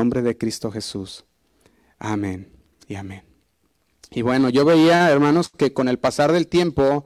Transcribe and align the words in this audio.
nombre 0.00 0.22
de 0.22 0.38
Cristo 0.38 0.72
Jesús. 0.72 1.26
Amén 1.98 2.50
y 2.88 2.94
amén. 2.94 3.22
Y 4.10 4.22
bueno, 4.22 4.48
yo 4.48 4.64
veía, 4.64 5.10
hermanos, 5.10 5.50
que 5.50 5.74
con 5.74 5.88
el 5.88 5.98
pasar 5.98 6.32
del 6.32 6.46
tiempo 6.46 7.04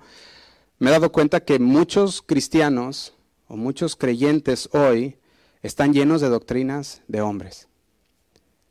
me 0.78 0.90
he 0.90 0.92
dado 0.92 1.10
cuenta 1.10 1.44
que 1.44 1.58
muchos 1.58 2.22
cristianos 2.22 3.14
o 3.48 3.56
muchos 3.56 3.96
creyentes 3.96 4.68
hoy 4.72 5.18
están 5.60 5.92
llenos 5.92 6.20
de 6.20 6.28
doctrinas 6.28 7.02
de 7.08 7.20
hombres. 7.20 7.66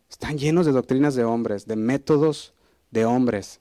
Están 0.09 0.37
llenos 0.37 0.65
de 0.65 0.71
doctrinas 0.71 1.15
de 1.15 1.26
hombres, 1.26 1.67
de 1.67 1.76
métodos 1.76 2.53
de 2.92 3.03
hombres. 3.03 3.60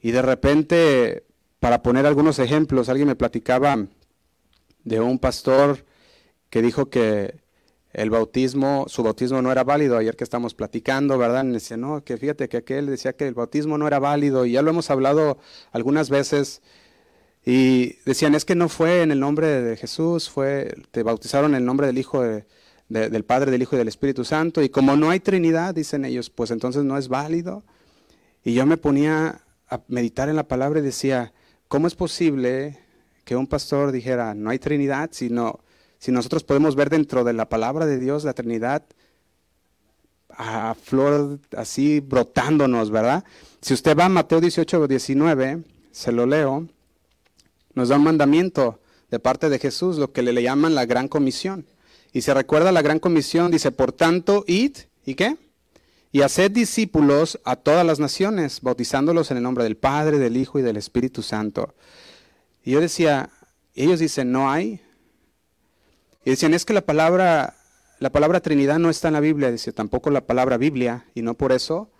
Y 0.00 0.12
de 0.12 0.22
repente, 0.22 1.26
para 1.58 1.82
poner 1.82 2.06
algunos 2.06 2.38
ejemplos, 2.38 2.88
alguien 2.88 3.08
me 3.08 3.14
platicaba 3.14 3.76
de 4.84 5.00
un 5.00 5.18
pastor 5.18 5.84
que 6.48 6.62
dijo 6.62 6.88
que 6.88 7.39
el 7.92 8.10
bautismo, 8.10 8.84
su 8.88 9.02
bautismo 9.02 9.42
no 9.42 9.50
era 9.50 9.64
válido, 9.64 9.96
ayer 9.96 10.16
que 10.16 10.24
estamos 10.24 10.54
platicando, 10.54 11.18
¿verdad? 11.18 11.44
Y 11.44 11.52
decía, 11.52 11.76
no, 11.76 12.04
que 12.04 12.16
fíjate 12.16 12.48
que 12.48 12.58
aquel 12.58 12.86
decía 12.86 13.14
que 13.14 13.26
el 13.26 13.34
bautismo 13.34 13.78
no 13.78 13.86
era 13.86 13.98
válido, 13.98 14.46
y 14.46 14.52
ya 14.52 14.62
lo 14.62 14.70
hemos 14.70 14.90
hablado 14.90 15.38
algunas 15.72 16.08
veces, 16.08 16.62
y 17.44 17.96
decían, 18.04 18.34
es 18.34 18.44
que 18.44 18.54
no 18.54 18.68
fue 18.68 19.02
en 19.02 19.10
el 19.10 19.18
nombre 19.18 19.46
de 19.48 19.76
Jesús, 19.76 20.28
fue, 20.28 20.74
te 20.90 21.02
bautizaron 21.02 21.52
en 21.52 21.58
el 21.58 21.64
nombre 21.64 21.86
del 21.86 21.98
Hijo 21.98 22.22
del 22.22 23.24
Padre, 23.24 23.50
del 23.50 23.62
Hijo 23.62 23.74
y 23.76 23.78
del 23.78 23.88
Espíritu 23.88 24.24
Santo, 24.24 24.62
y 24.62 24.68
como 24.68 24.96
no 24.96 25.10
hay 25.10 25.20
Trinidad, 25.20 25.74
dicen 25.74 26.04
ellos, 26.04 26.30
pues 26.30 26.50
entonces 26.50 26.84
no 26.84 26.96
es 26.96 27.08
válido. 27.08 27.64
Y 28.44 28.54
yo 28.54 28.66
me 28.66 28.76
ponía 28.76 29.42
a 29.68 29.80
meditar 29.88 30.28
en 30.28 30.36
la 30.36 30.48
palabra 30.48 30.80
y 30.80 30.82
decía, 30.82 31.32
¿cómo 31.68 31.86
es 31.86 31.94
posible 31.94 32.78
que 33.24 33.36
un 33.36 33.46
pastor 33.46 33.92
dijera, 33.92 34.34
no 34.34 34.50
hay 34.50 34.58
Trinidad, 34.58 35.10
sino 35.12 35.60
si 36.00 36.10
nosotros 36.10 36.42
podemos 36.42 36.74
ver 36.74 36.88
dentro 36.88 37.24
de 37.24 37.34
la 37.34 37.48
palabra 37.48 37.84
de 37.86 37.98
Dios 37.98 38.24
la 38.24 38.32
Trinidad 38.32 38.82
a 40.30 40.74
flor 40.74 41.38
así 41.56 42.00
brotándonos, 42.00 42.90
¿verdad? 42.90 43.24
Si 43.60 43.74
usted 43.74 43.96
va 43.96 44.06
a 44.06 44.08
Mateo 44.08 44.40
18 44.40 44.80
o 44.80 44.88
19, 44.88 45.62
se 45.90 46.12
lo 46.12 46.24
leo, 46.24 46.66
nos 47.74 47.90
da 47.90 47.96
un 47.96 48.04
mandamiento 48.04 48.80
de 49.10 49.18
parte 49.18 49.50
de 49.50 49.58
Jesús, 49.58 49.98
lo 49.98 50.12
que 50.12 50.22
le, 50.22 50.42
llaman 50.42 50.74
la 50.74 50.86
gran 50.86 51.06
comisión. 51.06 51.66
Y 52.12 52.22
se 52.22 52.32
recuerda 52.32 52.72
la 52.72 52.80
gran 52.80 52.98
comisión, 52.98 53.50
dice, 53.50 53.70
por 53.70 53.92
tanto, 53.92 54.44
id, 54.46 54.78
¿y 55.04 55.14
qué? 55.14 55.36
Y 56.12 56.22
haced 56.22 56.50
discípulos 56.50 57.38
a 57.44 57.56
todas 57.56 57.84
las 57.84 58.00
naciones, 58.00 58.62
bautizándolos 58.62 59.30
en 59.30 59.36
el 59.36 59.42
nombre 59.42 59.64
del 59.64 59.76
Padre, 59.76 60.18
del 60.18 60.38
Hijo 60.38 60.58
y 60.58 60.62
del 60.62 60.78
Espíritu 60.78 61.22
Santo. 61.22 61.74
Y 62.64 62.70
yo 62.70 62.80
decía, 62.80 63.28
ellos 63.74 64.00
dicen, 64.00 64.32
no 64.32 64.50
hay, 64.50 64.80
y 66.24 66.30
decían, 66.30 66.54
es 66.54 66.64
que 66.64 66.72
la 66.72 66.82
palabra, 66.82 67.54
la 67.98 68.10
palabra 68.10 68.40
Trinidad 68.40 68.78
no 68.78 68.90
está 68.90 69.08
en 69.08 69.14
la 69.14 69.20
Biblia, 69.20 69.50
dice, 69.50 69.72
tampoco 69.72 70.10
la 70.10 70.26
palabra 70.26 70.58
Biblia, 70.58 71.06
y 71.14 71.22
no 71.22 71.34
por 71.34 71.52
eso 71.52 71.90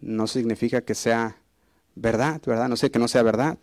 no 0.00 0.26
significa 0.26 0.82
que 0.82 0.94
sea 0.94 1.36
verdad, 1.94 2.40
¿verdad? 2.46 2.68
No 2.68 2.76
sé, 2.76 2.90
que 2.90 2.98
no 2.98 3.08
sea 3.08 3.22
verdad. 3.22 3.58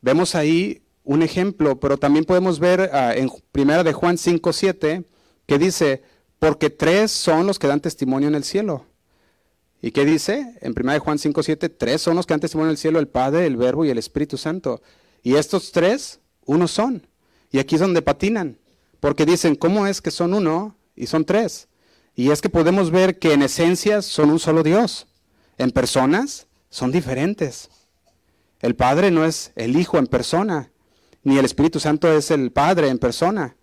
Vemos 0.00 0.34
ahí 0.34 0.82
un 1.02 1.22
ejemplo, 1.22 1.80
pero 1.80 1.98
también 1.98 2.24
podemos 2.24 2.60
ver 2.60 2.90
ah, 2.92 3.14
en 3.14 3.30
primera 3.52 3.84
de 3.84 3.92
Juan 3.92 4.18
5, 4.18 4.52
7, 4.52 5.04
que 5.46 5.58
dice, 5.58 6.02
porque 6.38 6.70
tres 6.70 7.10
son 7.10 7.46
los 7.46 7.58
que 7.58 7.66
dan 7.66 7.80
testimonio 7.80 8.28
en 8.28 8.34
el 8.34 8.44
cielo. 8.44 8.86
¿Y 9.82 9.90
qué 9.90 10.06
dice? 10.06 10.56
En 10.62 10.72
primera 10.72 10.94
de 10.94 11.00
Juan 11.00 11.18
5, 11.18 11.42
7, 11.42 11.68
tres 11.68 12.00
son 12.00 12.16
los 12.16 12.26
que 12.26 12.32
dan 12.32 12.40
testimonio 12.40 12.68
en 12.68 12.72
el 12.72 12.78
cielo, 12.78 12.98
el 12.98 13.08
Padre, 13.08 13.46
el 13.46 13.56
Verbo 13.56 13.84
y 13.84 13.90
el 13.90 13.98
Espíritu 13.98 14.38
Santo. 14.38 14.80
Y 15.22 15.34
estos 15.36 15.72
tres, 15.72 16.20
uno 16.46 16.68
son. 16.68 17.06
Y 17.50 17.58
aquí 17.58 17.74
es 17.74 17.82
donde 17.82 18.00
patinan. 18.00 18.58
Porque 19.04 19.26
dicen, 19.26 19.54
¿cómo 19.54 19.86
es 19.86 20.00
que 20.00 20.10
son 20.10 20.32
uno 20.32 20.78
y 20.96 21.08
son 21.08 21.26
tres? 21.26 21.68
Y 22.14 22.30
es 22.30 22.40
que 22.40 22.48
podemos 22.48 22.90
ver 22.90 23.18
que 23.18 23.34
en 23.34 23.42
esencia 23.42 24.00
son 24.00 24.30
un 24.30 24.38
solo 24.38 24.62
Dios. 24.62 25.06
En 25.58 25.72
personas 25.72 26.46
son 26.70 26.90
diferentes. 26.90 27.68
El 28.60 28.76
Padre 28.76 29.10
no 29.10 29.26
es 29.26 29.52
el 29.56 29.76
Hijo 29.76 29.98
en 29.98 30.06
persona, 30.06 30.72
ni 31.22 31.36
el 31.36 31.44
Espíritu 31.44 31.80
Santo 31.80 32.10
es 32.10 32.30
el 32.30 32.50
Padre 32.50 32.88
en 32.88 32.98
persona. 32.98 33.58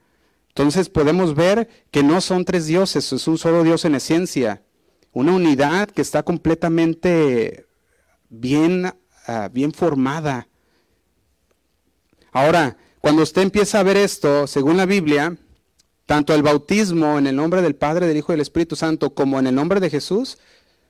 Entonces 0.49 0.89
podemos 0.89 1.33
ver 1.33 1.67
que 1.89 2.03
no 2.03 2.21
son 2.21 2.45
tres 2.45 2.67
dioses, 2.67 3.11
es 3.11 3.27
un 3.27 3.39
solo 3.39 3.63
Dios 3.63 3.83
en 3.83 3.95
esencia. 3.95 4.61
Una 5.11 5.33
unidad 5.33 5.89
que 5.89 6.03
está 6.03 6.21
completamente 6.21 7.65
bien, 8.29 8.93
ah, 9.25 9.49
bien 9.51 9.73
formada. 9.73 10.47
Ahora, 12.31 12.77
cuando 13.01 13.23
usted 13.23 13.41
empieza 13.41 13.79
a 13.79 13.83
ver 13.83 13.97
esto, 13.97 14.45
según 14.45 14.77
la 14.77 14.85
Biblia, 14.85 15.35
tanto 16.05 16.35
el 16.35 16.43
bautismo 16.43 17.17
en 17.17 17.25
el 17.25 17.35
nombre 17.35 17.63
del 17.63 17.75
Padre, 17.75 18.05
del 18.05 18.17
Hijo 18.17 18.31
y 18.31 18.35
del 18.35 18.41
Espíritu 18.41 18.75
Santo, 18.75 19.15
como 19.15 19.39
en 19.39 19.47
el 19.47 19.55
nombre 19.55 19.79
de 19.79 19.89
Jesús, 19.89 20.37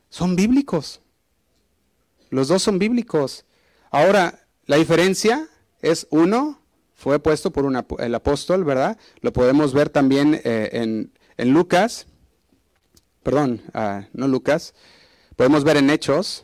son 0.09 0.35
bíblicos. 0.35 0.99
Los 2.29 2.49
dos 2.49 2.63
son 2.63 2.79
bíblicos. 2.79 3.45
Ahora, 3.91 4.45
la 4.65 4.75
diferencia 4.75 5.47
es 5.81 6.05
uno, 6.09 6.59
fue 6.95 7.19
puesto 7.19 7.51
por 7.51 7.65
el 7.99 8.15
apóstol, 8.15 8.65
¿verdad? 8.65 8.97
Lo 9.21 9.31
podemos 9.31 9.73
ver 9.73 9.89
también 9.89 10.39
eh, 10.43 11.09
en, 11.37 11.53
Lucas, 11.53 12.07
perdón, 13.23 13.61
ah, 13.73 14.07
no 14.13 14.27
Lucas, 14.27 14.73
podemos 15.37 15.63
ver 15.63 15.77
en 15.77 15.89
Hechos, 15.89 16.43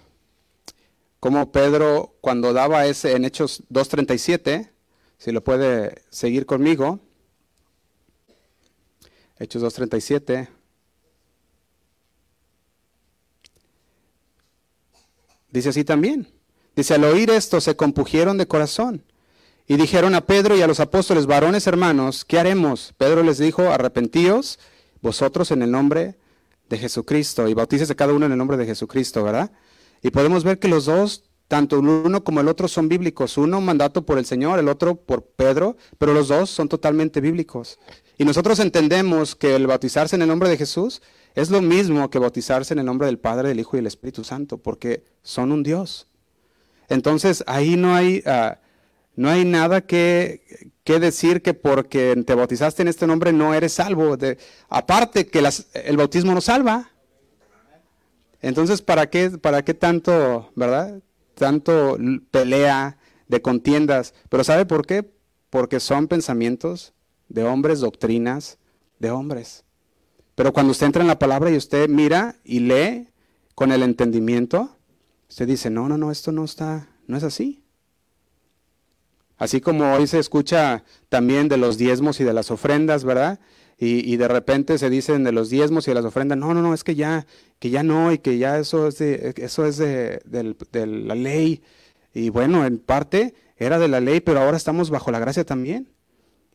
como 1.19 1.51
Pedro 1.51 2.15
cuando 2.21 2.53
daba 2.53 2.85
ese, 2.85 3.15
en 3.15 3.25
Hechos 3.25 3.63
2.37, 3.69 4.71
si 5.17 5.31
lo 5.31 5.43
puede 5.43 6.03
seguir 6.09 6.45
conmigo. 6.45 6.99
Hechos 9.39 9.63
2.37. 9.63 10.49
Dice 15.51 15.69
así 15.69 15.83
también. 15.83 16.27
Dice, 16.75 16.93
al 16.93 17.03
oír 17.03 17.31
esto 17.31 17.59
se 17.59 17.75
compugieron 17.75 18.37
de 18.37 18.47
corazón 18.47 19.03
y 19.67 19.77
dijeron 19.77 20.15
a 20.15 20.21
Pedro 20.21 20.55
y 20.55 20.61
a 20.61 20.67
los 20.67 20.79
apóstoles, 20.79 21.25
varones 21.25 21.67
hermanos, 21.67 22.23
¿qué 22.23 22.39
haremos? 22.39 22.93
Pedro 22.97 23.23
les 23.23 23.37
dijo, 23.39 23.63
arrepentíos 23.63 24.59
vosotros 25.01 25.51
en 25.51 25.61
el 25.61 25.71
nombre 25.71 26.17
de 26.69 26.77
Jesucristo 26.77 27.47
y 27.47 27.53
bautícese 27.53 27.95
cada 27.95 28.13
uno 28.13 28.27
en 28.27 28.31
el 28.31 28.37
nombre 28.37 28.57
de 28.57 28.65
Jesucristo, 28.65 29.23
¿verdad? 29.23 29.51
Y 30.01 30.11
podemos 30.11 30.43
ver 30.43 30.59
que 30.59 30.67
los 30.67 30.85
dos 30.85 31.23
tanto 31.47 31.79
el 31.79 31.87
uno 31.87 32.23
como 32.23 32.41
el 32.41 32.47
otro 32.47 32.67
son 32.67 32.89
bíblicos. 32.89 33.37
Uno 33.37 33.61
mandato 33.61 34.05
por 34.05 34.17
el 34.17 34.25
Señor, 34.25 34.59
el 34.59 34.67
otro 34.67 34.95
por 34.95 35.23
Pedro, 35.23 35.77
pero 35.97 36.13
los 36.13 36.27
dos 36.27 36.49
son 36.49 36.67
totalmente 36.67 37.21
bíblicos. 37.21 37.79
Y 38.17 38.25
nosotros 38.25 38.59
entendemos 38.59 39.35
que 39.35 39.55
el 39.55 39.67
bautizarse 39.67 40.15
en 40.15 40.23
el 40.23 40.27
nombre 40.27 40.49
de 40.49 40.57
Jesús 40.57 41.01
es 41.35 41.49
lo 41.49 41.61
mismo 41.61 42.09
que 42.09 42.19
bautizarse 42.19 42.73
en 42.73 42.79
el 42.79 42.85
nombre 42.85 43.07
del 43.07 43.19
Padre, 43.19 43.49
del 43.49 43.59
Hijo 43.59 43.77
y 43.77 43.79
del 43.79 43.87
Espíritu 43.87 44.23
Santo, 44.23 44.57
porque 44.57 45.03
son 45.21 45.51
un 45.51 45.63
Dios. 45.63 46.07
Entonces 46.89 47.43
ahí 47.47 47.77
no 47.77 47.95
hay, 47.95 48.23
ah, 48.25 48.59
no 49.15 49.29
hay 49.29 49.45
nada 49.45 49.81
que, 49.81 50.71
que, 50.83 50.99
decir 50.99 51.41
que 51.41 51.53
porque 51.53 52.21
te 52.25 52.33
bautizaste 52.33 52.81
en 52.81 52.87
este 52.87 53.07
nombre 53.07 53.31
no 53.33 53.53
eres 53.53 53.73
salvo. 53.73 54.17
Aparte 54.67 55.27
que 55.27 55.43
el 55.73 55.97
bautismo 55.97 56.33
no 56.33 56.41
salva. 56.41 56.91
Entonces, 58.41 58.81
¿para 58.81 59.09
qué, 59.09 59.31
¿para 59.31 59.63
qué 59.63 59.73
tanto, 59.73 60.51
verdad? 60.55 61.01
Tanto 61.37 61.97
pelea, 62.31 62.97
de 63.27 63.41
contiendas. 63.41 64.13
Pero 64.29 64.43
¿sabe 64.43 64.65
por 64.65 64.85
qué? 64.85 65.09
Porque 65.49 65.79
son 65.79 66.07
pensamientos 66.07 66.93
de 67.29 67.43
hombres, 67.43 67.79
doctrinas 67.79 68.57
de 68.99 69.11
hombres. 69.11 69.63
Pero 70.35 70.53
cuando 70.53 70.71
usted 70.71 70.85
entra 70.85 71.01
en 71.01 71.07
la 71.07 71.19
palabra 71.19 71.49
y 71.49 71.57
usted 71.57 71.89
mira 71.89 72.35
y 72.43 72.59
lee 72.59 73.09
con 73.55 73.71
el 73.71 73.83
entendimiento, 73.83 74.77
usted 75.29 75.47
dice, 75.47 75.69
no, 75.69 75.89
no, 75.89 75.97
no, 75.97 76.11
esto 76.11 76.31
no 76.31 76.45
está, 76.45 76.89
no 77.07 77.17
es 77.17 77.23
así. 77.23 77.63
Así 79.37 79.61
como 79.61 79.93
hoy 79.93 80.07
se 80.07 80.19
escucha 80.19 80.83
también 81.09 81.47
de 81.47 81.57
los 81.57 81.77
diezmos 81.77 82.19
y 82.19 82.23
de 82.23 82.33
las 82.33 82.49
ofrendas, 82.49 83.03
¿verdad? 83.03 83.39
Y, 83.79 84.17
de 84.17 84.27
repente 84.27 84.79
se 84.79 84.89
dicen 84.89 85.23
de 85.23 85.31
los 85.31 85.51
diezmos 85.51 85.87
y 85.87 85.91
de 85.91 85.95
las 85.95 86.05
ofrendas, 86.05 86.35
no, 86.35 86.51
no, 86.55 86.63
no, 86.63 86.73
es 86.73 86.83
que 86.83 86.95
ya, 86.95 87.27
que 87.59 87.69
ya 87.69 87.83
no, 87.83 88.11
y 88.11 88.17
que 88.17 88.39
ya 88.39 88.57
eso 88.57 88.87
es 88.87 88.97
de, 88.97 89.35
eso 89.37 89.67
es 89.67 89.77
de, 89.77 90.19
la 90.73 91.13
ley. 91.13 91.61
Y 92.11 92.29
bueno, 92.29 92.65
en 92.65 92.79
parte 92.79 93.35
era 93.55 93.77
de 93.77 93.87
la 93.87 93.99
ley, 93.99 94.19
pero 94.19 94.39
ahora 94.39 94.57
estamos 94.57 94.89
bajo 94.89 95.11
la 95.11 95.19
gracia 95.19 95.45
también. 95.45 95.89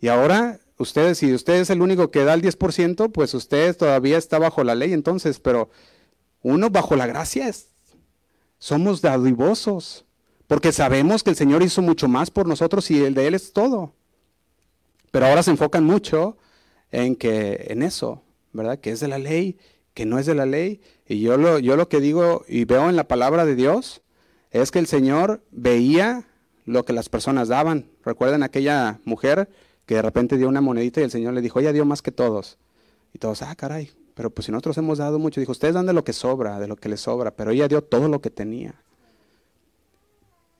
Y 0.00 0.08
ahora 0.08 0.58
ustedes, 0.78 1.18
si 1.18 1.32
usted 1.32 1.60
es 1.60 1.70
el 1.70 1.80
único 1.80 2.10
que 2.10 2.24
da 2.24 2.34
el 2.34 2.42
10%, 2.42 3.12
pues 3.12 3.34
usted 3.34 3.76
todavía 3.76 4.18
está 4.18 4.40
bajo 4.40 4.64
la 4.64 4.74
ley 4.74 4.92
entonces, 4.92 5.38
pero 5.38 5.70
uno 6.42 6.70
bajo 6.70 6.96
la 6.96 7.06
gracia 7.06 7.46
es, 7.46 7.68
somos 8.58 9.00
dadivosos, 9.00 10.04
porque 10.48 10.72
sabemos 10.72 11.22
que 11.22 11.30
el 11.30 11.36
Señor 11.36 11.62
hizo 11.62 11.82
mucho 11.82 12.08
más 12.08 12.32
por 12.32 12.48
nosotros 12.48 12.90
y 12.90 13.04
el 13.04 13.14
de 13.14 13.28
Él 13.28 13.34
es 13.34 13.52
todo. 13.52 13.94
Pero 15.12 15.26
ahora 15.26 15.44
se 15.44 15.52
enfocan 15.52 15.84
mucho 15.84 16.36
en 16.92 17.16
que 17.16 17.66
en 17.70 17.82
eso, 17.82 18.22
¿verdad? 18.52 18.78
Que 18.78 18.90
es 18.90 19.00
de 19.00 19.08
la 19.08 19.18
ley, 19.18 19.58
que 19.94 20.06
no 20.06 20.18
es 20.18 20.26
de 20.26 20.34
la 20.34 20.46
ley. 20.46 20.80
Y 21.06 21.20
yo 21.20 21.36
lo, 21.36 21.58
yo 21.58 21.76
lo 21.76 21.88
que 21.88 22.00
digo 22.00 22.44
y 22.46 22.64
veo 22.64 22.88
en 22.88 22.96
la 22.96 23.08
palabra 23.08 23.44
de 23.44 23.56
Dios 23.56 24.02
es 24.50 24.70
que 24.70 24.78
el 24.78 24.86
Señor 24.86 25.42
veía 25.50 26.28
lo 26.64 26.84
que 26.84 26.92
las 26.92 27.08
personas 27.08 27.48
daban. 27.48 27.90
Recuerden 28.04 28.42
aquella 28.42 29.00
mujer 29.04 29.48
que 29.86 29.96
de 29.96 30.02
repente 30.02 30.36
dio 30.36 30.48
una 30.48 30.60
monedita 30.60 31.00
y 31.00 31.04
el 31.04 31.10
Señor 31.10 31.34
le 31.34 31.40
dijo, 31.40 31.58
ella 31.58 31.72
dio 31.72 31.84
más 31.84 32.02
que 32.02 32.12
todos. 32.12 32.58
Y 33.12 33.18
todos, 33.18 33.42
ah, 33.42 33.54
caray, 33.56 33.90
pero 34.14 34.30
pues 34.30 34.46
si 34.46 34.52
nosotros 34.52 34.78
hemos 34.78 34.98
dado 34.98 35.18
mucho, 35.18 35.40
dijo, 35.40 35.52
ustedes 35.52 35.74
dan 35.74 35.86
de 35.86 35.92
lo 35.92 36.04
que 36.04 36.12
sobra, 36.12 36.58
de 36.58 36.68
lo 36.68 36.76
que 36.76 36.88
les 36.88 37.00
sobra, 37.00 37.34
pero 37.34 37.50
ella 37.50 37.68
dio 37.68 37.82
todo 37.82 38.08
lo 38.08 38.20
que 38.20 38.30
tenía. 38.30 38.74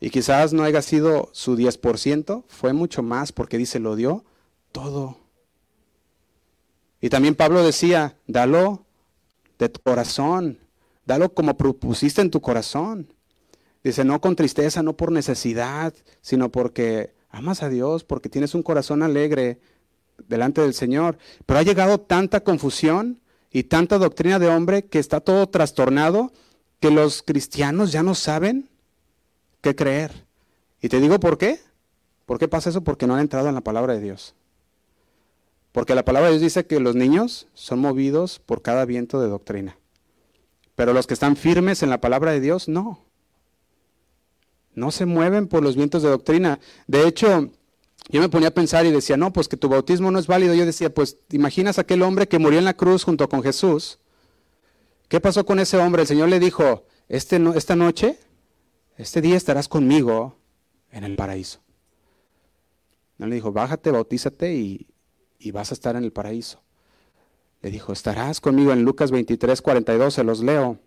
Y 0.00 0.10
quizás 0.10 0.52
no 0.52 0.64
haya 0.64 0.82
sido 0.82 1.28
su 1.32 1.56
10%, 1.56 2.44
fue 2.48 2.72
mucho 2.72 3.02
más 3.02 3.30
porque 3.30 3.56
dice, 3.58 3.78
lo 3.78 3.94
dio 3.94 4.24
todo. 4.72 5.21
Y 7.02 7.10
también 7.10 7.34
Pablo 7.34 7.64
decía, 7.64 8.16
dalo 8.28 8.86
de 9.58 9.68
tu 9.68 9.80
corazón, 9.80 10.60
dalo 11.04 11.34
como 11.34 11.56
propusiste 11.56 12.22
en 12.22 12.30
tu 12.30 12.40
corazón. 12.40 13.12
Dice, 13.82 14.04
no 14.04 14.20
con 14.20 14.36
tristeza, 14.36 14.84
no 14.84 14.96
por 14.96 15.10
necesidad, 15.10 15.92
sino 16.20 16.50
porque 16.50 17.12
amas 17.28 17.64
a 17.64 17.68
Dios, 17.68 18.04
porque 18.04 18.28
tienes 18.28 18.54
un 18.54 18.62
corazón 18.62 19.02
alegre 19.02 19.58
delante 20.28 20.60
del 20.60 20.74
Señor. 20.74 21.18
Pero 21.44 21.58
ha 21.58 21.64
llegado 21.64 21.98
tanta 21.98 22.44
confusión 22.44 23.20
y 23.50 23.64
tanta 23.64 23.98
doctrina 23.98 24.38
de 24.38 24.46
hombre 24.46 24.84
que 24.84 25.00
está 25.00 25.18
todo 25.18 25.48
trastornado 25.48 26.32
que 26.78 26.92
los 26.92 27.22
cristianos 27.22 27.90
ya 27.90 28.04
no 28.04 28.14
saben 28.14 28.70
qué 29.60 29.74
creer. 29.74 30.24
Y 30.80 30.88
te 30.88 31.00
digo 31.00 31.18
por 31.18 31.36
qué. 31.36 31.58
¿Por 32.26 32.38
qué 32.38 32.46
pasa 32.46 32.70
eso? 32.70 32.84
Porque 32.84 33.08
no 33.08 33.14
han 33.14 33.20
entrado 33.20 33.48
en 33.48 33.56
la 33.56 33.60
palabra 33.60 33.94
de 33.94 34.00
Dios. 34.00 34.36
Porque 35.72 35.94
la 35.94 36.04
palabra 36.04 36.28
de 36.28 36.34
Dios 36.34 36.42
dice 36.42 36.66
que 36.66 36.80
los 36.80 36.94
niños 36.94 37.48
son 37.54 37.80
movidos 37.80 38.38
por 38.38 38.62
cada 38.62 38.84
viento 38.84 39.20
de 39.20 39.28
doctrina. 39.28 39.78
Pero 40.74 40.92
los 40.92 41.06
que 41.06 41.14
están 41.14 41.36
firmes 41.36 41.82
en 41.82 41.90
la 41.90 42.00
palabra 42.00 42.32
de 42.32 42.40
Dios, 42.40 42.68
no. 42.68 43.04
No 44.74 44.90
se 44.90 45.06
mueven 45.06 45.48
por 45.48 45.62
los 45.62 45.76
vientos 45.76 46.02
de 46.02 46.10
doctrina. 46.10 46.60
De 46.86 47.06
hecho, 47.06 47.50
yo 48.08 48.20
me 48.20 48.28
ponía 48.28 48.48
a 48.48 48.52
pensar 48.52 48.86
y 48.86 48.90
decía, 48.90 49.16
no, 49.16 49.32
pues 49.32 49.48
que 49.48 49.56
tu 49.56 49.68
bautismo 49.68 50.10
no 50.10 50.18
es 50.18 50.26
válido. 50.26 50.54
Yo 50.54 50.66
decía, 50.66 50.92
pues, 50.92 51.18
¿te 51.26 51.36
imaginas 51.36 51.78
aquel 51.78 52.02
hombre 52.02 52.28
que 52.28 52.38
murió 52.38 52.58
en 52.58 52.64
la 52.64 52.74
cruz 52.74 53.04
junto 53.04 53.28
con 53.28 53.42
Jesús? 53.42 53.98
¿Qué 55.08 55.20
pasó 55.20 55.44
con 55.44 55.58
ese 55.58 55.76
hombre? 55.76 56.02
El 56.02 56.08
Señor 56.08 56.28
le 56.28 56.40
dijo, 56.40 56.86
este 57.08 57.40
esta 57.54 57.76
noche 57.76 58.18
este 58.96 59.20
día 59.20 59.36
estarás 59.36 59.68
conmigo 59.68 60.36
en 60.90 61.04
el 61.04 61.16
paraíso. 61.16 61.60
No 63.18 63.26
le 63.26 63.34
dijo, 63.34 63.52
bájate, 63.52 63.90
bautízate 63.90 64.54
y, 64.54 64.86
y 65.42 65.50
vas 65.50 65.70
a 65.70 65.74
estar 65.74 65.96
en 65.96 66.04
el 66.04 66.12
paraíso. 66.12 66.60
Le 67.60 67.70
dijo, 67.70 67.92
estarás 67.92 68.40
conmigo 68.40 68.72
en 68.72 68.84
Lucas 68.84 69.10
23, 69.10 69.60
42, 69.60 70.14
se 70.14 70.24
los 70.24 70.42
leo. 70.42 70.78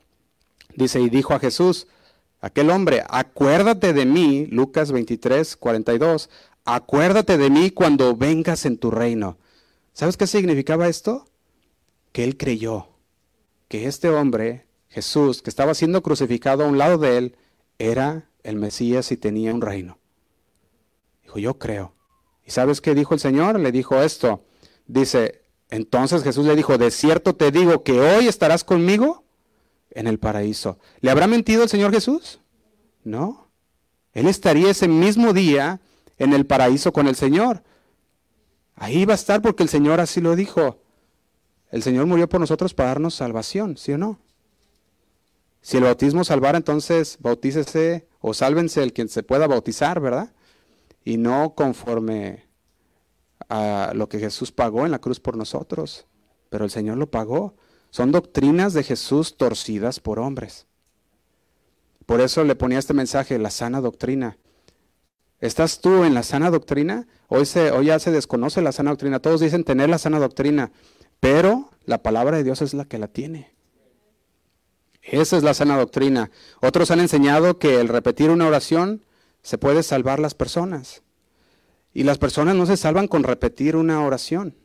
Dice, 0.75 0.99
y 0.99 1.09
dijo 1.09 1.33
a 1.33 1.39
Jesús, 1.39 1.87
aquel 2.41 2.69
hombre, 2.69 3.03
acuérdate 3.07 3.93
de 3.93 4.05
mí, 4.05 4.47
Lucas 4.47 4.91
23, 4.91 5.55
42, 5.55 6.29
acuérdate 6.65 7.37
de 7.37 7.49
mí 7.49 7.71
cuando 7.71 8.15
vengas 8.15 8.65
en 8.65 8.77
tu 8.77 8.91
reino. 8.91 9.37
¿Sabes 9.93 10.17
qué 10.17 10.27
significaba 10.27 10.87
esto? 10.87 11.25
Que 12.11 12.23
él 12.23 12.37
creyó 12.37 12.89
que 13.67 13.87
este 13.87 14.09
hombre, 14.09 14.67
Jesús, 14.89 15.41
que 15.41 15.49
estaba 15.49 15.73
siendo 15.73 16.03
crucificado 16.03 16.65
a 16.65 16.67
un 16.67 16.77
lado 16.77 16.97
de 16.97 17.17
él, 17.17 17.37
era 17.79 18.29
el 18.43 18.57
Mesías 18.57 19.11
y 19.11 19.17
tenía 19.17 19.53
un 19.53 19.61
reino. 19.61 19.97
Dijo, 21.23 21.39
yo 21.39 21.57
creo. 21.57 21.93
¿Y 22.45 22.51
sabes 22.51 22.81
qué 22.81 22.93
dijo 22.93 23.13
el 23.13 23.19
Señor? 23.19 23.59
Le 23.59 23.71
dijo 23.71 24.01
esto. 24.01 24.43
Dice, 24.87 25.41
entonces 25.69 26.23
Jesús 26.23 26.45
le 26.45 26.55
dijo, 26.55 26.77
de 26.77 26.91
cierto 26.91 27.35
te 27.35 27.51
digo 27.51 27.83
que 27.83 27.99
hoy 27.99 28.27
estarás 28.27 28.63
conmigo 28.63 29.23
en 29.91 30.07
el 30.07 30.19
paraíso. 30.19 30.77
¿Le 31.01 31.09
habrá 31.09 31.27
mentido 31.27 31.63
el 31.63 31.69
Señor 31.69 31.91
Jesús? 31.91 32.39
No. 33.03 33.47
Él 34.13 34.27
estaría 34.27 34.69
ese 34.69 34.87
mismo 34.87 35.33
día 35.33 35.81
en 36.17 36.33
el 36.33 36.45
paraíso 36.45 36.93
con 36.93 37.07
el 37.07 37.15
Señor. 37.15 37.63
Ahí 38.75 39.05
va 39.05 39.13
a 39.13 39.15
estar 39.15 39.41
porque 39.41 39.63
el 39.63 39.69
Señor 39.69 39.99
así 39.99 40.21
lo 40.21 40.35
dijo. 40.35 40.79
El 41.71 41.81
Señor 41.81 42.05
murió 42.05 42.29
por 42.29 42.39
nosotros 42.39 42.73
para 42.73 42.89
darnos 42.89 43.15
salvación, 43.15 43.77
¿sí 43.77 43.93
o 43.93 43.97
no? 43.97 44.19
Si 45.61 45.77
el 45.77 45.83
bautismo 45.83 46.23
salvara, 46.23 46.57
entonces 46.57 47.17
bautícese 47.19 48.07
o 48.19 48.33
sálvense 48.33 48.83
el 48.83 48.93
quien 48.93 49.09
se 49.09 49.23
pueda 49.23 49.47
bautizar, 49.47 49.99
¿verdad? 49.99 50.31
Y 51.05 51.15
no 51.15 51.55
conforme 51.55 52.43
a 53.47 53.93
lo 53.95 54.09
que 54.09 54.19
Jesús 54.19 54.51
pagó 54.51 54.85
en 54.85 54.91
la 54.91 54.99
cruz 54.99 55.21
por 55.21 55.37
nosotros. 55.37 56.07
Pero 56.49 56.65
el 56.65 56.71
Señor 56.71 56.97
lo 56.97 57.09
pagó. 57.09 57.55
Son 57.91 58.11
doctrinas 58.11 58.73
de 58.73 58.83
Jesús 58.83 59.37
torcidas 59.37 60.01
por 60.01 60.19
hombres. 60.19 60.67
Por 62.05 62.21
eso 62.21 62.43
le 62.43 62.55
ponía 62.55 62.79
este 62.79 62.93
mensaje, 62.93 63.39
la 63.39 63.49
sana 63.49 63.79
doctrina. 63.81 64.37
¿Estás 65.39 65.79
tú 65.79 66.03
en 66.03 66.13
la 66.13 66.23
sana 66.23 66.49
doctrina? 66.49 67.07
Hoy, 67.27 67.45
se, 67.45 67.71
hoy 67.71 67.85
ya 67.85 67.99
se 67.99 68.11
desconoce 68.11 68.61
la 68.61 68.71
sana 68.71 68.91
doctrina. 68.91 69.19
Todos 69.19 69.41
dicen 69.41 69.63
tener 69.63 69.89
la 69.89 69.97
sana 69.97 70.19
doctrina, 70.19 70.71
pero 71.19 71.69
la 71.85 72.01
palabra 72.01 72.37
de 72.37 72.43
Dios 72.43 72.61
es 72.61 72.73
la 72.73 72.85
que 72.85 72.97
la 72.97 73.07
tiene. 73.07 73.53
Esa 75.01 75.37
es 75.37 75.43
la 75.43 75.53
sana 75.53 75.77
doctrina. 75.77 76.31
Otros 76.61 76.89
han 76.89 76.99
enseñado 76.99 77.59
que 77.59 77.79
el 77.79 77.89
repetir 77.89 78.31
una 78.31 78.47
oración 78.47 79.04
se 79.45 79.59
puede 79.59 79.83
salvar 79.83 80.19
las 80.19 80.33
personas. 80.33 81.03
Y 81.93 82.01
las 82.01 82.17
personas 82.17 82.55
no 82.55 82.65
se 82.65 82.77
salvan 82.77 83.07
con 83.07 83.21
repetir 83.21 83.75
una 83.75 84.03
oración. 84.03 84.55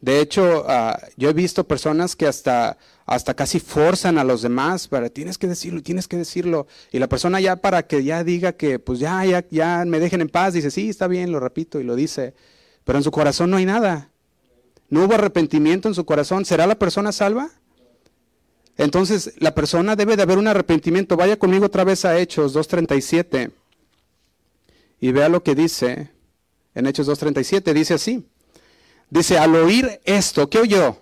De 0.00 0.20
hecho, 0.20 0.64
ah, 0.66 0.98
yo 1.16 1.30
he 1.30 1.32
visto 1.32 1.68
personas 1.68 2.16
que 2.16 2.26
hasta, 2.26 2.76
hasta 3.06 3.34
casi 3.34 3.60
forzan 3.60 4.18
a 4.18 4.24
los 4.24 4.42
demás 4.42 4.88
para 4.88 5.08
tienes 5.08 5.38
que 5.38 5.46
decirlo, 5.46 5.84
tienes 5.84 6.08
que 6.08 6.16
decirlo. 6.16 6.66
Y 6.90 6.98
la 6.98 7.08
persona 7.08 7.40
ya 7.40 7.54
para 7.54 7.86
que 7.86 8.02
ya 8.02 8.24
diga 8.24 8.54
que 8.54 8.80
pues 8.80 8.98
ya, 8.98 9.24
ya, 9.24 9.44
ya 9.50 9.84
me 9.86 10.00
dejen 10.00 10.20
en 10.20 10.28
paz, 10.28 10.52
dice, 10.52 10.72
sí, 10.72 10.88
está 10.90 11.06
bien, 11.06 11.30
lo 11.30 11.38
repito 11.38 11.78
y 11.78 11.84
lo 11.84 11.94
dice. 11.94 12.34
Pero 12.82 12.98
en 12.98 13.04
su 13.04 13.12
corazón 13.12 13.50
no 13.50 13.58
hay 13.58 13.66
nada. 13.66 14.10
No 14.88 15.04
hubo 15.04 15.14
arrepentimiento 15.14 15.86
en 15.86 15.94
su 15.94 16.04
corazón. 16.04 16.44
¿Será 16.44 16.66
la 16.66 16.74
persona 16.74 17.12
salva? 17.12 17.50
Entonces, 18.78 19.34
la 19.38 19.54
persona 19.54 19.94
debe 19.94 20.16
de 20.16 20.24
haber 20.24 20.38
un 20.38 20.48
arrepentimiento. 20.48 21.16
Vaya 21.16 21.38
conmigo 21.38 21.66
otra 21.66 21.84
vez 21.84 22.04
a 22.04 22.18
Hechos 22.18 22.56
2.37 22.56 23.52
y 25.04 25.12
vea 25.12 25.28
lo 25.28 25.42
que 25.42 25.54
dice 25.54 26.12
en 26.74 26.86
Hechos 26.86 27.06
2.37. 27.06 27.74
Dice 27.74 27.92
así. 27.92 28.26
Dice, 29.10 29.36
al 29.36 29.54
oír 29.54 30.00
esto, 30.06 30.48
¿qué 30.48 30.60
oyó? 30.60 30.96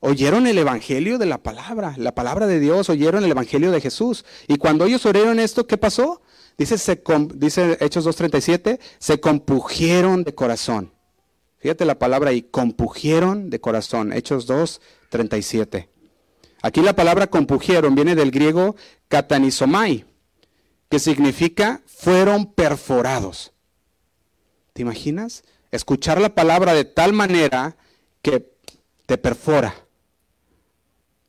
Oyeron 0.00 0.46
el 0.46 0.56
Evangelio 0.56 1.18
de 1.18 1.26
la 1.26 1.42
palabra, 1.42 1.94
la 1.98 2.14
palabra 2.14 2.46
de 2.46 2.60
Dios, 2.60 2.88
oyeron 2.88 3.24
el 3.24 3.30
Evangelio 3.30 3.70
de 3.70 3.82
Jesús. 3.82 4.24
Y 4.48 4.56
cuando 4.56 4.86
ellos 4.86 5.04
oyeron 5.04 5.38
esto, 5.38 5.66
¿qué 5.66 5.76
pasó? 5.76 6.22
Dice, 6.56 6.78
se, 6.78 6.92
Hechos 6.92 8.06
2.37, 8.06 8.80
se 8.98 9.20
compugieron 9.20 10.24
de 10.24 10.34
corazón. 10.34 10.94
Fíjate 11.58 11.84
la 11.84 11.98
palabra 11.98 12.30
ahí, 12.30 12.40
compugieron 12.40 13.50
de 13.50 13.60
corazón. 13.60 14.14
Hechos 14.14 14.48
2.37. 14.48 15.88
Aquí 16.62 16.80
la 16.80 16.96
palabra 16.96 17.26
compugieron 17.26 17.94
viene 17.94 18.14
del 18.14 18.30
griego 18.30 18.76
katanizomai, 19.08 20.06
que 20.92 20.98
significa 20.98 21.80
fueron 21.86 22.52
perforados. 22.52 23.54
¿Te 24.74 24.82
imaginas? 24.82 25.42
Escuchar 25.70 26.20
la 26.20 26.34
palabra 26.34 26.74
de 26.74 26.84
tal 26.84 27.14
manera 27.14 27.78
que 28.20 28.52
te 29.06 29.16
perfora. 29.16 29.74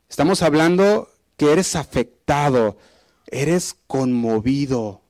Estamos 0.09 0.41
hablando 0.41 1.09
que 1.37 1.53
eres 1.53 1.77
afectado, 1.77 2.77
eres 3.27 3.77
conmovido 3.87 5.01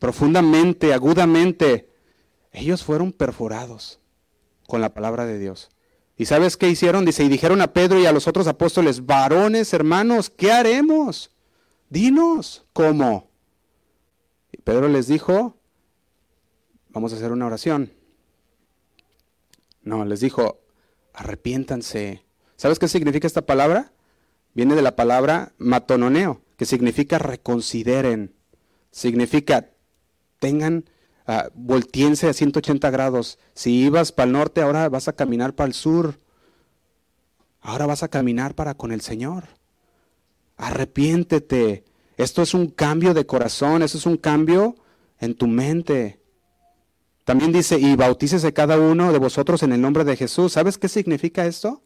profundamente, 0.00 0.94
agudamente. 0.94 1.88
Ellos 2.50 2.82
fueron 2.82 3.12
perforados 3.12 4.00
con 4.66 4.80
la 4.80 4.94
palabra 4.94 5.26
de 5.26 5.38
Dios. 5.38 5.70
¿Y 6.16 6.24
sabes 6.24 6.56
qué 6.56 6.68
hicieron? 6.68 7.04
Dice, 7.04 7.22
y 7.22 7.28
dijeron 7.28 7.60
a 7.60 7.72
Pedro 7.72 8.00
y 8.00 8.06
a 8.06 8.12
los 8.12 8.26
otros 8.26 8.48
apóstoles, 8.48 9.06
varones, 9.06 9.72
hermanos, 9.72 10.28
¿qué 10.28 10.50
haremos? 10.50 11.30
Dinos, 11.94 12.66
¿cómo? 12.72 13.30
Y 14.50 14.56
Pedro 14.56 14.88
les 14.88 15.06
dijo, 15.06 15.56
vamos 16.88 17.12
a 17.12 17.16
hacer 17.16 17.30
una 17.30 17.46
oración. 17.46 17.92
No, 19.80 20.04
les 20.04 20.18
dijo, 20.18 20.58
arrepiéntanse. 21.12 22.24
¿Sabes 22.56 22.80
qué 22.80 22.88
significa 22.88 23.28
esta 23.28 23.46
palabra? 23.46 23.92
Viene 24.54 24.74
de 24.74 24.82
la 24.82 24.96
palabra 24.96 25.52
matononeo, 25.58 26.40
que 26.56 26.64
significa 26.64 27.20
reconsideren. 27.20 28.34
Significa 28.90 29.70
tengan 30.40 30.86
uh, 31.28 31.48
voltiense 31.54 32.28
a 32.28 32.32
180 32.32 32.90
grados. 32.90 33.38
Si 33.54 33.84
ibas 33.84 34.10
para 34.10 34.26
el 34.26 34.32
norte, 34.32 34.62
ahora 34.62 34.88
vas 34.88 35.06
a 35.06 35.12
caminar 35.12 35.54
para 35.54 35.68
el 35.68 35.74
sur. 35.74 36.18
Ahora 37.60 37.86
vas 37.86 38.02
a 38.02 38.08
caminar 38.08 38.56
para 38.56 38.74
con 38.74 38.90
el 38.90 39.00
Señor. 39.00 39.44
Arrepiéntete. 40.56 41.84
Esto 42.16 42.42
es 42.42 42.54
un 42.54 42.68
cambio 42.68 43.14
de 43.14 43.26
corazón, 43.26 43.82
eso 43.82 43.98
es 43.98 44.06
un 44.06 44.16
cambio 44.16 44.76
en 45.18 45.34
tu 45.34 45.46
mente. 45.46 46.20
También 47.24 47.52
dice, 47.52 47.78
y 47.78 47.96
bautícese 47.96 48.52
cada 48.52 48.78
uno 48.78 49.12
de 49.12 49.18
vosotros 49.18 49.62
en 49.62 49.72
el 49.72 49.80
nombre 49.80 50.04
de 50.04 50.16
Jesús. 50.16 50.52
¿Sabes 50.52 50.78
qué 50.78 50.88
significa 50.88 51.46
esto? 51.46 51.82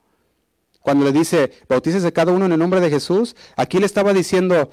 Cuando 0.80 1.04
le 1.04 1.12
dice, 1.12 1.52
bautícese 1.68 2.12
cada 2.12 2.32
uno 2.32 2.46
en 2.46 2.52
el 2.52 2.58
nombre 2.58 2.80
de 2.80 2.90
Jesús, 2.90 3.36
aquí 3.56 3.78
le 3.78 3.86
estaba 3.86 4.12
diciendo, 4.12 4.70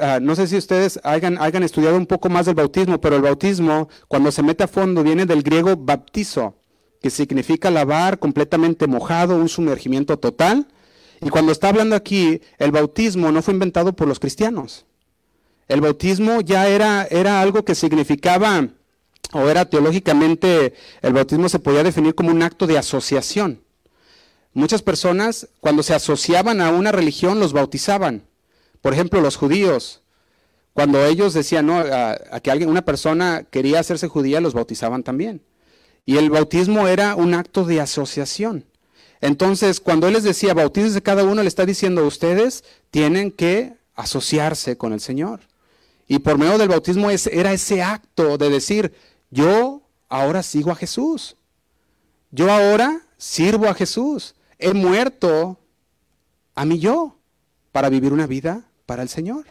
Ah, 0.00 0.18
no 0.20 0.34
sé 0.34 0.46
si 0.46 0.56
ustedes 0.56 0.98
hayan, 1.04 1.38
hayan, 1.38 1.62
estudiado 1.62 1.96
un 1.96 2.06
poco 2.06 2.28
más 2.28 2.46
del 2.46 2.54
bautismo, 2.54 3.00
pero 3.00 3.16
el 3.16 3.22
bautismo, 3.22 3.88
cuando 4.08 4.32
se 4.32 4.42
mete 4.42 4.64
a 4.64 4.68
fondo, 4.68 5.02
viene 5.02 5.26
del 5.26 5.42
griego 5.42 5.76
baptizo, 5.76 6.56
que 7.00 7.10
significa 7.10 7.70
lavar 7.70 8.18
completamente 8.18 8.86
mojado, 8.86 9.36
un 9.36 9.48
sumergimiento 9.48 10.18
total. 10.18 10.66
Y 11.20 11.28
cuando 11.28 11.52
está 11.52 11.68
hablando 11.68 11.96
aquí, 11.96 12.40
el 12.58 12.72
bautismo 12.72 13.30
no 13.30 13.42
fue 13.42 13.54
inventado 13.54 13.94
por 13.94 14.08
los 14.08 14.18
cristianos. 14.18 14.86
El 15.68 15.80
bautismo 15.80 16.40
ya 16.40 16.68
era, 16.68 17.06
era 17.10 17.40
algo 17.40 17.64
que 17.64 17.74
significaba, 17.74 18.68
o 19.32 19.48
era 19.48 19.66
teológicamente, 19.66 20.74
el 21.02 21.12
bautismo 21.12 21.48
se 21.48 21.58
podía 21.58 21.82
definir 21.82 22.14
como 22.14 22.30
un 22.30 22.42
acto 22.42 22.66
de 22.66 22.78
asociación. 22.78 23.62
Muchas 24.52 24.82
personas, 24.82 25.48
cuando 25.60 25.82
se 25.82 25.94
asociaban 25.94 26.60
a 26.60 26.70
una 26.70 26.90
religión, 26.90 27.38
los 27.38 27.52
bautizaban. 27.52 28.24
Por 28.80 28.92
ejemplo, 28.92 29.20
los 29.20 29.36
judíos, 29.36 30.02
cuando 30.72 31.04
ellos 31.04 31.34
decían 31.34 31.66
no, 31.66 31.78
a, 31.78 32.40
que 32.42 32.50
alguien, 32.50 32.70
una 32.70 32.84
persona 32.84 33.44
quería 33.48 33.80
hacerse 33.80 34.08
judía, 34.08 34.40
los 34.40 34.54
bautizaban 34.54 35.02
también. 35.02 35.42
Y 36.04 36.16
el 36.16 36.30
bautismo 36.30 36.88
era 36.88 37.14
un 37.14 37.34
acto 37.34 37.64
de 37.64 37.80
asociación. 37.80 38.64
Entonces, 39.20 39.80
cuando 39.80 40.06
él 40.06 40.14
les 40.14 40.22
decía, 40.22 40.54
bautícese 40.54 41.02
cada 41.02 41.24
uno, 41.24 41.42
le 41.42 41.48
está 41.48 41.66
diciendo, 41.66 42.06
ustedes 42.06 42.64
tienen 42.90 43.30
que 43.30 43.74
asociarse 43.94 44.76
con 44.76 44.92
el 44.92 45.00
Señor. 45.00 45.40
Y 46.08 46.18
por 46.20 46.38
medio 46.38 46.58
del 46.58 46.68
bautismo 46.68 47.08
era 47.10 47.52
ese 47.52 47.82
acto 47.82 48.38
de 48.38 48.48
decir, 48.48 48.92
yo 49.30 49.82
ahora 50.08 50.42
sigo 50.42 50.70
a 50.70 50.74
Jesús. 50.74 51.36
Yo 52.30 52.50
ahora 52.50 53.02
sirvo 53.16 53.66
a 53.66 53.74
Jesús. 53.74 54.34
He 54.58 54.72
muerto 54.72 55.58
a 56.54 56.64
mí 56.64 56.78
yo 56.78 57.16
para 57.72 57.88
vivir 57.88 58.12
una 58.12 58.26
vida 58.26 58.64
para 58.86 59.02
el 59.02 59.08
Señor. 59.08 59.46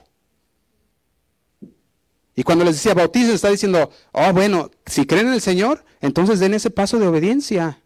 Y 2.35 2.43
cuando 2.43 2.63
les 2.63 2.75
decía 2.75 2.93
bautizo, 2.93 3.33
está 3.33 3.49
diciendo, 3.49 3.91
oh, 4.11 4.33
bueno, 4.33 4.71
si 4.85 5.05
creen 5.05 5.27
en 5.27 5.33
el 5.33 5.41
Señor, 5.41 5.83
entonces 6.01 6.39
den 6.39 6.53
ese 6.53 6.69
paso 6.69 6.97
de 6.97 7.07
obediencia. 7.07 7.81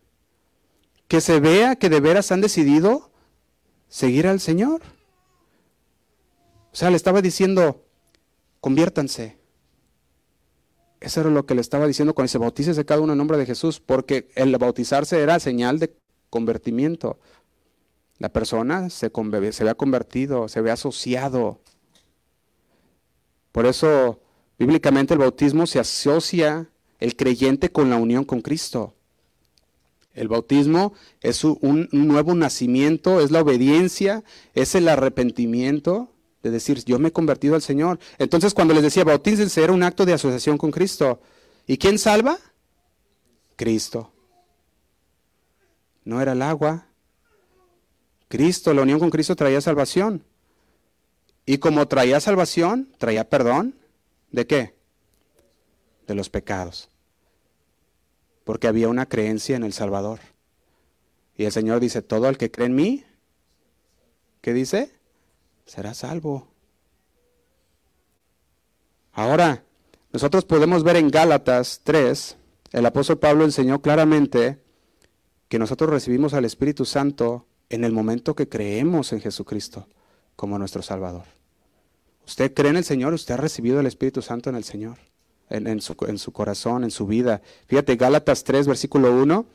Que 1.13 1.21
se 1.21 1.39
vea 1.39 1.75
que 1.75 1.89
de 1.89 1.99
veras 1.99 2.31
han 2.31 2.41
decidido 2.41 3.11
seguir 3.87 4.25
al 4.25 4.39
Señor. 4.39 4.81
O 6.71 6.75
sea, 6.75 6.89
le 6.89 6.95
estaba 6.95 7.21
diciendo, 7.21 7.85
conviértanse. 8.59 9.37
Eso 10.99 11.21
era 11.21 11.29
lo 11.29 11.45
que 11.45 11.53
le 11.53 11.61
estaba 11.61 11.85
diciendo 11.85 12.15
cuando 12.15 12.29
se 12.29 12.39
bautícese 12.39 12.83
cada 12.83 13.01
uno 13.01 13.13
en 13.13 13.19
nombre 13.19 13.37
de 13.37 13.45
Jesús, 13.45 13.79
porque 13.79 14.31
el 14.33 14.57
bautizarse 14.57 15.21
era 15.21 15.39
señal 15.39 15.77
de 15.77 15.95
convertimiento. 16.31 17.19
La 18.17 18.29
persona 18.29 18.89
se, 18.89 19.11
se 19.51 19.63
ve 19.63 19.75
convertido, 19.75 20.47
se 20.47 20.61
ve 20.61 20.71
asociado. 20.71 21.61
Por 23.51 23.67
eso, 23.67 24.19
bíblicamente 24.57 25.13
el 25.13 25.19
bautismo 25.19 25.67
se 25.67 25.77
asocia 25.77 26.71
el 26.99 27.15
creyente 27.15 27.71
con 27.71 27.91
la 27.91 27.97
unión 27.97 28.23
con 28.23 28.41
Cristo. 28.41 28.95
El 30.13 30.27
bautismo 30.27 30.93
es 31.21 31.43
un 31.43 31.89
nuevo 31.91 32.35
nacimiento, 32.35 33.19
es 33.19 33.31
la 33.31 33.41
obediencia, 33.41 34.23
es 34.53 34.75
el 34.75 34.87
arrepentimiento 34.87 36.09
de 36.43 36.51
decir, 36.51 36.83
yo 36.83 36.99
me 36.99 37.07
he 37.07 37.11
convertido 37.11 37.55
al 37.55 37.61
Señor. 37.61 37.99
Entonces 38.19 38.53
cuando 38.53 38.73
les 38.73 38.83
decía, 38.83 39.05
bautícense, 39.05 39.63
era 39.63 39.73
un 39.73 39.81
acto 39.81 40.05
de 40.05 40.13
asociación 40.13 40.57
con 40.57 40.71
Cristo. 40.71 41.21
¿Y 41.65 41.77
quién 41.77 41.97
salva? 41.97 42.37
Cristo. 43.55 44.11
No 46.03 46.21
era 46.21 46.33
el 46.33 46.41
agua. 46.41 46.87
Cristo, 48.27 48.73
la 48.73 48.81
unión 48.81 48.99
con 48.99 49.09
Cristo 49.09 49.35
traía 49.35 49.61
salvación. 49.61 50.25
Y 51.45 51.57
como 51.59 51.87
traía 51.87 52.19
salvación, 52.19 52.89
traía 52.97 53.29
perdón. 53.29 53.75
¿De 54.31 54.45
qué? 54.45 54.75
De 56.07 56.15
los 56.15 56.29
pecados. 56.29 56.89
Porque 58.43 58.67
había 58.67 58.89
una 58.89 59.07
creencia 59.07 59.55
en 59.55 59.63
el 59.63 59.73
Salvador. 59.73 60.19
Y 61.35 61.45
el 61.45 61.51
Señor 61.51 61.79
dice, 61.79 62.01
todo 62.01 62.29
el 62.29 62.37
que 62.37 62.51
cree 62.51 62.67
en 62.67 62.75
mí, 62.75 63.03
¿qué 64.41 64.53
dice? 64.53 64.91
será 65.65 65.93
salvo. 65.93 66.47
Ahora, 69.13 69.63
nosotros 70.11 70.45
podemos 70.45 70.83
ver 70.83 70.97
en 70.97 71.09
Gálatas 71.09 71.81
3, 71.83 72.37
el 72.71 72.85
apóstol 72.85 73.19
Pablo 73.19 73.43
enseñó 73.43 73.81
claramente 73.81 74.59
que 75.47 75.59
nosotros 75.59 75.89
recibimos 75.89 76.33
al 76.33 76.45
Espíritu 76.45 76.85
Santo 76.85 77.45
en 77.69 77.83
el 77.83 77.91
momento 77.91 78.35
que 78.35 78.49
creemos 78.49 79.13
en 79.13 79.21
Jesucristo 79.21 79.87
como 80.35 80.57
nuestro 80.57 80.81
Salvador. 80.81 81.25
Usted 82.25 82.53
cree 82.53 82.71
en 82.71 82.77
el 82.77 82.83
Señor, 82.83 83.13
usted 83.13 83.35
ha 83.35 83.37
recibido 83.37 83.79
el 83.79 83.85
Espíritu 83.85 84.21
Santo 84.21 84.49
en 84.49 84.55
el 84.55 84.63
Señor, 84.63 84.97
en, 85.49 85.81
su, 85.81 85.95
corazón, 86.31 86.83
en 86.83 86.91
su 86.91 87.05
vida. 87.07 87.41
Fíjate, 87.67 87.95
Gálatas 87.95 88.43
3, 88.43 88.67
versículo 88.67 89.11
1, 89.11 89.45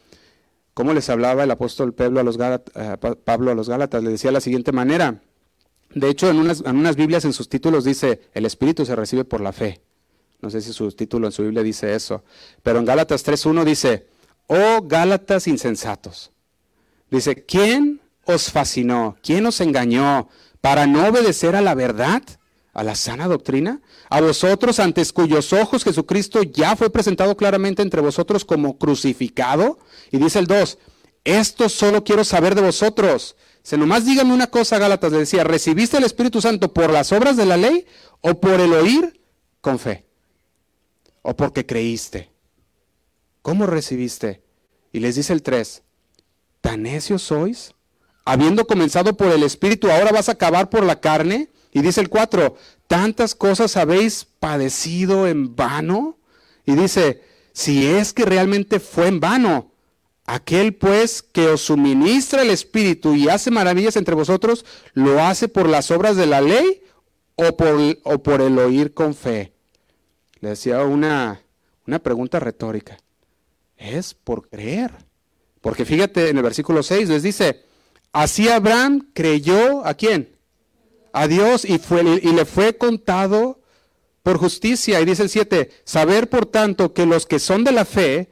¿cómo 0.75 0.93
les 0.93 1.09
hablaba 1.11 1.45
el 1.45 1.51
apóstol 1.51 1.95
Pablo 1.95 2.21
a 2.21 2.23
los, 2.23 2.39
eh, 2.39 2.97
Pablo 3.25 3.51
a 3.51 3.55
los 3.55 3.69
Gálatas? 3.69 4.03
Le 4.03 4.11
decía 4.11 4.29
de 4.29 4.35
la 4.35 4.41
siguiente 4.41 4.73
manera, 4.73 5.21
de 5.95 6.09
hecho, 6.09 6.29
en 6.29 6.39
unas, 6.39 6.61
en 6.61 6.77
unas 6.77 6.97
Biblias 6.97 7.25
en 7.25 7.33
sus 7.33 7.49
títulos 7.49 7.85
dice, 7.85 8.21
el 8.35 8.45
Espíritu 8.47 8.85
se 8.85 8.95
recibe 8.95 9.25
por 9.25 9.41
la 9.41 9.53
fe. 9.53 9.81
No 10.41 10.51
sé 10.51 10.61
si 10.61 10.73
su 10.73 10.91
título 10.93 11.27
en 11.27 11.33
su 11.33 11.43
Biblia 11.43 11.63
dice 11.63 11.95
eso. 11.95 12.23
Pero 12.63 12.79
en 12.79 12.85
Gálatas 12.85 13.27
3.1 13.27 13.65
dice, 13.65 14.07
oh 14.47 14.83
Gálatas 14.83 15.49
insensatos. 15.49 16.31
Dice, 17.11 17.45
¿quién 17.45 18.01
os 18.25 18.51
fascinó? 18.53 19.17
¿Quién 19.23 19.47
os 19.47 19.61
engañó 19.61 20.29
para 20.61 20.87
no 20.87 21.09
obedecer 21.09 21.57
a 21.57 21.63
la 21.63 21.75
verdad? 21.75 22.23
A 22.79 22.85
la 22.85 22.95
sana 22.95 23.27
doctrina, 23.27 23.81
a 24.09 24.21
vosotros 24.21 24.79
antes 24.79 25.13
cuyos 25.13 25.53
ojos 25.53 25.83
Jesucristo 25.83 26.45
ya 26.45 26.77
fue 26.77 26.91
presentado 26.91 27.37
claramente 27.37 27.83
entre 27.83 28.01
vosotros 28.01 28.45
como 28.45 28.79
crucificado. 28.79 29.81
Y 30.13 30.19
dice 30.19 30.39
el 30.39 30.47
2, 30.47 30.79
esto 31.25 31.69
solo 31.69 32.05
quiero 32.05 32.23
saber 32.23 32.55
de 32.55 32.63
vosotros, 32.63 33.35
se 33.63 33.77
nomás 33.77 34.07
dígame 34.07 34.33
una 34.33 34.47
cosa, 34.47 34.79
Gálatas 34.79 35.11
le 35.11 35.19
decía, 35.19 35.43
¿recibiste 35.43 35.97
el 35.97 36.05
Espíritu 36.05 36.41
Santo 36.41 36.73
por 36.73 36.93
las 36.93 37.11
obras 37.11 37.37
de 37.37 37.47
la 37.47 37.57
ley 37.57 37.85
o 38.21 38.39
por 38.41 38.61
el 38.61 38.73
oír 38.73 39.21
con 39.61 39.81
fe? 39.81 40.07
¿O 41.23 41.35
porque 41.35 41.67
creíste? 41.67 42.31
¿Cómo 43.43 43.67
recibiste? 43.67 44.45
Y 44.93 45.01
les 45.01 45.17
dice 45.17 45.33
el 45.33 45.43
3, 45.43 45.83
¿tan 46.61 46.85
necios 46.85 47.23
sois? 47.23 47.75
Habiendo 48.25 48.69
comenzado 48.69 49.17
por 49.17 49.33
el 49.33 49.43
Espíritu, 49.43 49.91
ahora 49.91 50.13
vas 50.13 50.29
a 50.29 50.33
acabar 50.33 50.71
por 50.71 50.85
la 50.85 51.01
carne. 51.01 51.51
Y 51.73 51.83
dice 51.83 52.01
el 52.01 52.09
4, 52.09 52.57
¿tantas 52.87 53.35
cosas 53.35 53.77
habéis 53.77 54.25
padecido 54.25 55.27
en 55.27 55.55
vano? 55.55 56.19
Y 56.65 56.75
dice, 56.75 57.23
si 57.53 57.87
es 57.87 58.13
que 58.13 58.25
realmente 58.25 58.81
fue 58.81 59.09
en 59.09 59.21
vano, 59.21 59.73
Aquel 60.31 60.75
pues 60.75 61.23
que 61.23 61.49
os 61.49 61.63
suministra 61.63 62.43
el 62.43 62.51
Espíritu 62.51 63.15
y 63.15 63.31
hace 63.31 63.51
maravillas 63.51 63.97
entre 63.97 64.15
vosotros, 64.15 64.67
¿lo 64.93 65.23
hace 65.23 65.49
por 65.49 65.71
las 65.71 65.91
obras 65.91 66.17
de 66.17 66.27
la 66.27 66.43
ley 66.43 66.83
o 67.35 67.57
por, 67.57 67.79
o 68.03 68.19
por 68.23 68.43
el 68.43 68.59
oír 68.59 68.93
con 68.93 69.15
fe? 69.15 69.55
Le 70.41 70.51
decía 70.51 70.83
una, 70.83 71.41
una 71.87 71.99
pregunta 72.01 72.41
retórica. 72.41 72.99
Es 73.79 74.13
por 74.13 74.51
creer. 74.51 74.93
Porque 75.63 75.87
fíjate 75.87 76.29
en 76.29 76.37
el 76.37 76.43
versículo 76.43 76.83
6 76.83 77.09
les 77.09 77.23
dice, 77.23 77.65
así 78.13 78.51
Abraham 78.51 79.09
creyó 79.15 79.87
a 79.87 79.95
quién? 79.95 80.37
A 81.19 81.27
Dios 81.27 81.65
y, 81.65 81.79
fue, 81.79 82.03
y 82.23 82.33
le 82.33 82.45
fue 82.45 82.77
contado 82.77 83.61
por 84.23 84.39
justicia. 84.39 85.01
Y 85.01 85.05
dice 85.05 85.25
el 85.25 85.29
7, 85.29 85.69
saber 85.83 86.29
por 86.29 86.47
tanto 86.47 86.95
que 86.95 87.07
los 87.07 87.27
que 87.27 87.41
son 87.41 87.65
de 87.65 87.73
la 87.73 87.85
fe, 87.85 88.31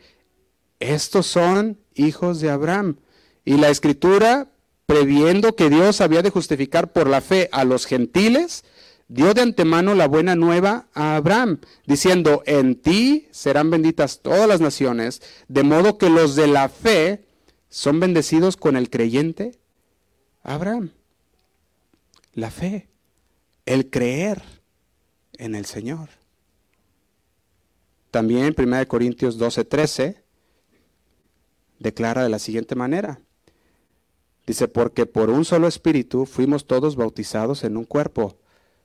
estos 0.79 1.27
son 1.27 1.81
hijos 1.97 2.41
de 2.41 2.49
Abraham. 2.49 2.99
Y 3.45 3.57
la 3.57 3.71
escritura, 3.71 4.53
previendo 4.87 5.57
que 5.57 5.69
Dios 5.69 6.01
había 6.01 6.23
de 6.23 6.31
justificar 6.31 6.93
por 6.93 7.09
la 7.09 7.21
fe 7.21 7.49
a 7.51 7.65
los 7.65 7.87
gentiles, 7.87 8.63
dio 9.09 9.35
de 9.35 9.43
antemano 9.43 9.97
la 9.97 10.07
buena 10.07 10.37
nueva 10.37 10.87
a 10.95 11.17
Abraham, 11.17 11.59
diciendo, 11.87 12.45
en 12.47 12.77
ti 12.77 13.27
serán 13.33 13.69
benditas 13.69 14.21
todas 14.23 14.49
las 14.49 14.61
naciones, 14.61 15.23
de 15.49 15.65
modo 15.65 15.99
que 15.99 16.09
los 16.09 16.37
de 16.37 16.47
la 16.47 16.69
fe 16.69 17.25
son 17.69 17.99
bendecidos 17.99 18.57
con 18.57 18.77
el 18.77 18.91
creyente 18.91 19.59
Abraham. 20.45 20.93
La 22.37 22.51
fe, 22.51 22.91
el 23.65 23.89
creer 23.89 24.43
en 25.39 25.55
el 25.55 25.65
Señor. 25.65 26.11
También 28.11 28.55
1 28.57 28.89
Corintios 28.89 29.39
12, 29.39 29.65
13 29.65 30.23
declara 31.79 32.23
de 32.23 32.29
la 32.29 32.39
siguiente 32.39 32.75
manera. 32.75 33.21
Dice, 34.47 34.69
porque 34.69 35.07
por 35.07 35.31
un 35.31 35.47
solo 35.47 35.67
espíritu 35.67 36.27
fuimos 36.27 36.67
todos 36.67 36.95
bautizados 36.95 37.65
en 37.65 37.79
un 37.79 37.85
cuerpo, 37.87 38.37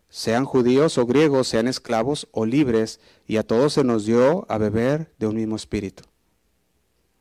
sean 0.07 0.45
judíos 0.45 0.97
o 0.97 1.05
griegos, 1.05 1.49
sean 1.49 1.67
esclavos 1.67 2.29
o 2.31 2.45
libres, 2.45 3.01
y 3.27 3.35
a 3.35 3.43
todos 3.43 3.73
se 3.73 3.83
nos 3.83 4.05
dio 4.05 4.45
a 4.47 4.57
beber 4.59 5.11
de 5.19 5.27
un 5.27 5.35
mismo 5.35 5.57
espíritu. 5.57 6.03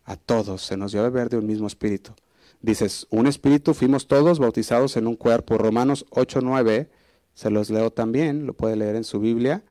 A 0.04 0.14
todos 0.14 0.62
se 0.62 0.76
nos 0.76 0.92
dio 0.92 1.00
a 1.00 1.10
beber 1.10 1.28
de 1.28 1.38
un 1.38 1.46
mismo 1.46 1.66
espíritu. 1.66 2.14
Dices, 2.62 3.06
un 3.10 3.26
espíritu 3.26 3.72
fuimos 3.72 4.06
todos 4.06 4.38
bautizados 4.38 4.96
en 4.96 5.06
un 5.06 5.16
cuerpo. 5.16 5.56
Romanos 5.56 6.04
8, 6.10 6.40
9, 6.42 6.90
se 7.34 7.50
los 7.50 7.70
leo 7.70 7.90
también, 7.90 8.46
lo 8.46 8.54
puede 8.54 8.76
leer 8.76 8.96
en 8.96 9.04
su 9.04 9.18
Biblia. 9.18 9.64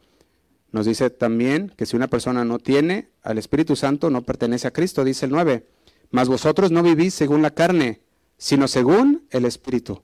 Nos 0.71 0.85
dice 0.85 1.09
también 1.09 1.71
que 1.75 1.85
si 1.85 1.95
una 1.95 2.07
persona 2.07 2.45
no 2.45 2.59
tiene 2.59 3.09
al 3.21 3.37
Espíritu 3.37 3.75
Santo, 3.75 4.09
no 4.09 4.23
pertenece 4.23 4.67
a 4.67 4.73
Cristo, 4.73 5.03
dice 5.03 5.25
el 5.25 5.31
9. 5.31 5.67
Mas 6.11 6.27
vosotros 6.27 6.71
no 6.71 6.81
vivís 6.81 7.13
según 7.13 7.41
la 7.41 7.51
carne, 7.51 8.01
sino 8.37 8.67
según 8.67 9.27
el 9.29 9.45
Espíritu. 9.45 10.01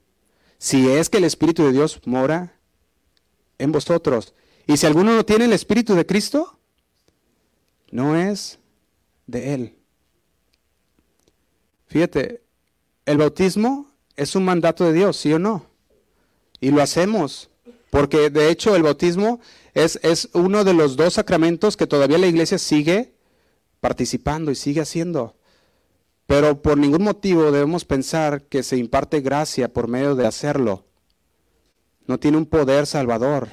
Si 0.58 0.90
es 0.90 1.10
que 1.10 1.18
el 1.18 1.24
Espíritu 1.24 1.64
de 1.64 1.72
Dios 1.72 2.02
mora 2.06 2.60
en 3.58 3.72
vosotros. 3.72 4.34
Y 4.68 4.78
si 4.78 4.86
alguno 4.86 5.16
no 5.16 5.26
tiene 5.26 5.46
el 5.46 5.54
Espíritu 5.54 5.96
de 5.96 6.06
Cristo, 6.06 6.60
no 7.92 8.16
es 8.16 8.60
de 9.28 9.54
Él. 9.54 9.76
Fíjate, 11.88 12.45
el 13.06 13.18
bautismo 13.18 13.92
es 14.16 14.36
un 14.36 14.46
mandato 14.46 14.86
de 14.86 14.94
Dios, 14.94 15.18
¿sí 15.18 15.34
o 15.34 15.40
no? 15.40 15.66
Y 16.60 16.72
lo 16.72 16.82
hacemos, 16.82 17.50
porque 17.90 18.30
de 18.30 18.50
hecho 18.50 18.76
el 18.76 18.84
bautismo 18.84 19.40
es, 19.74 20.00
es 20.04 20.30
uno 20.34 20.64
de 20.64 20.74
los 20.74 20.96
dos 20.96 21.16
sacramentos 21.16 21.78
que 21.78 21.88
todavía 21.88 22.18
la 22.18 22.28
iglesia 22.28 22.58
sigue 22.58 23.14
participando 23.80 24.52
y 24.52 24.56
sigue 24.56 24.82
haciendo. 24.82 25.36
Pero 26.26 26.62
por 26.62 26.78
ningún 26.78 27.04
motivo 27.04 27.52
debemos 27.52 27.86
pensar 27.86 28.44
que 28.44 28.64
se 28.64 28.78
imparte 28.78 29.22
gracia 29.22 29.72
por 29.72 29.88
medio 29.88 30.16
de 30.16 30.26
hacerlo. 30.26 30.86
No 32.08 32.20
tiene 32.20 32.38
un 32.38 32.46
poder 32.46 32.88
salvador. 32.88 33.50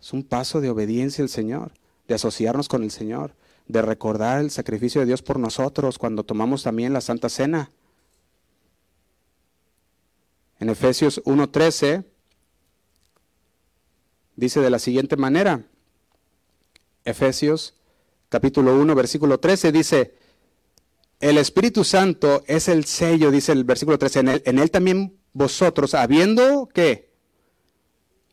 Es 0.00 0.12
un 0.12 0.22
paso 0.22 0.60
de 0.60 0.70
obediencia 0.70 1.22
al 1.22 1.28
Señor, 1.28 1.72
de 2.06 2.14
asociarnos 2.14 2.68
con 2.68 2.82
el 2.82 2.90
Señor, 2.90 3.34
de 3.66 3.82
recordar 3.82 4.40
el 4.40 4.50
sacrificio 4.50 5.00
de 5.00 5.06
Dios 5.06 5.22
por 5.22 5.38
nosotros 5.38 5.98
cuando 5.98 6.24
tomamos 6.24 6.62
también 6.62 6.92
la 6.92 7.00
Santa 7.00 7.28
Cena. 7.28 7.70
En 10.58 10.70
Efesios 10.70 11.22
1.13 11.24 12.04
dice 14.36 14.60
de 14.60 14.70
la 14.70 14.78
siguiente 14.78 15.16
manera, 15.16 15.64
Efesios 17.04 17.74
capítulo 18.28 18.74
1, 18.74 18.94
versículo 18.94 19.38
13 19.38 19.72
dice, 19.72 20.14
el 21.20 21.38
Espíritu 21.38 21.84
Santo 21.84 22.42
es 22.46 22.68
el 22.68 22.84
sello, 22.84 23.30
dice 23.30 23.52
el 23.52 23.64
versículo 23.64 23.98
13, 23.98 24.20
en 24.20 24.28
él, 24.28 24.42
en 24.44 24.58
él 24.58 24.70
también 24.70 25.18
vosotros, 25.32 25.94
habiendo 25.94 26.68
que 26.72 27.10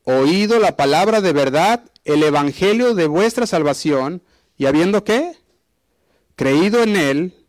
oído 0.03 0.59
la 0.59 0.75
palabra 0.75 1.21
de 1.21 1.33
verdad, 1.33 1.89
el 2.03 2.23
evangelio 2.23 2.93
de 2.93 3.07
vuestra 3.07 3.47
salvación, 3.47 4.21
y 4.57 4.65
habiendo 4.65 5.03
que 5.03 5.33
creído 6.35 6.83
en 6.83 6.95
él, 6.95 7.45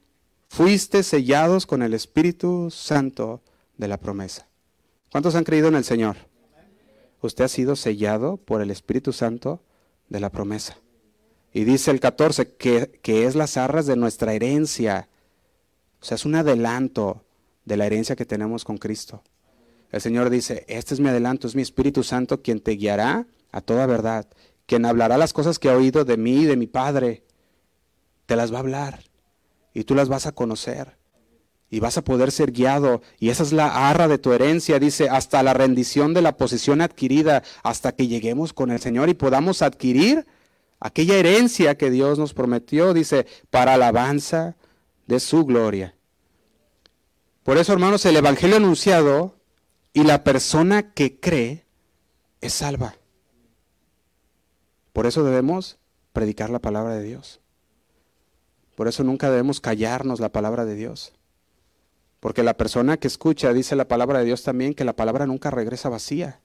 fuiste 0.48 1.02
sellados 1.02 1.66
con 1.66 1.82
el 1.82 1.94
Espíritu 1.94 2.70
Santo 2.70 3.42
de 3.76 3.88
la 3.88 3.98
promesa. 3.98 4.46
¿Cuántos 5.14 5.36
han 5.36 5.44
creído 5.44 5.68
en 5.68 5.76
el 5.76 5.84
Señor? 5.84 6.16
Usted 7.22 7.44
ha 7.44 7.48
sido 7.48 7.76
sellado 7.76 8.36
por 8.36 8.60
el 8.60 8.72
Espíritu 8.72 9.12
Santo 9.12 9.62
de 10.08 10.18
la 10.18 10.28
promesa. 10.28 10.76
Y 11.52 11.62
dice 11.62 11.92
el 11.92 12.00
14 12.00 12.56
que, 12.56 12.98
que 13.00 13.24
es 13.24 13.36
las 13.36 13.56
arras 13.56 13.86
de 13.86 13.94
nuestra 13.94 14.32
herencia 14.32 15.08
o 16.02 16.04
sea, 16.04 16.16
es 16.16 16.24
un 16.24 16.34
adelanto 16.34 17.24
de 17.64 17.76
la 17.76 17.86
herencia 17.86 18.16
que 18.16 18.26
tenemos 18.26 18.64
con 18.64 18.76
Cristo. 18.76 19.22
El 19.92 20.00
Señor 20.00 20.30
dice, 20.30 20.64
este 20.66 20.94
es 20.94 20.98
mi 20.98 21.10
adelanto, 21.10 21.46
es 21.46 21.54
mi 21.54 21.62
Espíritu 21.62 22.02
Santo 22.02 22.42
quien 22.42 22.58
te 22.58 22.72
guiará 22.72 23.28
a 23.52 23.60
toda 23.60 23.86
verdad, 23.86 24.26
quien 24.66 24.84
hablará 24.84 25.16
las 25.16 25.32
cosas 25.32 25.60
que 25.60 25.68
ha 25.68 25.76
oído 25.76 26.04
de 26.04 26.16
mí 26.16 26.38
y 26.38 26.44
de 26.46 26.56
mi 26.56 26.66
Padre. 26.66 27.22
Te 28.26 28.34
las 28.34 28.52
va 28.52 28.56
a 28.56 28.62
hablar 28.62 29.04
y 29.74 29.84
tú 29.84 29.94
las 29.94 30.08
vas 30.08 30.26
a 30.26 30.32
conocer 30.32 30.96
y 31.74 31.80
vas 31.80 31.98
a 31.98 32.04
poder 32.04 32.30
ser 32.30 32.52
guiado. 32.52 33.02
Y 33.18 33.30
esa 33.30 33.42
es 33.42 33.52
la 33.52 33.90
arra 33.90 34.06
de 34.06 34.18
tu 34.18 34.32
herencia, 34.32 34.78
dice, 34.78 35.08
hasta 35.08 35.42
la 35.42 35.54
rendición 35.54 36.14
de 36.14 36.22
la 36.22 36.36
posición 36.36 36.80
adquirida, 36.80 37.42
hasta 37.64 37.90
que 37.90 38.06
lleguemos 38.06 38.52
con 38.52 38.70
el 38.70 38.78
Señor 38.78 39.08
y 39.08 39.14
podamos 39.14 39.60
adquirir 39.60 40.24
aquella 40.78 41.16
herencia 41.16 41.76
que 41.76 41.90
Dios 41.90 42.16
nos 42.16 42.32
prometió, 42.32 42.94
dice, 42.94 43.26
para 43.50 43.74
alabanza 43.74 44.54
de 45.08 45.18
su 45.18 45.44
gloria. 45.44 45.96
Por 47.42 47.58
eso, 47.58 47.72
hermanos, 47.72 48.06
el 48.06 48.14
Evangelio 48.14 48.58
anunciado 48.58 49.34
y 49.92 50.04
la 50.04 50.22
persona 50.22 50.92
que 50.92 51.18
cree 51.18 51.66
es 52.40 52.52
salva. 52.52 52.94
Por 54.92 55.06
eso 55.06 55.24
debemos 55.24 55.78
predicar 56.12 56.50
la 56.50 56.60
palabra 56.60 56.94
de 56.94 57.02
Dios. 57.02 57.40
Por 58.76 58.86
eso 58.86 59.02
nunca 59.02 59.28
debemos 59.28 59.60
callarnos 59.60 60.20
la 60.20 60.30
palabra 60.30 60.64
de 60.64 60.76
Dios. 60.76 61.14
Porque 62.24 62.42
la 62.42 62.56
persona 62.56 62.96
que 62.96 63.06
escucha, 63.06 63.52
dice 63.52 63.76
la 63.76 63.86
palabra 63.86 64.20
de 64.20 64.24
Dios 64.24 64.42
también, 64.42 64.72
que 64.72 64.86
la 64.86 64.96
palabra 64.96 65.26
nunca 65.26 65.50
regresa 65.50 65.90
vacía. 65.90 66.40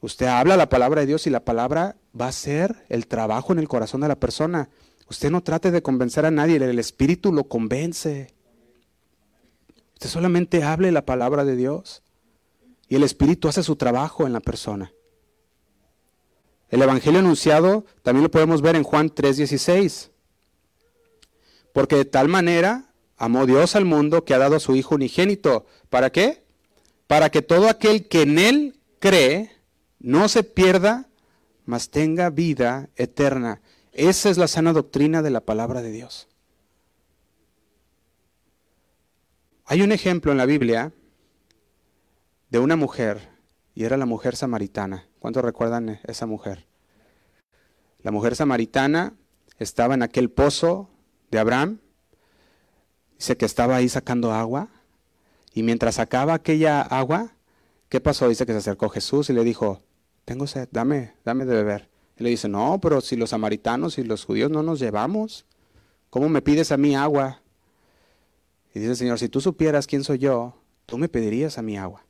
Usted 0.00 0.24
habla 0.24 0.56
la 0.56 0.70
palabra 0.70 1.02
de 1.02 1.06
Dios 1.06 1.26
y 1.26 1.30
la 1.30 1.44
palabra 1.44 1.96
va 2.18 2.28
a 2.28 2.32
ser 2.32 2.74
el 2.88 3.06
trabajo 3.06 3.52
en 3.52 3.58
el 3.58 3.68
corazón 3.68 4.00
de 4.00 4.08
la 4.08 4.18
persona. 4.18 4.70
Usted 5.10 5.30
no 5.30 5.42
trate 5.42 5.70
de 5.70 5.82
convencer 5.82 6.24
a 6.24 6.30
nadie, 6.30 6.56
el 6.56 6.78
Espíritu 6.78 7.30
lo 7.30 7.44
convence. 7.44 8.32
Usted 9.92 10.08
solamente 10.08 10.62
hable 10.62 10.90
la 10.92 11.04
palabra 11.04 11.44
de 11.44 11.56
Dios 11.56 12.02
y 12.88 12.94
el 12.94 13.02
Espíritu 13.02 13.48
hace 13.48 13.62
su 13.62 13.76
trabajo 13.76 14.26
en 14.26 14.32
la 14.32 14.40
persona. 14.40 14.94
El 16.70 16.80
Evangelio 16.80 17.20
anunciado 17.20 17.84
también 18.02 18.22
lo 18.22 18.30
podemos 18.30 18.62
ver 18.62 18.76
en 18.76 18.82
Juan 18.82 19.10
3:16. 19.10 20.10
Porque 21.74 21.96
de 21.96 22.06
tal 22.06 22.28
manera 22.28 22.93
amó 23.16 23.46
Dios 23.46 23.76
al 23.76 23.84
mundo 23.84 24.24
que 24.24 24.34
ha 24.34 24.38
dado 24.38 24.56
a 24.56 24.60
su 24.60 24.76
Hijo 24.76 24.94
unigénito. 24.94 25.66
¿Para 25.90 26.10
qué? 26.10 26.44
Para 27.06 27.30
que 27.30 27.42
todo 27.42 27.68
aquel 27.68 28.08
que 28.08 28.22
en 28.22 28.38
Él 28.38 28.80
cree 28.98 29.50
no 29.98 30.28
se 30.28 30.44
pierda, 30.44 31.08
mas 31.64 31.90
tenga 31.90 32.30
vida 32.30 32.90
eterna. 32.96 33.60
Esa 33.92 34.30
es 34.30 34.38
la 34.38 34.48
sana 34.48 34.72
doctrina 34.72 35.22
de 35.22 35.30
la 35.30 35.40
palabra 35.40 35.82
de 35.82 35.92
Dios. 35.92 36.28
Hay 39.66 39.82
un 39.82 39.92
ejemplo 39.92 40.32
en 40.32 40.38
la 40.38 40.46
Biblia 40.46 40.92
de 42.50 42.58
una 42.58 42.76
mujer, 42.76 43.30
y 43.74 43.84
era 43.84 43.96
la 43.96 44.06
mujer 44.06 44.36
samaritana. 44.36 45.08
¿Cuántos 45.18 45.44
recuerdan 45.44 46.00
esa 46.04 46.26
mujer? 46.26 46.66
La 48.02 48.10
mujer 48.10 48.36
samaritana 48.36 49.14
estaba 49.58 49.94
en 49.94 50.02
aquel 50.02 50.30
pozo 50.30 50.90
de 51.30 51.38
Abraham, 51.38 51.80
dice 53.24 53.38
que 53.38 53.46
estaba 53.46 53.76
ahí 53.76 53.88
sacando 53.88 54.32
agua, 54.32 54.68
y 55.54 55.62
mientras 55.62 55.94
sacaba 55.94 56.34
aquella 56.34 56.82
agua, 56.82 57.32
¿qué 57.88 57.98
pasó? 57.98 58.28
Dice 58.28 58.44
que 58.44 58.52
se 58.52 58.58
acercó 58.58 58.90
Jesús 58.90 59.30
y 59.30 59.32
le 59.32 59.44
dijo, 59.44 59.80
tengo 60.26 60.46
sed, 60.46 60.68
dame, 60.70 61.14
dame 61.24 61.46
de 61.46 61.54
beber. 61.54 61.88
Y 62.18 62.24
le 62.24 62.28
dice, 62.28 62.50
no, 62.50 62.78
pero 62.82 63.00
si 63.00 63.16
los 63.16 63.30
samaritanos 63.30 63.96
y 63.96 64.04
los 64.04 64.26
judíos 64.26 64.50
no 64.50 64.62
nos 64.62 64.78
llevamos, 64.78 65.46
¿cómo 66.10 66.28
me 66.28 66.42
pides 66.42 66.70
a 66.70 66.76
mí 66.76 66.94
agua? 66.94 67.40
Y 68.74 68.80
dice 68.80 68.94
Señor, 68.94 69.18
si 69.18 69.30
tú 69.30 69.40
supieras 69.40 69.86
quién 69.86 70.04
soy 70.04 70.18
yo, 70.18 70.60
tú 70.84 70.98
me 70.98 71.08
pedirías 71.08 71.56
a 71.56 71.62
mí 71.62 71.78
agua. 71.78 72.04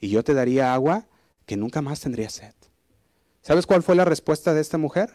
Y 0.00 0.08
yo 0.08 0.24
te 0.24 0.34
daría 0.34 0.74
agua 0.74 1.06
que 1.46 1.56
nunca 1.56 1.82
más 1.82 2.00
tendría 2.00 2.30
sed. 2.30 2.54
¿Sabes 3.42 3.64
cuál 3.64 3.84
fue 3.84 3.94
la 3.94 4.04
respuesta 4.04 4.54
de 4.54 4.60
esta 4.60 4.76
mujer? 4.76 5.14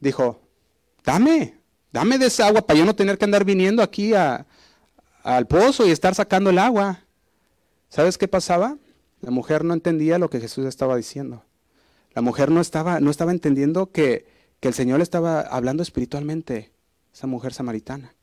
Dijo, 0.00 0.40
dame, 1.04 1.60
dame 1.94 2.18
de 2.18 2.26
esa 2.26 2.48
agua 2.48 2.66
para 2.66 2.76
yo 2.76 2.84
no 2.84 2.96
tener 2.96 3.16
que 3.16 3.24
andar 3.24 3.44
viniendo 3.44 3.80
aquí 3.80 4.14
al 4.14 5.46
pozo 5.46 5.86
y 5.86 5.92
estar 5.92 6.12
sacando 6.12 6.50
el 6.50 6.58
agua. 6.58 7.04
¿Sabes 7.88 8.18
qué 8.18 8.26
pasaba? 8.26 8.76
La 9.20 9.30
mujer 9.30 9.64
no 9.64 9.74
entendía 9.74 10.18
lo 10.18 10.28
que 10.28 10.40
Jesús 10.40 10.66
estaba 10.66 10.96
diciendo. 10.96 11.44
La 12.12 12.20
mujer 12.20 12.50
no 12.50 12.60
estaba, 12.60 12.98
no 12.98 13.12
estaba 13.12 13.30
entendiendo 13.30 13.92
que, 13.92 14.26
que 14.58 14.66
el 14.66 14.74
Señor 14.74 15.02
estaba 15.02 15.40
hablando 15.42 15.84
espiritualmente, 15.84 16.72
esa 17.12 17.28
mujer 17.28 17.54
samaritana. 17.54 18.16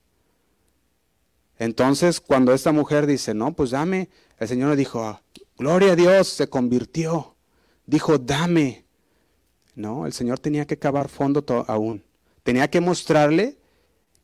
Entonces, 1.57 2.19
cuando 2.19 2.53
esta 2.53 2.73
mujer 2.73 3.05
dice, 3.05 3.33
no, 3.33 3.53
pues 3.53 3.71
dame, 3.71 4.09
el 4.37 4.49
Señor 4.49 4.71
le 4.71 4.75
dijo, 4.75 5.21
gloria 5.57 5.93
a 5.93 5.95
Dios, 5.95 6.27
se 6.27 6.49
convirtió. 6.49 7.37
Dijo, 7.85 8.17
dame. 8.17 8.83
No, 9.75 10.05
el 10.05 10.11
Señor 10.11 10.39
tenía 10.39 10.67
que 10.67 10.77
cavar 10.77 11.07
fondo 11.07 11.45
aún. 11.69 12.03
Tenía 12.43 12.69
que 12.69 12.81
mostrarle 12.81 13.60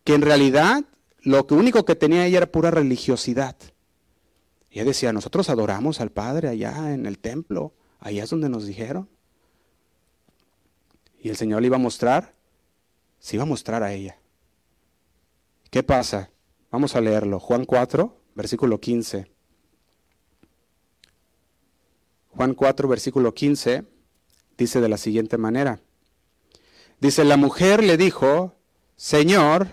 que 0.08 0.14
en 0.14 0.22
realidad 0.22 0.86
lo 1.24 1.46
único 1.50 1.84
que 1.84 1.94
tenía 1.94 2.26
ella 2.26 2.38
era 2.38 2.50
pura 2.50 2.72
religiosidad. 2.72 3.58
Ella 4.72 4.86
decía, 4.86 5.12
nosotros 5.12 5.50
adoramos 5.50 6.00
al 6.00 6.14
Padre 6.14 6.48
allá 6.48 6.94
en 6.94 7.06
el 7.06 7.20
templo, 7.20 7.74
allá 8.00 8.24
es 8.24 8.30
donde 8.30 8.48
nos 8.48 8.66
dijeron. 8.66 9.10
Y 11.20 11.28
el 11.28 11.36
Señor 11.36 11.60
le 11.60 11.68
iba 11.68 11.76
a 11.76 11.80
mostrar, 11.80 12.36
se 13.20 13.36
iba 13.36 13.44
a 13.44 13.48
mostrar 13.48 13.84
a 13.84 13.92
ella. 13.92 14.18
¿Qué 15.72 15.84
pasa? 15.84 16.32
Vamos 16.72 16.96
a 16.96 17.02
leerlo. 17.02 17.42
Juan 17.42 17.66
4, 17.66 18.18
versículo 18.34 18.80
15. 18.80 19.30
Juan 22.30 22.54
4, 22.54 22.88
versículo 22.88 23.34
15, 23.34 23.84
dice 24.58 24.80
de 24.80 24.88
la 24.88 24.98
siguiente 24.98 25.38
manera. 25.38 25.82
Dice, 27.02 27.26
la 27.26 27.36
mujer 27.36 27.84
le 27.84 27.98
dijo, 27.98 28.56
Señor, 28.96 29.68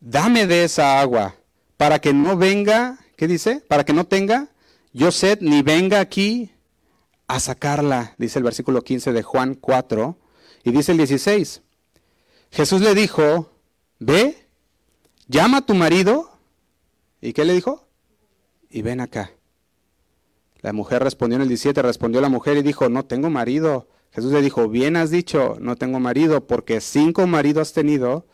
dame 0.00 0.46
de 0.46 0.64
esa 0.64 1.00
agua, 1.00 1.36
para 1.76 1.98
que 2.00 2.12
no 2.12 2.36
venga, 2.36 2.98
¿qué 3.16 3.26
dice? 3.26 3.62
Para 3.68 3.84
que 3.84 3.92
no 3.92 4.04
tenga 4.04 4.50
yo 4.92 5.12
sed 5.12 5.38
ni 5.40 5.62
venga 5.62 6.00
aquí 6.00 6.50
a 7.28 7.38
sacarla, 7.38 8.14
dice 8.18 8.38
el 8.38 8.44
versículo 8.44 8.82
15 8.82 9.12
de 9.12 9.22
Juan 9.22 9.54
4, 9.54 10.18
y 10.64 10.72
dice 10.72 10.92
el 10.92 10.98
16, 10.98 11.62
Jesús 12.50 12.80
le 12.80 12.94
dijo, 12.94 13.52
ve, 14.00 14.48
llama 15.28 15.58
a 15.58 15.66
tu 15.66 15.74
marido. 15.74 16.30
¿Y 17.20 17.32
qué 17.32 17.44
le 17.44 17.52
dijo? 17.52 17.86
Y 18.68 18.82
ven 18.82 19.00
acá. 19.00 19.30
La 20.60 20.72
mujer 20.72 21.02
respondió 21.02 21.36
en 21.36 21.42
el 21.42 21.48
17, 21.48 21.80
respondió 21.82 22.20
la 22.20 22.28
mujer 22.28 22.56
y 22.56 22.62
dijo, 22.62 22.88
no 22.88 23.04
tengo 23.04 23.30
marido. 23.30 23.88
Jesús 24.10 24.32
le 24.32 24.42
dijo, 24.42 24.68
bien 24.68 24.96
has 24.96 25.10
dicho, 25.10 25.56
no 25.60 25.76
tengo 25.76 26.00
marido, 26.00 26.46
porque 26.46 26.80
cinco 26.80 27.26
maridos 27.28 27.68
has 27.68 27.72
tenido, 27.72 28.26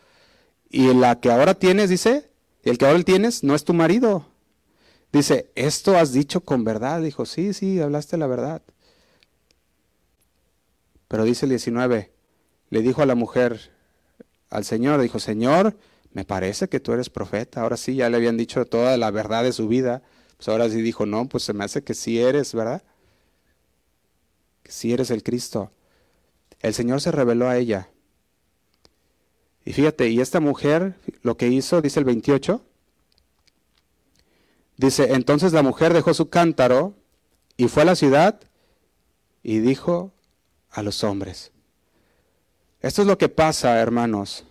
y 0.69 0.93
la 0.93 1.19
que 1.19 1.31
ahora 1.31 1.53
tienes, 1.53 1.89
dice, 1.89 2.29
el 2.63 2.77
que 2.77 2.85
ahora 2.85 3.01
tienes 3.03 3.43
no 3.43 3.55
es 3.55 3.63
tu 3.63 3.73
marido. 3.73 4.25
Dice, 5.11 5.51
esto 5.55 5.97
has 5.97 6.11
dicho 6.11 6.41
con 6.41 6.63
verdad. 6.63 7.01
Dijo, 7.01 7.25
sí, 7.25 7.53
sí, 7.53 7.79
hablaste 7.79 8.17
la 8.17 8.27
verdad. 8.27 8.61
Pero 11.07 11.23
dice 11.23 11.45
el 11.45 11.51
19, 11.51 12.11
le 12.69 12.81
dijo 12.81 13.01
a 13.01 13.05
la 13.05 13.15
mujer, 13.15 13.71
al 14.49 14.65
Señor, 14.65 14.99
dijo, 14.99 15.19
Señor, 15.19 15.77
me 16.11 16.25
parece 16.25 16.67
que 16.67 16.81
tú 16.81 16.91
eres 16.91 17.09
profeta. 17.09 17.61
Ahora 17.61 17.77
sí, 17.77 17.95
ya 17.95 18.09
le 18.09 18.17
habían 18.17 18.35
dicho 18.35 18.65
toda 18.65 18.97
la 18.97 19.11
verdad 19.11 19.43
de 19.43 19.53
su 19.53 19.67
vida. 19.69 20.01
Pues 20.35 20.49
ahora 20.49 20.69
sí 20.69 20.81
dijo, 20.81 21.05
no, 21.05 21.29
pues 21.29 21.43
se 21.43 21.53
me 21.53 21.63
hace 21.63 21.83
que 21.83 21.93
sí 21.93 22.19
eres, 22.19 22.53
¿verdad? 22.53 22.83
Que 24.63 24.71
sí 24.71 24.91
eres 24.91 25.09
el 25.11 25.23
Cristo. 25.23 25.71
El 26.59 26.73
Señor 26.73 26.99
se 26.99 27.11
reveló 27.11 27.47
a 27.47 27.57
ella. 27.57 27.89
Y 29.67 29.73
fíjate, 29.73 30.07
y 30.07 30.21
esta 30.21 30.39
mujer 30.39 30.95
lo 31.23 31.35
que 31.35 31.49
hizo, 31.49 31.81
dice 31.81 31.99
el 31.99 32.05
28, 32.05 32.61
dice, 34.77 35.13
entonces 35.13 35.51
la 35.51 35.61
mujer 35.61 35.93
dejó 35.93 36.13
su 36.13 36.29
cántaro 36.29 36.93
y 37.57 37.67
fue 37.67 37.83
a 37.83 37.87
la 37.87 37.97
ciudad 37.97 38.39
y 39.43 39.59
dijo 39.59 40.13
a 40.69 40.83
los 40.83 41.03
hombres. 41.03 41.51
Esto 42.79 43.01
es 43.01 43.09
lo 43.09 43.17
que 43.17 43.27
pasa, 43.27 43.77
hermanos, 43.81 44.45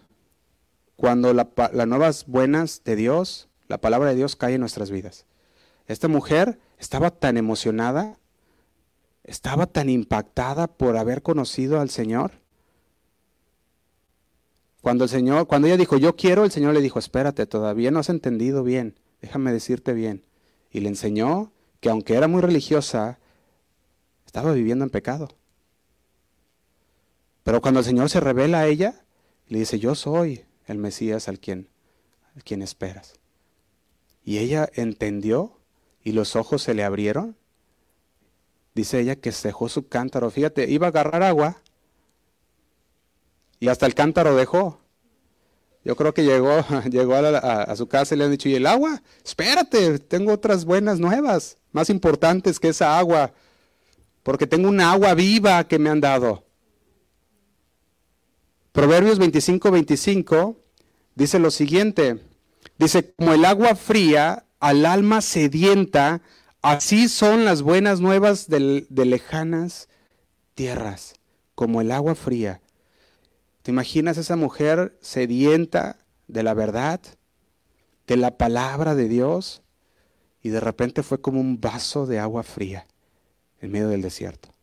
cuando 0.96 1.32
las 1.32 1.46
nuevas 1.88 2.26
buenas 2.26 2.84
de 2.84 2.96
Dios, 2.96 3.48
la 3.68 3.78
palabra 3.78 4.10
de 4.10 4.16
Dios 4.16 4.36
cae 4.36 4.56
en 4.56 4.60
nuestras 4.60 4.90
vidas. 4.90 5.24
Esta 5.86 6.08
mujer 6.08 6.58
estaba 6.78 7.10
tan 7.10 7.38
emocionada, 7.38 8.18
estaba 9.24 9.64
tan 9.64 9.88
impactada 9.88 10.66
por 10.66 10.98
haber 10.98 11.22
conocido 11.22 11.80
al 11.80 11.88
Señor. 11.88 12.32
Cuando 14.86 15.02
el 15.02 15.10
Señor, 15.10 15.48
cuando 15.48 15.66
ella 15.66 15.76
dijo, 15.76 15.96
yo 15.96 16.14
quiero, 16.14 16.44
el 16.44 16.52
Señor 16.52 16.72
le 16.72 16.80
dijo, 16.80 17.00
espérate, 17.00 17.44
todavía 17.46 17.90
no 17.90 17.98
has 17.98 18.08
entendido 18.08 18.62
bien, 18.62 18.94
déjame 19.20 19.50
decirte 19.50 19.94
bien. 19.94 20.22
Y 20.70 20.78
le 20.78 20.88
enseñó 20.88 21.50
que 21.80 21.90
aunque 21.90 22.14
era 22.14 22.28
muy 22.28 22.40
religiosa, 22.40 23.18
estaba 24.26 24.52
viviendo 24.52 24.84
en 24.84 24.90
pecado. 24.90 25.30
Pero 27.42 27.60
cuando 27.60 27.80
el 27.80 27.84
Señor 27.84 28.10
se 28.10 28.20
revela 28.20 28.60
a 28.60 28.68
ella, 28.68 29.04
le 29.48 29.58
dice, 29.58 29.80
yo 29.80 29.96
soy 29.96 30.44
el 30.66 30.78
Mesías 30.78 31.26
al 31.26 31.40
quien, 31.40 31.68
al 32.36 32.44
quien 32.44 32.62
esperas. 32.62 33.14
Y 34.22 34.38
ella 34.38 34.70
entendió 34.72 35.58
y 36.04 36.12
los 36.12 36.36
ojos 36.36 36.62
se 36.62 36.74
le 36.74 36.84
abrieron. 36.84 37.36
Dice 38.72 39.00
ella 39.00 39.16
que 39.16 39.32
dejó 39.42 39.68
su 39.68 39.88
cántaro. 39.88 40.30
Fíjate, 40.30 40.70
iba 40.70 40.86
a 40.86 40.90
agarrar 40.90 41.24
agua 41.24 41.60
y 43.60 43.68
hasta 43.68 43.86
el 43.86 43.94
cántaro 43.94 44.36
dejó. 44.36 44.80
Yo 45.84 45.94
creo 45.94 46.12
que 46.12 46.24
llegó, 46.24 46.64
llegó 46.90 47.14
a, 47.14 47.76
su 47.76 47.86
casa 47.86 48.14
y 48.14 48.18
le 48.18 48.24
han 48.24 48.30
dicho, 48.32 48.48
¿y 48.48 48.56
el 48.56 48.66
agua? 48.66 49.02
Espérate, 49.24 49.98
tengo 50.00 50.32
otras 50.32 50.64
buenas 50.64 50.98
nuevas, 50.98 51.58
más 51.72 51.90
importantes 51.90 52.58
que 52.58 52.68
esa 52.68 52.98
agua, 52.98 53.32
porque 54.22 54.46
tengo 54.46 54.68
una 54.68 54.90
agua 54.92 55.14
viva 55.14 55.62
que 55.68 55.78
me 55.78 55.88
han 55.88 56.00
dado. 56.00 56.44
Proverbios 58.72 59.18
25, 59.18 59.70
25 59.70 60.56
dice 61.14 61.38
lo 61.38 61.50
siguiente. 61.50 62.20
Dice, 62.78 63.14
como 63.14 63.32
el 63.32 63.44
agua 63.44 63.74
fría 63.76 64.44
al 64.58 64.84
alma 64.84 65.22
sedienta, 65.22 66.20
así 66.62 67.08
son 67.08 67.44
las 67.44 67.62
buenas 67.62 68.00
nuevas 68.00 68.48
de 68.48 68.84
lejanas 68.90 69.88
tierras, 70.54 71.14
como 71.54 71.80
el 71.80 71.92
agua 71.92 72.16
fría. 72.16 72.60
¿Te 73.66 73.72
imaginas 73.72 74.16
esa 74.16 74.36
mujer 74.36 74.96
sedienta 75.00 75.98
de 76.28 76.44
la 76.44 76.54
verdad, 76.54 77.00
de 78.06 78.16
la 78.16 78.38
palabra 78.38 78.94
de 78.94 79.08
Dios? 79.08 79.64
Y 80.40 80.50
de 80.50 80.60
repente 80.60 81.02
fue 81.02 81.20
como 81.20 81.40
un 81.40 81.60
vaso 81.60 82.06
de 82.06 82.20
agua 82.20 82.44
fría 82.44 82.86
en 83.60 83.72
medio 83.72 83.88
del 83.88 84.02
desierto. 84.02 84.54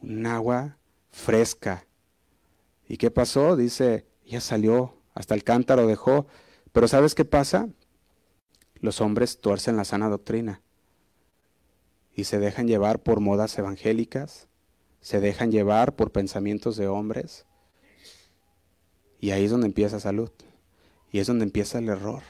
Un 0.00 0.24
agua 0.26 0.78
fresca, 1.10 1.84
¿Y 2.86 2.96
qué 2.96 3.10
pasó? 3.10 3.56
Dice, 3.56 4.06
ya 4.24 4.40
salió, 4.40 4.94
hasta 5.12 5.34
el 5.34 5.42
cántaro 5.42 5.88
dejó. 5.88 6.28
Pero 6.70 6.86
¿sabes 6.86 7.16
qué 7.16 7.24
pasa? 7.24 7.68
Los 8.76 9.00
hombres 9.00 9.40
tuercen 9.40 9.76
la 9.76 9.84
sana 9.84 10.08
doctrina 10.08 10.62
y 12.14 12.22
se 12.22 12.38
dejan 12.38 12.68
llevar 12.68 13.02
por 13.02 13.18
modas 13.18 13.58
evangélicas, 13.58 14.46
se 15.00 15.18
dejan 15.18 15.50
llevar 15.50 15.96
por 15.96 16.12
pensamientos 16.12 16.76
de 16.76 16.86
hombres. 16.86 17.46
Y 19.20 19.30
ahí 19.30 19.44
es 19.44 19.50
donde 19.50 19.66
empieza 19.66 20.00
salud. 20.00 20.30
Y 21.10 21.18
es 21.18 21.26
donde 21.26 21.44
empieza 21.44 21.78
el 21.78 21.88
error. 21.88 22.22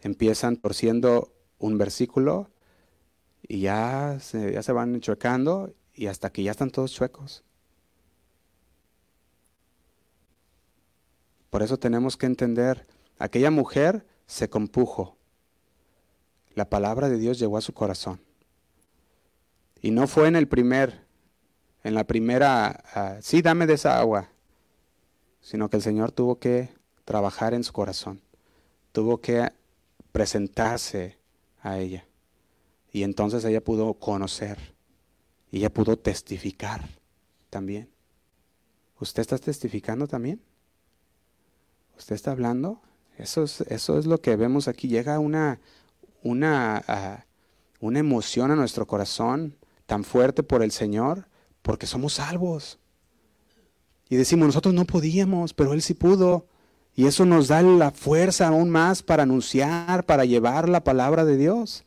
Empiezan 0.00 0.56
torciendo 0.56 1.32
un 1.58 1.78
versículo 1.78 2.50
y 3.42 3.60
ya 3.60 4.18
se, 4.20 4.52
ya 4.52 4.62
se 4.62 4.72
van 4.72 5.00
chuecando 5.00 5.74
y 5.94 6.06
hasta 6.06 6.30
que 6.30 6.42
ya 6.42 6.50
están 6.50 6.70
todos 6.70 6.92
chuecos. 6.92 7.44
Por 11.50 11.62
eso 11.62 11.78
tenemos 11.78 12.16
que 12.16 12.26
entender, 12.26 12.86
aquella 13.18 13.50
mujer 13.50 14.06
se 14.26 14.50
compujo. 14.50 15.16
La 16.54 16.68
palabra 16.68 17.08
de 17.08 17.18
Dios 17.18 17.38
llegó 17.38 17.56
a 17.56 17.62
su 17.62 17.72
corazón. 17.72 18.20
Y 19.80 19.90
no 19.90 20.06
fue 20.06 20.28
en 20.28 20.36
el 20.36 20.48
primer, 20.48 21.06
en 21.84 21.94
la 21.94 22.04
primera, 22.04 22.82
uh, 22.94 23.22
sí, 23.22 23.40
dame 23.40 23.66
de 23.66 23.74
esa 23.74 23.98
agua, 23.98 24.30
sino 25.46 25.70
que 25.70 25.76
el 25.76 25.82
Señor 25.82 26.10
tuvo 26.10 26.40
que 26.40 26.70
trabajar 27.04 27.54
en 27.54 27.62
su 27.62 27.72
corazón, 27.72 28.20
tuvo 28.90 29.20
que 29.20 29.52
presentarse 30.10 31.20
a 31.62 31.78
ella. 31.78 32.04
Y 32.90 33.04
entonces 33.04 33.44
ella 33.44 33.62
pudo 33.62 33.94
conocer, 33.94 34.58
y 35.52 35.58
ella 35.58 35.72
pudo 35.72 35.96
testificar 35.96 36.88
también. 37.48 37.88
¿Usted 38.98 39.20
está 39.20 39.38
testificando 39.38 40.08
también? 40.08 40.42
¿Usted 41.96 42.16
está 42.16 42.32
hablando? 42.32 42.82
Eso 43.16 43.44
es, 43.44 43.60
eso 43.60 44.00
es 44.00 44.06
lo 44.06 44.20
que 44.20 44.34
vemos 44.34 44.66
aquí. 44.66 44.88
Llega 44.88 45.20
una, 45.20 45.60
una, 46.24 46.82
ah, 46.88 47.24
una 47.78 48.00
emoción 48.00 48.50
a 48.50 48.56
nuestro 48.56 48.88
corazón 48.88 49.56
tan 49.86 50.02
fuerte 50.02 50.42
por 50.42 50.64
el 50.64 50.72
Señor, 50.72 51.28
porque 51.62 51.86
somos 51.86 52.14
salvos. 52.14 52.80
Y 54.08 54.16
decimos, 54.16 54.46
nosotros 54.46 54.74
no 54.74 54.84
podíamos, 54.84 55.52
pero 55.52 55.72
Él 55.72 55.82
sí 55.82 55.94
pudo. 55.94 56.46
Y 56.94 57.06
eso 57.06 57.26
nos 57.26 57.48
da 57.48 57.60
la 57.62 57.90
fuerza 57.90 58.48
aún 58.48 58.70
más 58.70 59.02
para 59.02 59.24
anunciar, 59.24 60.04
para 60.06 60.24
llevar 60.24 60.68
la 60.68 60.82
palabra 60.82 61.24
de 61.24 61.36
Dios. 61.36 61.84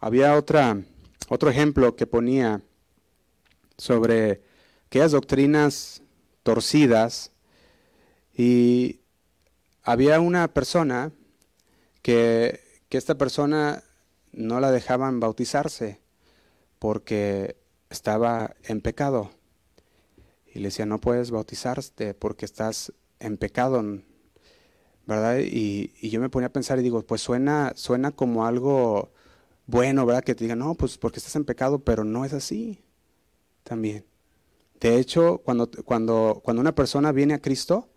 Había 0.00 0.34
otra, 0.34 0.82
otro 1.28 1.48
ejemplo 1.48 1.94
que 1.94 2.06
ponía 2.06 2.60
sobre 3.76 4.42
aquellas 4.86 5.12
doctrinas 5.12 6.02
torcidas 6.42 7.30
y 8.36 9.00
había 9.84 10.18
una 10.18 10.48
persona 10.48 11.12
que, 12.02 12.60
que 12.88 12.98
esta 12.98 13.16
persona 13.16 13.84
no 14.32 14.60
la 14.60 14.70
dejaban 14.70 15.20
bautizarse 15.20 16.00
porque 16.78 17.56
estaba 17.90 18.54
en 18.64 18.80
pecado. 18.80 19.30
Y 20.46 20.58
le 20.58 20.66
decía, 20.66 20.86
no 20.86 21.00
puedes 21.00 21.30
bautizarte 21.30 22.14
porque 22.14 22.44
estás 22.44 22.92
en 23.20 23.36
pecado, 23.36 23.82
¿verdad? 25.06 25.38
Y, 25.38 25.92
y, 26.00 26.10
yo 26.10 26.20
me 26.20 26.28
ponía 26.28 26.48
a 26.48 26.52
pensar 26.52 26.78
y 26.78 26.82
digo, 26.82 27.02
pues 27.06 27.20
suena, 27.20 27.72
suena 27.76 28.10
como 28.10 28.44
algo 28.44 29.12
bueno, 29.66 30.04
¿verdad? 30.04 30.24
Que 30.24 30.34
te 30.34 30.44
digan, 30.44 30.58
no, 30.58 30.74
pues 30.74 30.98
porque 30.98 31.18
estás 31.18 31.36
en 31.36 31.44
pecado, 31.44 31.78
pero 31.78 32.04
no 32.04 32.24
es 32.24 32.32
así 32.32 32.84
también. 33.62 34.04
De 34.80 34.98
hecho, 34.98 35.38
cuando, 35.44 35.70
cuando, 35.84 36.40
cuando 36.42 36.60
una 36.60 36.74
persona 36.74 37.12
viene 37.12 37.34
a 37.34 37.40
Cristo 37.40 37.88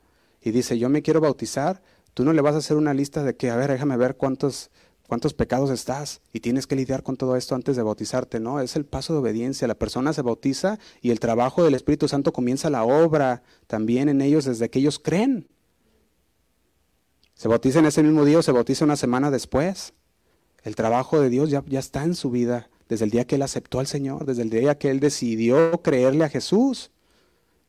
y 0.42 0.52
dice, 0.52 0.78
yo 0.78 0.90
me 0.90 1.02
quiero 1.02 1.20
bautizar, 1.20 1.82
tú 2.14 2.24
no 2.24 2.32
le 2.32 2.42
vas 2.42 2.56
a 2.56 2.60
hacer 2.60 2.78
una 2.78 2.94
lista 2.94 3.24
de 3.24 3.36
que, 3.36 3.50
a 3.50 3.56
ver, 3.56 3.72
déjame 3.72 3.98
ver 3.98 4.16
cuántos, 4.18 4.70
cuántos 5.08 5.34
pecados 5.34 5.70
estás 5.70 6.22
y 6.34 6.40
tienes 6.40 6.68
que 6.68 6.76
lidiar 6.76 7.04
con 7.04 7.18
todo 7.18 7.36
esto 7.36 7.56
antes 7.56 7.76
de 7.76 7.84
bautizarte. 7.84 8.40
No, 8.40 8.60
es 8.60 8.76
el 8.76 8.86
paso 8.86 9.14
de 9.14 9.20
obediencia. 9.20 9.68
La 9.68 9.76
persona 9.76 10.14
se 10.14 10.22
bautiza 10.22 10.80
y 11.02 11.12
el 11.12 11.20
trabajo 11.20 11.64
del 11.64 11.76
Espíritu 11.76 12.08
Santo 12.08 12.34
comienza 12.34 12.70
la 12.70 12.84
obra 12.84 13.44
también 13.68 14.10
en 14.10 14.22
ellos 14.22 14.46
desde 14.46 14.70
que 14.70 14.80
ellos 14.80 15.00
creen. 15.00 15.48
Se 17.34 17.48
bautiza 17.48 17.80
en 17.80 17.86
ese 17.86 18.04
mismo 18.04 18.26
día 18.26 18.40
o 18.40 18.44
se 18.44 18.52
bautiza 18.52 18.86
una 18.86 18.96
semana 18.96 19.32
después. 19.32 19.94
El 20.64 20.76
trabajo 20.76 21.20
de 21.20 21.30
Dios 21.30 21.50
ya, 21.50 21.64
ya 21.68 21.80
está 21.80 22.04
en 22.04 22.16
su 22.16 22.32
vida 22.32 22.70
desde 22.88 23.06
el 23.06 23.12
día 23.12 23.26
que 23.26 23.36
él 23.36 23.42
aceptó 23.42 23.80
al 23.80 23.88
Señor, 23.88 24.26
desde 24.26 24.44
el 24.44 24.50
día 24.50 24.78
que 24.78 24.90
él 24.90 25.00
decidió 25.00 25.82
creerle 25.82 26.24
a 26.24 26.30
Jesús 26.30 26.92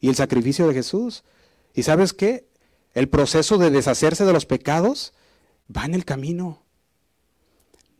y 0.01 0.09
el 0.09 0.14
sacrificio 0.14 0.68
de 0.68 0.75
Jesús. 0.75 1.25
¿Y 1.75 1.83
sabes 1.83 2.12
qué? 2.12 2.46
El 2.94 3.09
proceso 3.09 3.59
de 3.59 3.70
deshacerse 3.70 4.25
de 4.25 4.33
los 4.33 4.46
pecados 4.46 5.12
va 5.75 5.85
en 5.85 5.94
el 5.94 6.05
camino. 6.05 6.65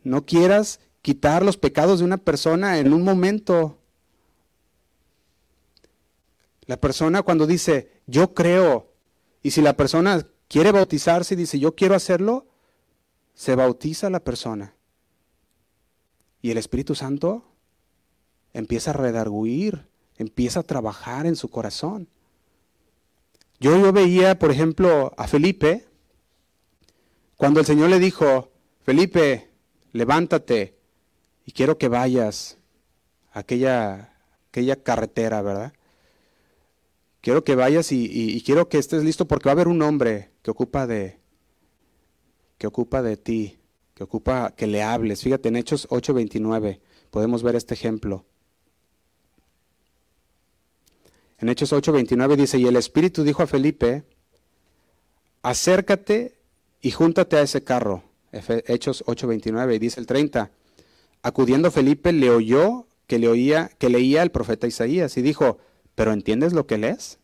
No 0.07 0.25
quieras 0.25 0.79
quitar 1.03 1.45
los 1.45 1.57
pecados 1.57 1.99
de 1.99 2.05
una 2.05 2.17
persona 2.17 2.79
en 2.79 2.93
un 2.93 3.03
momento. 3.03 3.81
La 6.67 6.77
persona 6.77 7.23
cuando 7.23 7.45
dice, 7.45 7.91
yo 8.07 8.33
creo, 8.33 8.93
y 9.43 9.51
si 9.51 9.63
la 9.63 9.77
persona 9.77 10.25
quiere 10.47 10.71
bautizarse 10.71 11.35
y 11.35 11.37
dice, 11.37 11.59
yo 11.59 11.75
quiero 11.75 11.97
hacerlo, 11.97 12.47
se 13.35 13.57
bautiza 13.57 14.09
la 14.09 14.21
persona. 14.21 14.77
Y 16.41 16.53
el 16.53 16.59
Espíritu 16.59 16.95
Santo 16.95 17.43
empieza 18.53 18.93
a 18.93 18.95
redarguir, 18.95 19.89
empieza 20.19 20.61
a 20.61 20.63
trabajar 20.63 21.27
en 21.27 21.35
su 21.35 21.49
corazón. 21.49 22.09
Yo, 23.59 23.77
yo 23.77 23.93
veía, 23.93 24.39
por 24.39 24.53
ejemplo, 24.53 25.13
a 25.17 25.27
Felipe, 25.27 25.89
cuando 27.35 27.59
el 27.59 27.67
Señor 27.67 27.91
le 27.91 27.99
dijo, 27.99 28.53
Felipe, 28.85 29.56
levántate 29.97 30.77
y 31.45 31.53
quiero 31.53 31.79
que 31.79 31.89
vayas 31.89 32.59
a 33.33 33.41
aquella, 33.41 34.13
aquella 34.49 34.77
carretera, 34.77 35.43
¿verdad? 35.43 35.73
Quiero 37.21 37.43
que 37.43 37.57
vayas 37.57 37.91
y, 37.91 38.41
quiero 38.45 38.69
que 38.69 38.79
estés 38.79 39.03
listo 39.03 39.27
porque 39.27 39.49
va 39.49 39.53
a 39.53 39.55
haber 39.55 39.69
un 39.69 39.83
hombre 39.83 40.31
que 40.43 40.51
ocupa 40.51 40.87
de, 40.87 41.19
que 42.57 42.67
ocupa 42.67 43.03
de 43.03 43.17
ti, 43.17 43.59
que 43.95 44.05
ocupa 44.05 44.55
que 44.55 44.67
le 44.67 44.83
hables. 44.83 45.23
Fíjate, 45.23 45.49
en 45.49 45.57
Hechos 45.57 45.89
8:29 45.89 46.81
podemos 47.11 47.43
ver 47.43 47.57
este 47.57 47.75
ejemplo. 47.75 48.25
En 51.39 51.49
Hechos 51.49 51.73
8:29 51.73 52.37
dice, 52.37 52.59
y 52.59 52.67
el 52.67 52.77
Espíritu 52.77 53.25
dijo 53.25 53.43
a 53.43 53.49
Felipe, 53.49 54.05
acércate 55.43 56.39
y 56.81 56.93
júntate 56.93 57.37
a 57.37 57.43
ese 57.43 57.65
carro. 57.65 58.06
Hechos 58.67 59.05
8:29 59.07 59.75
y 59.75 59.79
dice 59.79 60.01
el 60.01 60.07
30. 60.07 60.51
Acudiendo 61.23 61.71
Felipe 61.71 62.13
le 62.13 62.31
oyó 62.31 62.87
que 63.07 63.19
le 63.19 63.29
oía 63.29 63.71
que 63.79 63.89
leía 63.89 64.23
el 64.23 64.31
profeta 64.31 64.67
Isaías 64.67 65.17
y 65.17 65.23
dijo, 65.23 65.59
"¿Pero 65.95 66.13
entiendes 66.13 66.53
lo 66.53 66.67
que 66.67 66.79
lees?" 66.79 67.19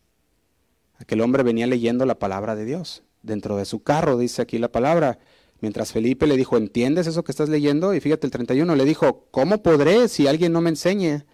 Aquel 0.98 1.20
hombre 1.20 1.42
venía 1.42 1.66
leyendo 1.66 2.06
la 2.06 2.18
palabra 2.18 2.54
de 2.54 2.64
Dios 2.64 3.02
dentro 3.22 3.56
de 3.56 3.64
su 3.64 3.82
carro, 3.82 4.18
dice 4.18 4.42
aquí 4.42 4.58
la 4.58 4.70
palabra. 4.70 5.18
Mientras 5.60 5.92
Felipe 5.92 6.26
le 6.26 6.36
dijo, 6.36 6.56
"¿Entiendes 6.56 7.06
eso 7.06 7.24
que 7.24 7.32
estás 7.32 7.48
leyendo?" 7.48 7.94
Y 7.94 8.00
fíjate 8.00 8.26
el 8.26 8.32
31 8.32 8.74
le 8.74 8.84
dijo, 8.84 9.26
"¿Cómo 9.30 9.62
podré 9.62 10.08
si 10.08 10.26
alguien 10.26 10.52
no 10.52 10.60
me 10.60 10.70
enseñe?" 10.70 11.24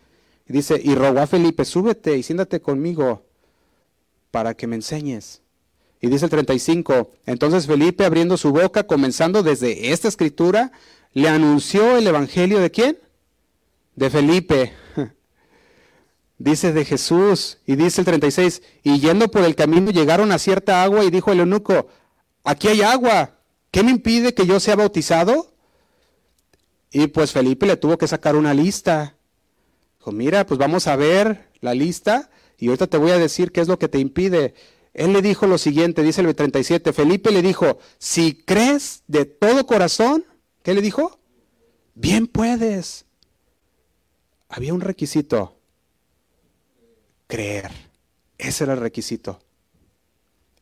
Y 0.47 0.53
dice, 0.53 0.81
"Y 0.83 0.95
rogó 0.95 1.21
a 1.21 1.27
Felipe, 1.27 1.65
"Súbete 1.65 2.17
y 2.17 2.23
siéntate 2.23 2.61
conmigo 2.61 3.25
para 4.31 4.55
que 4.55 4.67
me 4.67 4.77
enseñes." 4.77 5.43
Y 6.01 6.09
dice 6.09 6.27
el 6.27 6.31
35, 6.31 7.11
entonces 7.27 7.67
Felipe 7.67 8.05
abriendo 8.05 8.37
su 8.37 8.53
boca, 8.53 8.85
comenzando 8.85 9.43
desde 9.43 9.93
esta 9.93 10.07
escritura, 10.09 10.71
le 11.13 11.29
anunció 11.29 11.97
el 11.97 12.07
Evangelio 12.07 12.61
de 12.61 12.71
quién? 12.71 12.99
De 13.97 14.09
Felipe. 14.11 14.73
Dice 16.39 16.73
de 16.73 16.85
Jesús. 16.85 17.59
Y 17.67 17.75
dice 17.75 18.01
el 18.01 18.05
36, 18.05 18.63
y 18.85 19.01
yendo 19.01 19.29
por 19.29 19.43
el 19.43 19.57
camino 19.57 19.91
llegaron 19.91 20.31
a 20.31 20.39
cierta 20.39 20.85
agua 20.85 21.05
y 21.05 21.11
dijo 21.11 21.33
el 21.33 21.41
eunuco, 21.41 21.89
aquí 22.45 22.69
hay 22.69 22.83
agua, 22.83 23.33
¿qué 23.73 23.83
me 23.83 23.91
impide 23.91 24.35
que 24.35 24.47
yo 24.47 24.61
sea 24.61 24.77
bautizado? 24.77 25.53
Y 26.93 27.09
pues 27.09 27.33
Felipe 27.33 27.67
le 27.67 27.77
tuvo 27.77 27.99
que 27.99 28.07
sacar 28.07 28.37
una 28.37 28.55
lista. 28.55 29.17
Dijo, 29.99 30.13
mira, 30.13 30.47
pues 30.47 30.59
vamos 30.59 30.87
a 30.87 30.95
ver 30.95 31.49
la 31.61 31.75
lista 31.75 32.31
y 32.57 32.69
ahorita 32.69 32.87
te 32.87 32.99
voy 32.99 33.11
a 33.11 33.19
decir 33.19 33.51
qué 33.51 33.61
es 33.61 33.69
lo 33.69 33.79
que 33.79 33.89
te 33.89 33.99
impide. 33.99 34.55
Él 34.99 35.13
le 35.13 35.23
dijo 35.23 35.47
lo 35.47 35.59
siguiente, 35.59 36.03
dice 36.03 36.23
el 36.23 36.35
37, 36.35 36.93
Felipe 36.93 37.31
le 37.31 37.41
dijo, 37.41 37.79
si 37.99 38.35
crees 38.35 39.05
de 39.07 39.27
todo 39.27 39.65
corazón, 39.65 40.25
¿qué 40.65 40.75
le 40.75 40.83
dijo? 40.83 41.21
Bien 41.95 42.27
puedes. 42.27 43.07
Había 44.49 44.75
un 44.75 44.81
requisito, 44.81 45.57
creer. 47.29 47.71
Ese 48.39 48.65
era 48.65 48.73
el 48.73 48.81
requisito. 48.81 49.39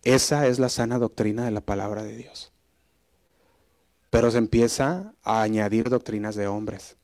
Esa 0.02 0.46
es 0.46 0.58
la 0.58 0.68
sana 0.68 0.98
doctrina 0.98 1.46
de 1.46 1.52
la 1.52 1.62
palabra 1.62 2.02
de 2.02 2.18
Dios. 2.18 2.52
Pero 4.10 4.30
se 4.30 4.36
empieza 4.36 5.14
a 5.22 5.40
añadir 5.40 5.88
doctrinas 5.88 6.34
de 6.34 6.46
hombres. 6.46 6.98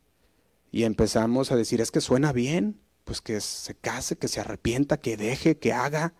Y 0.71 0.85
empezamos 0.85 1.51
a 1.51 1.57
decir, 1.57 1.81
es 1.81 1.91
que 1.91 2.03
suena 2.03 2.35
bien, 2.35 2.79
pues 3.05 3.23
que 3.23 3.41
se 3.41 3.75
case, 3.75 4.19
que 4.19 4.29
se 4.29 4.41
arrepienta, 4.41 5.01
que 5.01 5.17
deje, 5.17 5.57
que 5.57 5.73
haga 5.73 6.13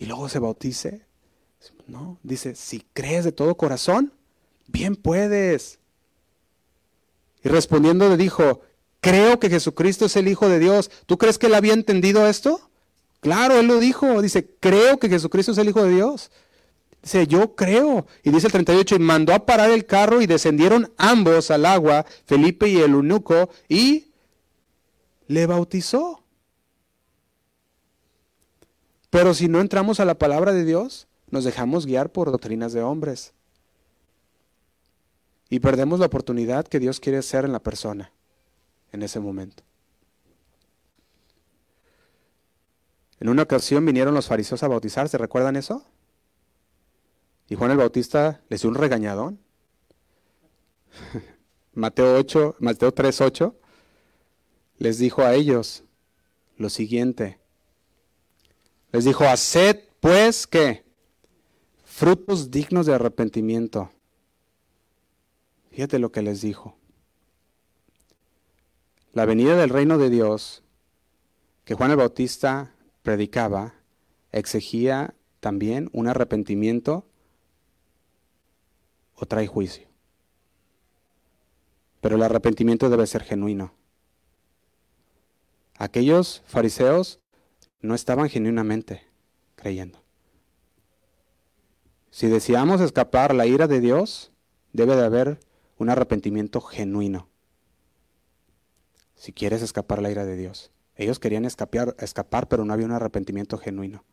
y 0.00 0.06
luego 0.06 0.28
se 0.28 0.40
bautice. 0.40 1.02
No, 1.86 2.18
dice, 2.22 2.54
si 2.54 2.84
crees 2.94 3.24
de 3.24 3.32
todo 3.32 3.56
corazón, 3.56 4.12
bien 4.66 4.96
puedes. 4.96 5.78
Y 7.44 7.48
respondiendo 7.48 8.08
le 8.08 8.16
dijo, 8.16 8.62
creo 9.00 9.38
que 9.38 9.50
Jesucristo 9.50 10.06
es 10.06 10.16
el 10.16 10.28
Hijo 10.28 10.48
de 10.48 10.58
Dios. 10.58 10.90
¿Tú 11.04 11.18
crees 11.18 11.38
que 11.38 11.46
él 11.46 11.54
había 11.54 11.74
entendido 11.74 12.26
esto? 12.26 12.70
Claro, 13.20 13.60
él 13.60 13.66
lo 13.66 13.78
dijo. 13.78 14.22
Dice, 14.22 14.48
creo 14.58 14.98
que 14.98 15.10
Jesucristo 15.10 15.52
es 15.52 15.58
el 15.58 15.68
Hijo 15.68 15.82
de 15.82 15.94
Dios. 15.94 16.30
Dice, 17.02 17.26
yo 17.26 17.54
creo. 17.54 18.06
Y 18.22 18.30
dice 18.30 18.46
el 18.46 18.52
38, 18.52 18.96
y 18.96 18.98
mandó 19.00 19.34
a 19.34 19.44
parar 19.44 19.70
el 19.70 19.84
carro 19.84 20.22
y 20.22 20.26
descendieron 20.26 20.90
ambos 20.96 21.50
al 21.50 21.66
agua, 21.66 22.06
Felipe 22.24 22.68
y 22.68 22.78
el 22.78 22.92
eunuco, 22.92 23.50
y 23.68 24.12
le 25.26 25.44
bautizó. 25.44 26.19
Pero 29.10 29.34
si 29.34 29.48
no 29.48 29.60
entramos 29.60 30.00
a 30.00 30.04
la 30.04 30.18
palabra 30.18 30.52
de 30.52 30.64
Dios, 30.64 31.08
nos 31.30 31.44
dejamos 31.44 31.86
guiar 31.86 32.10
por 32.10 32.30
doctrinas 32.30 32.72
de 32.72 32.82
hombres. 32.82 33.34
Y 35.48 35.58
perdemos 35.58 35.98
la 35.98 36.06
oportunidad 36.06 36.66
que 36.66 36.78
Dios 36.78 37.00
quiere 37.00 37.18
hacer 37.18 37.44
en 37.44 37.52
la 37.52 37.60
persona 37.60 38.12
en 38.92 39.02
ese 39.02 39.18
momento. 39.18 39.64
En 43.18 43.28
una 43.28 43.42
ocasión 43.42 43.84
vinieron 43.84 44.14
los 44.14 44.28
fariseos 44.28 44.62
a 44.62 44.68
bautizarse, 44.68 45.18
¿recuerdan 45.18 45.56
eso? 45.56 45.84
Y 47.48 47.56
Juan 47.56 47.72
el 47.72 47.78
Bautista 47.78 48.40
les 48.48 48.62
dio 48.62 48.70
un 48.70 48.76
regañadón. 48.76 49.40
Mateo 51.74 52.16
8, 52.16 52.56
Mateo 52.60 52.92
3, 52.92 53.20
8, 53.20 53.54
les 54.78 54.98
dijo 54.98 55.22
a 55.22 55.34
ellos 55.34 55.82
lo 56.56 56.70
siguiente. 56.70 57.39
Les 58.92 59.04
dijo, 59.04 59.24
haced 59.24 59.80
pues 60.00 60.46
que 60.46 60.84
frutos 61.84 62.50
dignos 62.50 62.86
de 62.86 62.94
arrepentimiento. 62.94 63.90
Fíjate 65.70 65.98
lo 65.98 66.10
que 66.10 66.22
les 66.22 66.40
dijo. 66.40 66.76
La 69.12 69.24
venida 69.24 69.56
del 69.56 69.70
reino 69.70 69.98
de 69.98 70.10
Dios 70.10 70.62
que 71.64 71.74
Juan 71.74 71.92
el 71.92 71.96
Bautista 71.98 72.74
predicaba 73.02 73.74
exigía 74.32 75.14
también 75.38 75.88
un 75.92 76.08
arrepentimiento 76.08 77.06
o 79.14 79.26
trae 79.26 79.46
juicio. 79.46 79.86
Pero 82.00 82.16
el 82.16 82.22
arrepentimiento 82.22 82.90
debe 82.90 83.06
ser 83.06 83.22
genuino. 83.22 83.72
Aquellos 85.76 86.42
fariseos 86.46 87.19
no 87.80 87.94
estaban 87.94 88.28
genuinamente 88.28 89.06
creyendo. 89.56 90.02
Si 92.10 92.28
deseamos 92.28 92.80
escapar 92.80 93.34
la 93.34 93.46
ira 93.46 93.68
de 93.68 93.80
Dios, 93.80 94.32
debe 94.72 94.96
de 94.96 95.04
haber 95.04 95.38
un 95.78 95.90
arrepentimiento 95.90 96.60
genuino. 96.60 97.28
Si 99.14 99.32
quieres 99.32 99.62
escapar 99.62 100.02
la 100.02 100.10
ira 100.10 100.24
de 100.24 100.36
Dios. 100.36 100.72
Ellos 100.96 101.18
querían 101.18 101.44
escapar, 101.44 101.94
escapar 101.98 102.48
pero 102.48 102.64
no 102.64 102.72
había 102.72 102.86
un 102.86 102.92
arrepentimiento 102.92 103.58
genuino. 103.58 104.04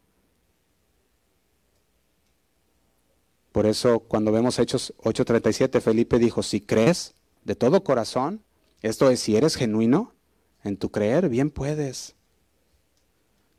Por 3.51 3.65
eso 3.65 4.01
cuando 4.01 4.31
vemos 4.31 4.59
Hechos 4.59 4.93
8:37, 4.99 5.81
Felipe 5.81 6.19
dijo, 6.19 6.43
si 6.43 6.61
crees 6.61 7.15
de 7.43 7.55
todo 7.55 7.83
corazón, 7.83 8.43
esto 8.81 9.09
es, 9.09 9.19
si 9.19 9.35
eres 9.35 9.55
genuino 9.55 10.13
en 10.63 10.77
tu 10.77 10.91
creer, 10.91 11.29
bien 11.29 11.49
puedes. 11.49 12.16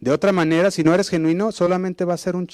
De 0.01 0.11
otra 0.13 0.33
manera, 0.33 0.71
si 0.71 0.85
no 0.85 0.95
eres 0.95 1.09
genuino, 1.09 1.51
solamente 1.53 2.05
va 2.05 2.15
a 2.15 2.19
ser 2.19 2.37
un, 2.37 2.49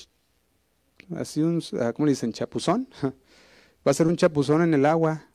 así 1.17 1.43
un, 1.43 1.63
ah, 1.81 1.93
¿cómo 1.93 2.09
dicen? 2.09 2.33
Chapuzón. 2.33 2.89
Va 3.87 3.91
a 3.91 3.95
ser 3.95 4.07
un 4.07 4.17
chapuzón 4.17 4.63
en 4.63 4.73
el 4.73 4.87
agua. 4.87 5.27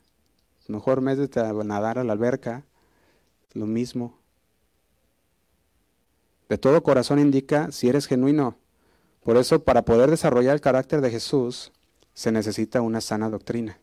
Mejor 0.67 1.01
métete 1.01 1.39
a 1.39 1.53
nadar 1.53 1.99
a 1.99 2.03
la 2.03 2.13
alberca. 2.13 2.65
Lo 3.53 3.67
mismo. 3.67 4.17
De 6.47 6.57
todo 6.57 6.81
corazón 6.81 7.19
indica 7.19 7.71
si 7.71 7.89
eres 7.89 8.07
genuino. 8.07 8.57
Por 9.21 9.37
eso, 9.37 9.63
para 9.63 9.85
poder 9.85 10.09
desarrollar 10.09 10.55
el 10.55 10.61
carácter 10.61 11.01
de 11.01 11.11
Jesús, 11.11 11.71
se 12.13 12.31
necesita 12.31 12.81
una 12.81 13.01
sana 13.01 13.29
doctrina. 13.29 13.79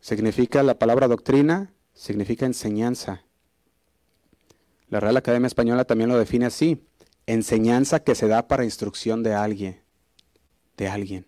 significa 0.00 0.62
la 0.62 0.78
palabra 0.78 1.06
doctrina, 1.06 1.72
significa 1.92 2.46
enseñanza. 2.46 3.27
La 4.88 5.00
Real 5.00 5.16
Academia 5.16 5.46
Española 5.46 5.84
también 5.84 6.08
lo 6.08 6.18
define 6.18 6.46
así, 6.46 6.86
enseñanza 7.26 8.00
que 8.00 8.14
se 8.14 8.26
da 8.26 8.48
para 8.48 8.64
instrucción 8.64 9.22
de 9.22 9.34
alguien, 9.34 9.82
de 10.76 10.88
alguien. 10.88 11.26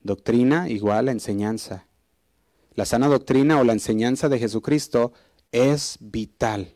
Doctrina 0.00 0.68
igual 0.68 1.08
a 1.08 1.12
enseñanza. 1.12 1.86
La 2.74 2.84
sana 2.84 3.08
doctrina 3.08 3.58
o 3.58 3.64
la 3.64 3.72
enseñanza 3.72 4.28
de 4.28 4.38
Jesucristo 4.38 5.12
es 5.50 5.98
vital. 6.00 6.74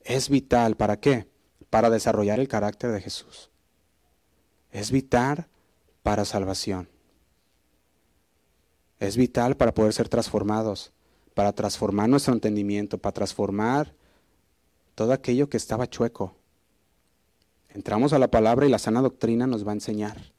Es 0.00 0.28
vital, 0.28 0.76
¿para 0.76 0.98
qué? 0.98 1.28
Para 1.68 1.90
desarrollar 1.90 2.40
el 2.40 2.48
carácter 2.48 2.90
de 2.90 3.00
Jesús. 3.00 3.50
Es 4.72 4.90
vital 4.90 5.46
para 6.02 6.24
salvación. 6.24 6.88
Es 8.98 9.16
vital 9.16 9.56
para 9.56 9.72
poder 9.72 9.92
ser 9.92 10.08
transformados, 10.08 10.92
para 11.34 11.52
transformar 11.52 12.08
nuestro 12.08 12.34
entendimiento, 12.34 12.98
para 12.98 13.12
transformar 13.12 13.94
todo 14.94 15.12
aquello 15.12 15.48
que 15.48 15.56
estaba 15.56 15.88
chueco. 15.88 16.36
Entramos 17.70 18.12
a 18.12 18.18
la 18.18 18.30
palabra 18.30 18.66
y 18.66 18.70
la 18.70 18.78
sana 18.78 19.00
doctrina 19.00 19.46
nos 19.46 19.66
va 19.66 19.70
a 19.70 19.74
enseñar. 19.74 20.32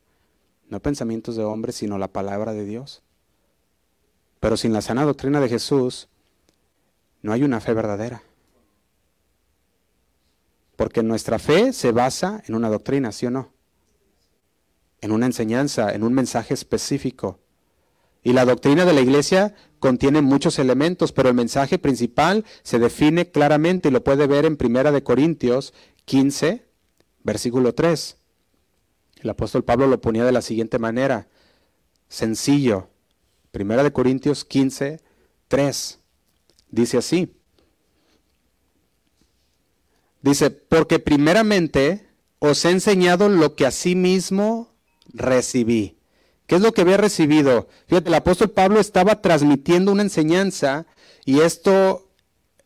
No 0.68 0.80
pensamientos 0.82 1.36
de 1.36 1.44
hombres, 1.44 1.76
sino 1.76 1.98
la 1.98 2.10
palabra 2.10 2.54
de 2.54 2.66
Dios. 2.66 3.02
Pero 4.40 4.58
sin 4.58 4.74
la 4.74 4.82
sana 4.82 5.06
doctrina 5.06 5.40
de 5.40 5.50
Jesús, 5.50 6.10
no 7.22 7.32
hay 7.32 7.44
una 7.44 7.62
fe 7.62 7.74
verdadera. 7.74 8.24
Porque 10.76 11.04
nuestra 11.04 11.40
fe 11.40 11.74
se 11.74 11.92
basa 11.92 12.42
en 12.48 12.56
una 12.56 12.70
doctrina, 12.70 13.12
¿sí 13.12 13.28
o 13.28 13.32
no? 13.32 13.52
En 15.00 15.12
una 15.12 15.26
enseñanza, 15.26 15.94
en 15.94 16.04
un 16.04 16.14
mensaje 16.14 16.54
específico. 16.54 17.40
Y 18.24 18.34
la 18.34 18.46
doctrina 18.46 18.86
de 18.86 18.94
la 18.94 19.02
iglesia 19.02 19.56
contiene 19.82 20.22
muchos 20.22 20.60
elementos, 20.60 21.12
pero 21.12 21.28
el 21.28 21.36
mensaje 21.36 21.80
principal 21.80 22.46
se 22.62 22.80
define 22.80 23.30
claramente 23.30 23.90
y 23.90 23.92
lo 23.92 24.04
puede 24.04 24.28
ver 24.28 24.46
en 24.46 24.56
Primera 24.56 24.92
de 24.92 25.04
Corintios 25.04 25.74
15, 26.06 26.64
versículo 27.24 27.74
3. 27.74 28.16
El 29.24 29.30
apóstol 29.30 29.66
Pablo 29.66 29.88
lo 29.88 30.00
ponía 30.00 30.24
de 30.24 30.32
la 30.32 30.42
siguiente 30.42 30.80
manera, 30.80 31.28
sencillo. 32.08 32.90
Primera 33.52 33.84
de 33.84 33.92
Corintios 33.92 34.46
15, 34.46 35.02
3. 35.48 36.00
Dice 36.70 36.98
así. 36.98 37.34
Dice, 40.22 40.52
porque 40.52 41.00
primeramente 41.00 42.08
os 42.38 42.64
he 42.66 42.70
enseñado 42.70 43.30
lo 43.30 43.56
que 43.56 43.66
mismo 43.96 44.76
recibí. 45.12 45.98
¿Qué 46.52 46.56
es 46.58 46.62
lo 46.62 46.74
que 46.74 46.82
había 46.82 46.98
recibido? 46.98 47.70
Fíjate, 47.88 48.10
el 48.10 48.14
apóstol 48.14 48.50
Pablo 48.50 48.82
estaba 48.82 49.22
transmitiendo 49.22 49.90
una 49.90 50.02
enseñanza 50.02 50.86
y 51.24 51.40
esto, 51.40 52.10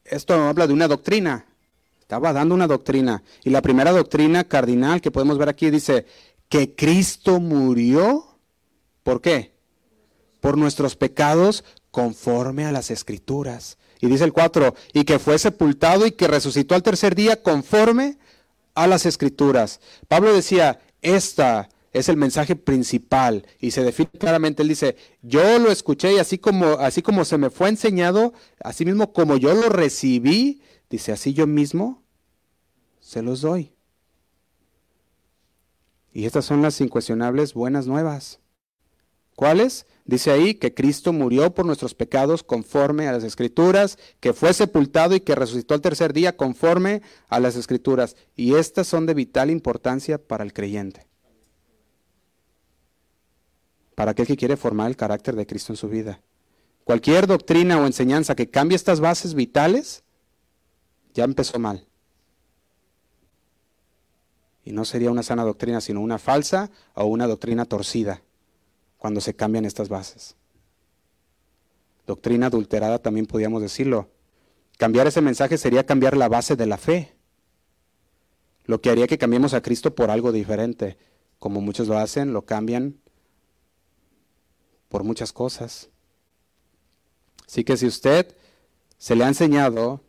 esto 0.06 0.34
habla 0.34 0.66
de 0.66 0.74
una 0.74 0.88
doctrina. 0.88 1.46
Estaba 2.00 2.34
dando 2.34 2.56
una 2.56 2.66
doctrina. 2.66 3.22
Y 3.44 3.52
la 3.52 3.62
primera 3.62 3.92
doctrina 3.92 4.44
cardinal 4.44 5.02
que 5.02 5.12
podemos 5.12 5.38
ver 5.38 5.50
aquí 5.50 5.70
dice 5.70 6.08
que 6.50 6.74
Cristo 6.74 7.40
murió. 7.40 8.26
¿Por 9.04 9.22
qué? 9.22 9.54
Por 10.40 10.58
nuestros 10.58 10.96
pecados 10.96 11.64
conforme 11.92 12.66
a 12.66 12.72
las 12.72 12.90
escrituras. 12.90 13.78
Y 14.02 14.08
dice 14.08 14.24
el 14.24 14.34
4, 14.34 14.74
y 14.94 15.04
que 15.04 15.20
fue 15.20 15.38
sepultado 15.38 16.08
y 16.08 16.14
que 16.14 16.26
resucitó 16.26 16.74
al 16.74 16.82
tercer 16.82 17.14
día 17.14 17.44
conforme 17.44 18.18
a 18.74 18.88
las 18.88 19.06
escrituras. 19.06 19.80
Pablo 20.08 20.34
decía, 20.34 20.80
esta 21.04 21.70
es 21.96 22.10
el 22.10 22.18
mensaje 22.18 22.58
principal 22.58 23.48
y 23.58 23.72
se 23.72 23.82
define 23.82 24.10
claramente. 24.20 24.64
Él 24.64 24.68
dice, 24.68 24.98
yo 25.22 25.60
lo 25.60 25.72
escuché 25.72 26.14
y 26.14 26.18
así 26.20 26.38
como, 26.38 26.72
así 26.74 27.02
como 27.02 27.24
se 27.24 27.38
me 27.38 27.50
fue 27.50 27.70
enseñado, 27.70 28.34
así 28.60 28.84
mismo 28.84 29.14
como 29.14 29.38
yo 29.38 29.54
lo 29.54 29.70
recibí, 29.70 30.62
dice, 30.90 31.14
así 31.14 31.34
yo 31.34 31.48
mismo 31.48 32.04
se 33.00 33.22
los 33.22 33.40
doy. 33.40 33.72
Y 36.12 36.26
estas 36.26 36.44
son 36.44 36.62
las 36.62 36.82
incuestionables 36.82 37.54
buenas 37.54 37.88
nuevas. 37.88 38.42
¿Cuáles? 39.38 39.86
Dice 40.04 40.32
ahí 40.32 40.56
que 40.56 40.74
Cristo 40.74 41.14
murió 41.14 41.56
por 41.56 41.66
nuestros 41.66 41.96
pecados 41.96 42.44
conforme 42.44 43.08
a 43.08 43.14
las 43.14 43.24
escrituras, 43.24 43.98
que 44.20 44.34
fue 44.34 44.54
sepultado 44.54 45.16
y 45.16 45.22
que 45.22 45.34
resucitó 45.34 45.74
al 45.74 45.82
tercer 45.82 46.12
día 46.12 46.36
conforme 46.36 47.02
a 47.30 47.40
las 47.40 47.56
escrituras. 47.56 48.18
Y 48.36 48.56
estas 48.56 48.86
son 48.86 49.06
de 49.06 49.14
vital 49.14 49.50
importancia 49.50 50.18
para 50.18 50.44
el 50.44 50.52
creyente. 50.52 51.08
Para 53.96 54.12
aquel 54.12 54.28
que 54.28 54.38
quiere 54.38 54.58
formar 54.58 54.90
el 54.90 54.98
carácter 54.98 55.36
de 55.36 55.48
Cristo 55.48 55.74
en 55.74 55.78
su 55.78 55.88
vida. 55.90 56.22
Cualquier 56.84 57.26
doctrina 57.26 57.80
o 57.80 57.86
enseñanza 57.86 58.36
que 58.36 58.50
cambie 58.50 58.76
estas 58.76 59.00
bases 59.00 59.34
vitales, 59.34 60.04
ya 61.14 61.24
empezó 61.24 61.58
mal. 61.58 61.88
Y 64.64 64.72
no 64.72 64.86
sería 64.86 65.12
una 65.12 65.24
sana 65.24 65.44
doctrina, 65.44 65.82
sino 65.82 66.02
una 66.02 66.20
falsa 66.20 66.70
o 66.94 67.06
una 67.06 67.26
doctrina 67.28 67.66
torcida 67.66 68.22
cuando 68.98 69.22
se 69.22 69.36
cambian 69.36 69.66
estas 69.66 69.90
bases. 69.90 70.36
Doctrina 72.06 72.48
adulterada 72.48 73.00
también 73.00 73.26
podríamos 73.26 73.62
decirlo. 73.62 74.10
Cambiar 74.78 75.08
ese 75.08 75.22
mensaje 75.22 75.58
sería 75.58 75.86
cambiar 75.86 76.18
la 76.18 76.28
base 76.28 76.56
de 76.56 76.66
la 76.66 76.78
fe. 76.78 77.16
Lo 78.66 78.82
que 78.82 78.90
haría 78.90 79.08
que 79.08 79.18
cambiemos 79.18 79.54
a 79.54 79.62
Cristo 79.62 79.96
por 79.96 80.12
algo 80.12 80.32
diferente. 80.32 80.98
Como 81.40 81.62
muchos 81.62 81.88
lo 81.88 81.98
hacen, 81.98 82.34
lo 82.34 82.46
cambian 82.46 83.00
por 84.96 85.04
muchas 85.04 85.34
cosas. 85.34 85.90
Así 87.46 87.66
que 87.66 87.76
si 87.76 87.86
usted 87.86 88.34
se 88.98 89.14
le 89.18 89.26
ha 89.26 89.28
enseñado 89.28 90.00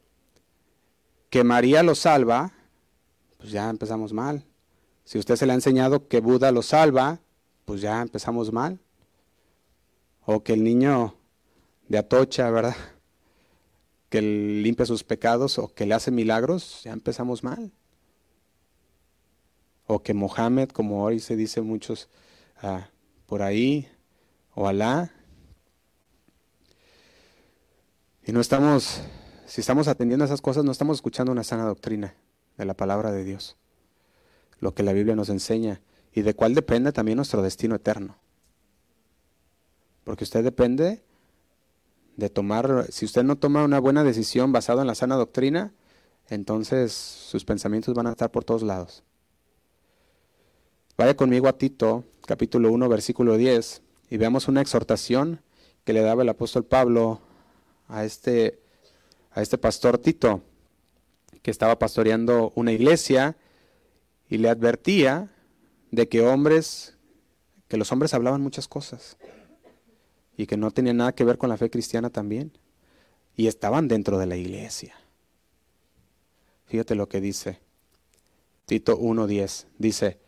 que 1.29 1.43
María 1.43 1.83
lo 1.83 1.97
salva, 1.97 2.53
pues 3.37 3.51
ya 3.51 3.69
empezamos 3.69 4.13
mal. 4.13 4.45
Si 5.03 5.19
usted 5.19 5.35
se 5.35 5.45
le 5.45 5.51
ha 5.51 5.55
enseñado 5.57 6.07
que 6.07 6.21
Buda 6.21 6.53
lo 6.53 6.63
salva, 6.63 7.19
pues 7.65 7.81
ya 7.81 8.01
empezamos 8.01 8.53
mal 8.53 8.79
o 10.25 10.45
que 10.45 10.53
el 10.53 10.63
niño 10.63 11.17
de 11.89 11.99
Atocha, 11.99 12.49
¿verdad? 12.49 12.77
Que 14.09 14.23
limpia 14.23 14.87
sus 14.87 15.03
pecados 15.03 15.59
o 15.59 15.67
que 15.67 15.85
le 15.85 15.95
hace 15.95 16.13
milagros, 16.13 16.83
ya 16.85 16.93
empezamos 16.93 17.43
mal. 17.43 17.73
O 19.89 20.05
que 20.05 20.15
Mohammed, 20.15 20.69
como 20.69 21.03
hoy 21.03 21.19
se 21.19 21.35
dice 21.35 21.61
muchos 21.61 22.09
ah, 22.63 22.89
por 23.27 23.43
ahí, 23.43 23.89
o 24.57 24.67
Alá. 24.67 25.13
Y 28.25 28.33
no 28.33 28.41
estamos, 28.41 29.03
si 29.47 29.61
estamos 29.61 29.87
atendiendo 29.87 30.25
a 30.25 30.27
esas 30.27 30.41
cosas, 30.41 30.65
no 30.65 30.73
estamos 30.73 30.97
escuchando 30.97 31.31
una 31.31 31.45
sana 31.45 31.65
doctrina 31.65 32.17
de 32.57 32.65
la 32.65 32.75
palabra 32.75 33.13
de 33.13 33.23
Dios, 33.23 33.57
lo 34.59 34.75
que 34.75 34.83
la 34.83 34.93
Biblia 34.93 35.15
nos 35.15 35.29
enseña 35.29 35.81
y 36.13 36.23
de 36.23 36.35
cuál 36.35 36.55
depende 36.55 36.91
también 36.91 37.17
nuestro 37.17 37.43
destino 37.43 37.77
eterno. 37.77 38.17
Porque 40.03 40.25
usted 40.25 40.43
depende 40.43 41.05
de 42.17 42.31
tomar, 42.31 42.87
si 42.91 43.05
usted 43.05 43.23
no 43.23 43.37
toma 43.37 43.63
una 43.63 43.79
buena 43.79 44.03
decisión 44.03 44.51
basada 44.53 44.81
en 44.81 44.87
la 44.89 44.95
sana 44.95 45.17
doctrina, 45.17 45.75
entonces 46.29 46.93
sus 46.93 47.45
pensamientos 47.45 47.95
van 47.95 48.07
a 48.07 48.13
estar 48.13 48.31
por 48.31 48.43
todos 48.43 48.63
lados. 48.63 49.05
Vaya 50.97 51.15
conmigo 51.15 51.47
a 51.47 51.59
Tito, 51.59 52.05
capítulo 52.27 52.73
1, 52.73 52.89
versículo 52.89 53.37
10, 53.37 53.83
y 54.11 54.17
veamos 54.17 54.49
una 54.49 54.61
exhortación 54.61 55.41
que 55.85 55.93
le 55.93 56.01
daba 56.01 56.23
el 56.23 56.29
apóstol 56.29 56.65
Pablo 56.65 57.21
a 57.89 58.05
este, 58.05 58.61
a 59.33 59.43
este 59.43 59.59
pastor 59.59 59.99
Tito, 59.99 60.43
que 61.43 61.51
estaba 61.51 61.79
pastoreando 61.79 62.53
una 62.57 62.73
iglesia 62.73 63.37
y 64.29 64.39
le 64.39 64.49
advertía 64.49 65.31
de 65.91 66.09
que 66.09 66.21
hombres, 66.23 66.97
que 67.69 67.77
los 67.77 67.93
hombres 67.93 68.15
hablaban 68.15 68.41
muchas 68.41 68.67
cosas 68.67 69.17
y 70.37 70.47
que 70.47 70.57
no 70.57 70.71
tenía 70.71 70.93
nada 70.93 71.15
que 71.15 71.25
ver 71.25 71.39
con 71.39 71.49
la 71.49 71.57
fe 71.57 71.71
cristiana 71.71 72.11
también. 72.11 72.53
Y 73.37 73.49
estaban 73.49 73.87
dentro 73.87 74.19
de 74.19 74.27
la 74.27 74.37
iglesia. 74.37 74.95
Fíjate 76.65 76.95
lo 76.95 77.09
que 77.09 77.21
dice 77.21 77.61
Tito 78.67 78.99
1.10. 78.99 79.67
Dice, 79.79 80.19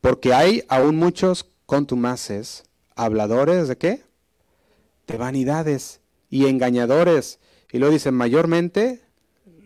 porque 0.00 0.32
hay 0.32 0.62
aún 0.68 0.96
muchos 0.96 1.46
contumaces, 1.66 2.64
habladores 2.98 3.68
de 3.68 3.78
qué? 3.78 4.02
De 5.06 5.16
vanidades 5.16 6.00
y 6.28 6.46
engañadores. 6.46 7.38
Y 7.72 7.78
luego 7.78 7.92
dice, 7.92 8.10
mayormente 8.10 9.00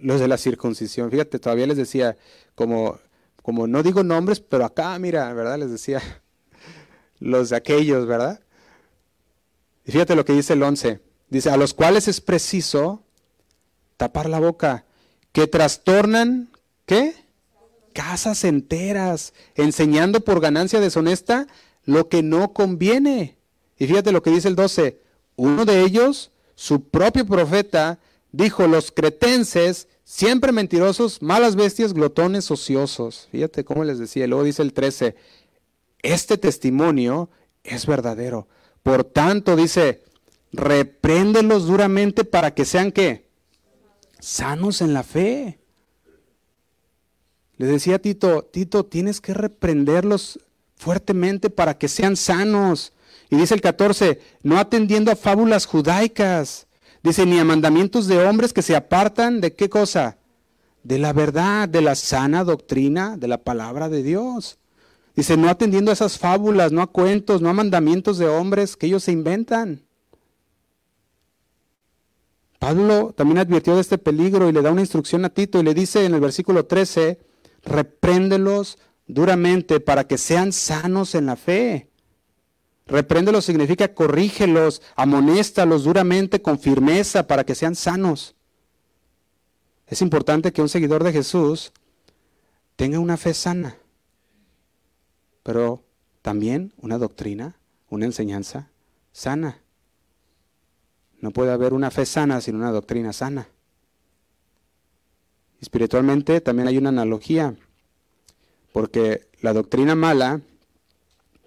los 0.00 0.20
de 0.20 0.28
la 0.28 0.36
circuncisión. 0.36 1.10
Fíjate, 1.10 1.38
todavía 1.38 1.66
les 1.66 1.78
decía, 1.78 2.16
como, 2.54 2.98
como 3.42 3.66
no 3.66 3.82
digo 3.82 4.02
nombres, 4.02 4.40
pero 4.40 4.64
acá, 4.64 4.96
mira, 4.98 5.32
¿verdad? 5.32 5.58
Les 5.58 5.70
decía, 5.70 6.00
los 7.18 7.50
de 7.50 7.56
aquellos, 7.56 8.06
¿verdad? 8.06 8.40
Y 9.84 9.92
fíjate 9.92 10.14
lo 10.14 10.24
que 10.24 10.34
dice 10.34 10.52
el 10.52 10.62
11. 10.62 11.00
Dice, 11.30 11.50
a 11.50 11.56
los 11.56 11.72
cuales 11.72 12.08
es 12.08 12.20
preciso 12.20 13.02
tapar 13.96 14.28
la 14.28 14.40
boca, 14.40 14.84
que 15.32 15.46
trastornan, 15.46 16.50
¿qué? 16.84 17.14
Casas 17.94 18.44
enteras, 18.44 19.32
enseñando 19.54 20.20
por 20.20 20.40
ganancia 20.40 20.80
deshonesta 20.80 21.46
lo 21.84 22.08
que 22.08 22.22
no 22.22 22.52
conviene. 22.52 23.36
Y 23.78 23.86
fíjate 23.86 24.12
lo 24.12 24.22
que 24.22 24.30
dice 24.30 24.48
el 24.48 24.56
12, 24.56 25.00
Uno 25.36 25.64
de 25.64 25.82
ellos, 25.82 26.30
su 26.54 26.84
propio 26.84 27.26
profeta, 27.26 27.98
dijo, 28.30 28.66
los 28.66 28.92
cretenses, 28.92 29.88
siempre 30.04 30.52
mentirosos, 30.52 31.22
malas 31.22 31.56
bestias, 31.56 31.92
glotones, 31.92 32.50
ociosos. 32.50 33.28
Fíjate 33.32 33.64
cómo 33.64 33.84
les 33.84 33.98
decía. 33.98 34.26
Luego 34.26 34.44
dice 34.44 34.62
el 34.62 34.72
13, 34.72 35.16
este 36.02 36.38
testimonio 36.38 37.30
es 37.64 37.86
verdadero. 37.86 38.48
Por 38.82 39.04
tanto, 39.04 39.56
dice, 39.56 40.02
repréndelos 40.52 41.66
duramente 41.66 42.24
para 42.24 42.54
que 42.54 42.64
sean 42.64 42.92
qué? 42.92 43.26
Sanos 44.18 44.80
en 44.80 44.94
la 44.94 45.02
fe. 45.02 45.58
Le 47.56 47.66
decía 47.66 47.96
a 47.96 47.98
Tito, 47.98 48.42
Tito, 48.42 48.84
tienes 48.84 49.20
que 49.20 49.34
reprenderlos 49.34 50.40
fuertemente 50.82 51.48
para 51.48 51.78
que 51.78 51.88
sean 51.88 52.16
sanos. 52.16 52.92
Y 53.30 53.36
dice 53.36 53.54
el 53.54 53.60
14, 53.60 54.20
no 54.42 54.58
atendiendo 54.58 55.10
a 55.10 55.16
fábulas 55.16 55.64
judaicas. 55.64 56.66
Dice, 57.02 57.24
ni 57.24 57.38
a 57.38 57.44
mandamientos 57.44 58.06
de 58.06 58.24
hombres 58.24 58.52
que 58.52 58.62
se 58.62 58.76
apartan 58.76 59.40
de 59.40 59.54
qué 59.54 59.68
cosa? 59.68 60.18
De 60.82 60.98
la 60.98 61.12
verdad, 61.12 61.68
de 61.68 61.80
la 61.80 61.94
sana 61.94 62.44
doctrina, 62.44 63.16
de 63.16 63.28
la 63.28 63.38
palabra 63.38 63.88
de 63.88 64.02
Dios. 64.02 64.58
Dice, 65.14 65.36
no 65.36 65.48
atendiendo 65.48 65.90
a 65.90 65.94
esas 65.94 66.18
fábulas, 66.18 66.72
no 66.72 66.82
a 66.82 66.86
cuentos, 66.88 67.40
no 67.40 67.48
a 67.48 67.52
mandamientos 67.52 68.18
de 68.18 68.28
hombres 68.28 68.76
que 68.76 68.86
ellos 68.86 69.04
se 69.04 69.12
inventan. 69.12 69.82
Pablo 72.58 73.12
también 73.16 73.38
advirtió 73.38 73.74
de 73.74 73.80
este 73.80 73.98
peligro 73.98 74.48
y 74.48 74.52
le 74.52 74.62
da 74.62 74.70
una 74.70 74.82
instrucción 74.82 75.24
a 75.24 75.30
Tito 75.30 75.58
y 75.58 75.64
le 75.64 75.74
dice 75.74 76.04
en 76.04 76.14
el 76.14 76.20
versículo 76.20 76.66
13, 76.66 77.18
repréndelos 77.64 78.78
duramente 79.12 79.80
para 79.80 80.04
que 80.04 80.18
sean 80.18 80.52
sanos 80.52 81.14
en 81.14 81.26
la 81.26 81.36
fe. 81.36 81.88
Repréndelos 82.86 83.44
significa 83.44 83.94
corrígelos, 83.94 84.82
amonéstalos 84.96 85.84
duramente 85.84 86.42
con 86.42 86.58
firmeza 86.58 87.26
para 87.26 87.44
que 87.44 87.54
sean 87.54 87.74
sanos. 87.74 88.34
Es 89.86 90.02
importante 90.02 90.52
que 90.52 90.62
un 90.62 90.68
seguidor 90.68 91.04
de 91.04 91.12
Jesús 91.12 91.72
tenga 92.76 92.98
una 92.98 93.16
fe 93.16 93.34
sana, 93.34 93.76
pero 95.42 95.84
también 96.22 96.72
una 96.78 96.98
doctrina, 96.98 97.56
una 97.88 98.06
enseñanza 98.06 98.70
sana. 99.12 99.58
No 101.20 101.30
puede 101.30 101.52
haber 101.52 101.72
una 101.72 101.90
fe 101.90 102.06
sana 102.06 102.40
sin 102.40 102.56
una 102.56 102.72
doctrina 102.72 103.12
sana. 103.12 103.48
Espiritualmente 105.60 106.40
también 106.40 106.66
hay 106.66 106.78
una 106.78 106.88
analogía, 106.88 107.54
porque 108.72 109.28
la 109.40 109.52
doctrina 109.52 109.94
mala 109.94 110.40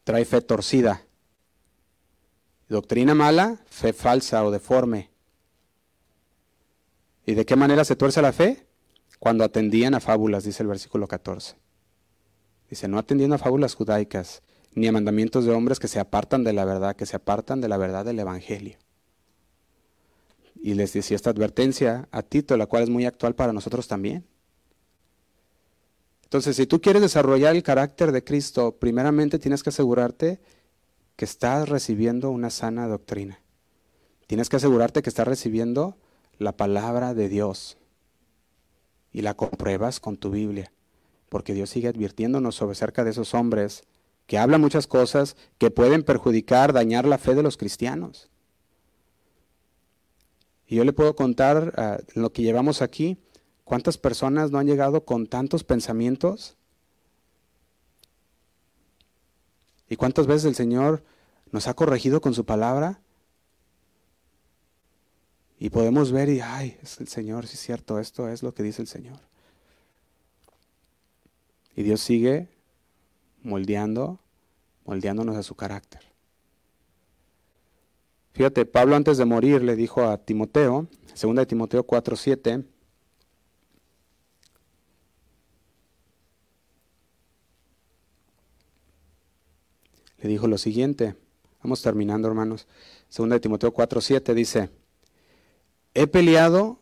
trae 0.03 0.25
fe 0.25 0.41
torcida. 0.41 1.01
Doctrina 2.69 3.13
mala, 3.13 3.59
fe 3.65 3.93
falsa 3.93 4.43
o 4.43 4.51
deforme. 4.51 5.09
¿Y 7.25 7.33
de 7.33 7.45
qué 7.45 7.55
manera 7.55 7.83
se 7.83 7.95
tuerce 7.95 8.21
la 8.21 8.31
fe? 8.31 8.65
Cuando 9.19 9.43
atendían 9.43 9.95
a 9.95 9.99
fábulas, 9.99 10.43
dice 10.43 10.61
el 10.63 10.69
versículo 10.69 11.07
14. 11.07 11.55
Dice, 12.69 12.87
no 12.87 12.97
atendiendo 12.97 13.35
a 13.35 13.39
fábulas 13.39 13.75
judaicas, 13.75 14.41
ni 14.73 14.87
a 14.87 14.91
mandamientos 14.91 15.45
de 15.45 15.51
hombres 15.51 15.79
que 15.79 15.87
se 15.87 15.99
apartan 15.99 16.43
de 16.43 16.53
la 16.53 16.65
verdad, 16.65 16.95
que 16.95 17.05
se 17.05 17.15
apartan 17.15 17.61
de 17.61 17.67
la 17.67 17.77
verdad 17.77 18.05
del 18.05 18.19
Evangelio. 18.19 18.77
Y 20.61 20.73
les 20.73 20.93
decía 20.93 21.15
esta 21.15 21.29
advertencia 21.29 22.07
a 22.11 22.23
Tito, 22.23 22.57
la 22.57 22.65
cual 22.65 22.83
es 22.83 22.89
muy 22.89 23.05
actual 23.05 23.35
para 23.35 23.53
nosotros 23.53 23.87
también. 23.87 24.25
Entonces, 26.25 26.55
si 26.55 26.65
tú 26.65 26.81
quieres 26.81 27.01
desarrollar 27.01 27.55
el 27.55 27.63
carácter 27.63 28.11
de 28.11 28.23
Cristo, 28.23 28.75
primeramente 28.77 29.39
tienes 29.39 29.63
que 29.63 29.69
asegurarte 29.69 30.41
que 31.15 31.25
estás 31.25 31.69
recibiendo 31.69 32.29
una 32.31 32.49
sana 32.49 32.87
doctrina. 32.87 33.39
Tienes 34.27 34.49
que 34.49 34.57
asegurarte 34.57 35.01
que 35.01 35.09
estás 35.09 35.27
recibiendo 35.27 35.97
la 36.37 36.57
palabra 36.57 37.13
de 37.13 37.29
Dios 37.29 37.77
y 39.13 39.21
la 39.21 39.35
compruebas 39.35 39.99
con 39.99 40.17
tu 40.17 40.31
Biblia, 40.31 40.73
porque 41.29 41.53
Dios 41.53 41.69
sigue 41.69 41.87
advirtiéndonos 41.87 42.55
sobre 42.55 42.75
cerca 42.75 43.03
de 43.03 43.11
esos 43.11 43.33
hombres 43.33 43.83
que 44.25 44.37
hablan 44.37 44.61
muchas 44.61 44.87
cosas 44.87 45.37
que 45.57 45.71
pueden 45.71 46.03
perjudicar, 46.03 46.73
dañar 46.73 47.05
la 47.05 47.17
fe 47.17 47.35
de 47.35 47.43
los 47.43 47.55
cristianos. 47.55 48.29
Y 50.67 50.75
yo 50.75 50.83
le 50.83 50.93
puedo 50.93 51.15
contar 51.15 51.73
ah, 51.77 51.99
lo 52.15 52.33
que 52.33 52.41
llevamos 52.41 52.81
aquí, 52.81 53.19
cuántas 53.65 53.97
personas 53.97 54.51
no 54.51 54.59
han 54.59 54.67
llegado 54.67 55.03
con 55.03 55.27
tantos 55.27 55.65
pensamientos. 55.65 56.55
Y 59.89 59.97
cuántas 59.97 60.27
veces 60.27 60.45
el 60.45 60.55
Señor 60.55 61.03
nos 61.51 61.67
ha 61.67 61.73
corregido 61.73 62.21
con 62.21 62.33
su 62.33 62.45
palabra. 62.45 63.01
Y 65.59 65.69
podemos 65.69 66.11
ver 66.11 66.29
y, 66.29 66.39
ay, 66.39 66.77
es 66.81 66.99
el 66.99 67.07
Señor, 67.07 67.47
sí 67.47 67.55
es 67.55 67.61
cierto, 67.61 67.99
esto 67.99 68.29
es 68.29 68.43
lo 68.43 68.53
que 68.53 68.63
dice 68.63 68.81
el 68.81 68.87
Señor. 68.87 69.19
Y 71.75 71.83
Dios 71.83 72.01
sigue 72.01 72.47
moldeando, 73.41 74.19
moldeándonos 74.85 75.35
a 75.37 75.43
su 75.43 75.55
carácter. 75.55 76.01
Fíjate, 78.33 78.65
Pablo 78.65 78.95
antes 78.95 79.17
de 79.17 79.25
morir 79.25 79.63
le 79.63 79.75
dijo 79.75 80.03
a 80.03 80.17
Timoteo, 80.17 80.87
2 81.19 81.35
de 81.35 81.45
Timoteo 81.45 81.85
4:7, 81.85 82.65
le 90.17 90.29
dijo 90.29 90.47
lo 90.47 90.57
siguiente, 90.57 91.15
vamos 91.63 91.81
terminando 91.81 92.27
hermanos, 92.27 92.67
2 93.15 93.29
de 93.29 93.39
Timoteo 93.39 93.73
4:7 93.73 94.33
dice, 94.33 94.69
he 95.93 96.07
peleado 96.07 96.79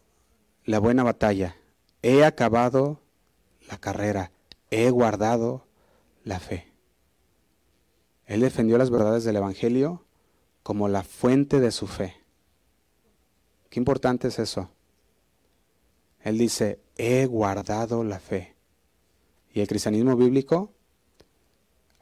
la 0.66 0.80
buena 0.80 1.04
batalla, 1.04 1.56
he 2.02 2.24
acabado 2.24 3.02
la 3.70 3.78
carrera, 3.78 4.32
he 4.72 4.90
guardado 4.90 5.66
la 6.24 6.40
fe. 6.40 6.72
Él 8.26 8.42
defendió 8.42 8.78
las 8.78 8.90
verdades 8.90 9.24
del 9.24 9.36
Evangelio 9.36 10.06
como 10.64 10.88
la 10.88 11.04
fuente 11.04 11.60
de 11.60 11.72
su 11.72 11.88
fe. 11.88 12.16
Qué 13.70 13.80
importante 13.80 14.30
es 14.30 14.40
eso. 14.40 14.70
Él 16.22 16.38
dice, 16.38 16.80
he 16.96 17.26
guardado 17.26 18.04
la 18.04 18.20
fe. 18.20 18.56
Y 19.54 19.60
el 19.60 19.68
cristianismo 19.68 20.16
bíblico 20.16 20.72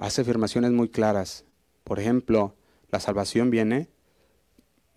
hace 0.02 0.22
afirmaciones 0.22 0.72
muy 0.72 0.90
claras. 0.90 1.46
Por 1.84 2.00
ejemplo, 2.00 2.56
la 2.90 3.00
salvación 3.00 3.52
viene 3.52 3.88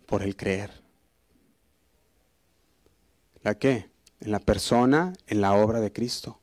por 0.07 0.23
el 0.23 0.35
creer. 0.35 0.83
¿La 3.43 3.55
qué? 3.55 3.91
En 4.21 4.33
la 4.33 4.41
persona, 4.41 5.13
en 5.27 5.43
la 5.43 5.53
obra 5.53 5.81
de 5.81 5.93
Cristo. 5.93 6.41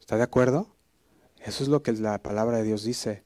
¿Está 0.00 0.16
de 0.16 0.24
acuerdo? 0.24 0.74
Eso 1.38 1.62
es 1.62 1.68
lo 1.68 1.82
que 1.84 1.92
la 1.92 2.20
palabra 2.20 2.58
de 2.58 2.64
Dios 2.64 2.82
dice 2.82 3.22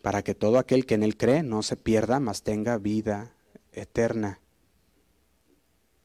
para 0.00 0.22
que 0.22 0.36
todo 0.36 0.60
aquel 0.60 0.86
que 0.86 0.94
en 0.94 1.02
él 1.02 1.16
cree 1.16 1.42
no 1.42 1.64
se 1.64 1.76
pierda, 1.76 2.20
mas 2.20 2.44
tenga 2.44 2.78
vida 2.78 3.32
eterna. 3.72 4.38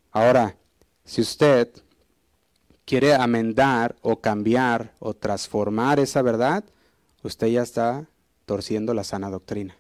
Ahora, 0.10 0.58
si 1.06 1.22
usted 1.22 1.72
quiere 2.92 3.16
amendar 3.16 3.96
o 4.02 4.20
cambiar 4.20 4.94
o 5.00 5.14
transformar 5.14 5.98
esa 6.02 6.22
verdad, 6.22 6.66
usted 7.24 7.48
ya 7.48 7.62
está 7.62 8.10
torciendo 8.46 8.94
la 8.94 9.06
sana 9.06 9.30
doctrina. 9.30 9.78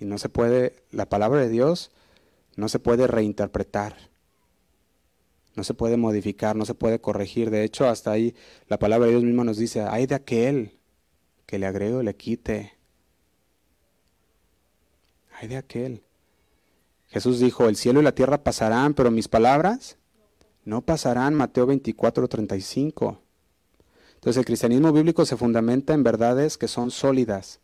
Y 0.00 0.06
no 0.06 0.16
se 0.16 0.30
puede, 0.30 0.82
la 0.92 1.10
palabra 1.10 1.40
de 1.40 1.50
Dios 1.50 1.90
no 2.56 2.70
se 2.70 2.78
puede 2.78 3.06
reinterpretar, 3.06 3.98
no 5.56 5.62
se 5.62 5.74
puede 5.74 5.98
modificar, 5.98 6.56
no 6.56 6.64
se 6.64 6.72
puede 6.72 6.98
corregir. 7.02 7.50
De 7.50 7.62
hecho, 7.62 7.86
hasta 7.86 8.12
ahí 8.12 8.34
la 8.68 8.78
palabra 8.78 9.04
de 9.04 9.12
Dios 9.12 9.24
mismo 9.24 9.44
nos 9.44 9.58
dice, 9.58 9.82
hay 9.82 10.06
de 10.06 10.14
aquel 10.14 10.78
que 11.44 11.58
le 11.58 11.66
agregue 11.66 12.02
le 12.02 12.16
quite. 12.16 12.72
Hay 15.38 15.48
de 15.48 15.58
aquel. 15.58 16.05
Jesús 17.16 17.40
dijo, 17.40 17.66
el 17.66 17.76
cielo 17.76 18.00
y 18.00 18.02
la 18.04 18.14
tierra 18.14 18.44
pasarán, 18.44 18.92
pero 18.92 19.10
mis 19.10 19.26
palabras 19.26 19.96
no 20.66 20.82
pasarán. 20.82 21.32
Mateo 21.32 21.64
24, 21.64 22.28
35. 22.28 23.22
Entonces 24.16 24.36
el 24.36 24.44
cristianismo 24.44 24.92
bíblico 24.92 25.24
se 25.24 25.38
fundamenta 25.38 25.94
en 25.94 26.02
verdades 26.02 26.58
que 26.58 26.68
son 26.68 26.90
sólidas, 26.90 27.60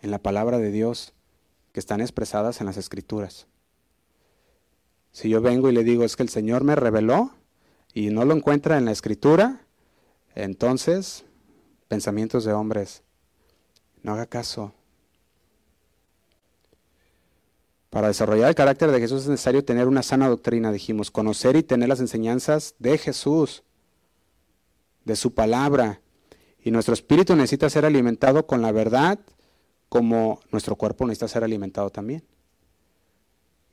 en 0.00 0.10
la 0.10 0.18
palabra 0.18 0.58
de 0.58 0.72
Dios, 0.72 1.14
que 1.70 1.78
están 1.78 2.00
expresadas 2.00 2.60
en 2.60 2.66
las 2.66 2.76
escrituras. 2.76 3.46
Si 5.12 5.28
yo 5.28 5.40
vengo 5.40 5.70
y 5.70 5.72
le 5.74 5.84
digo, 5.84 6.02
es 6.02 6.16
que 6.16 6.24
el 6.24 6.28
Señor 6.28 6.64
me 6.64 6.74
reveló 6.74 7.30
y 7.94 8.10
no 8.10 8.24
lo 8.24 8.34
encuentra 8.34 8.78
en 8.78 8.84
la 8.84 8.90
escritura, 8.90 9.64
entonces 10.34 11.24
pensamientos 11.86 12.44
de 12.44 12.52
hombres. 12.52 13.04
No 14.02 14.14
haga 14.14 14.26
caso. 14.26 14.74
Para 17.92 18.08
desarrollar 18.08 18.48
el 18.48 18.54
carácter 18.54 18.90
de 18.90 19.00
Jesús 19.00 19.24
es 19.24 19.28
necesario 19.28 19.66
tener 19.66 19.86
una 19.86 20.02
sana 20.02 20.26
doctrina, 20.26 20.72
dijimos, 20.72 21.10
conocer 21.10 21.56
y 21.56 21.62
tener 21.62 21.90
las 21.90 22.00
enseñanzas 22.00 22.74
de 22.78 22.96
Jesús, 22.96 23.64
de 25.04 25.14
su 25.14 25.34
palabra. 25.34 26.00
Y 26.64 26.70
nuestro 26.70 26.94
espíritu 26.94 27.36
necesita 27.36 27.68
ser 27.68 27.84
alimentado 27.84 28.46
con 28.46 28.62
la 28.62 28.72
verdad 28.72 29.18
como 29.90 30.40
nuestro 30.50 30.74
cuerpo 30.74 31.04
necesita 31.04 31.28
ser 31.28 31.44
alimentado 31.44 31.90
también. 31.90 32.24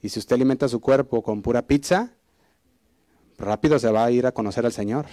Y 0.01 0.09
si 0.09 0.19
usted 0.19 0.35
alimenta 0.35 0.67
su 0.67 0.81
cuerpo 0.81 1.23
con 1.23 1.41
pura 1.41 1.65
pizza, 1.65 2.11
rápido 3.37 3.79
se 3.79 3.89
va 3.89 4.03
a 4.03 4.11
ir 4.11 4.27
a 4.27 4.33
conocer 4.33 4.65
al 4.65 4.73
Señor. 4.73 5.05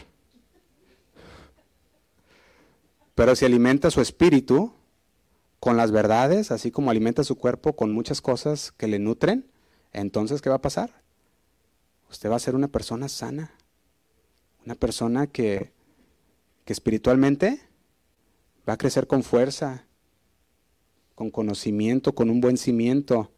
Pero 3.15 3.37
si 3.37 3.45
alimenta 3.45 3.89
su 3.93 4.01
espíritu 4.01 4.73
con 5.61 5.77
las 5.77 5.91
verdades, 5.91 6.51
así 6.51 6.71
como 6.71 6.91
alimenta 6.91 7.25
su 7.25 7.37
cuerpo 7.37 7.75
con 7.75 7.93
muchas 7.93 8.21
cosas 8.21 8.73
que 8.73 8.87
le 8.87 8.99
nutren, 8.99 9.51
entonces 9.93 10.43
¿qué 10.43 10.51
va 10.51 10.57
a 10.57 10.63
pasar? 10.63 11.03
Usted 12.11 12.31
va 12.31 12.37
a 12.37 12.41
ser 12.41 12.55
una 12.55 12.69
persona 12.69 13.09
sana, 13.09 13.53
una 14.65 14.75
persona 14.75 15.27
que, 15.27 15.73
que 16.65 16.73
espiritualmente 16.73 17.61
va 18.69 18.75
a 18.75 18.79
crecer 18.79 19.07
con 19.07 19.23
fuerza, 19.23 19.87
con 21.15 21.31
conocimiento, 21.31 22.15
con 22.15 22.31
un 22.31 22.41
buen 22.41 22.59
cimiento. 22.59 23.31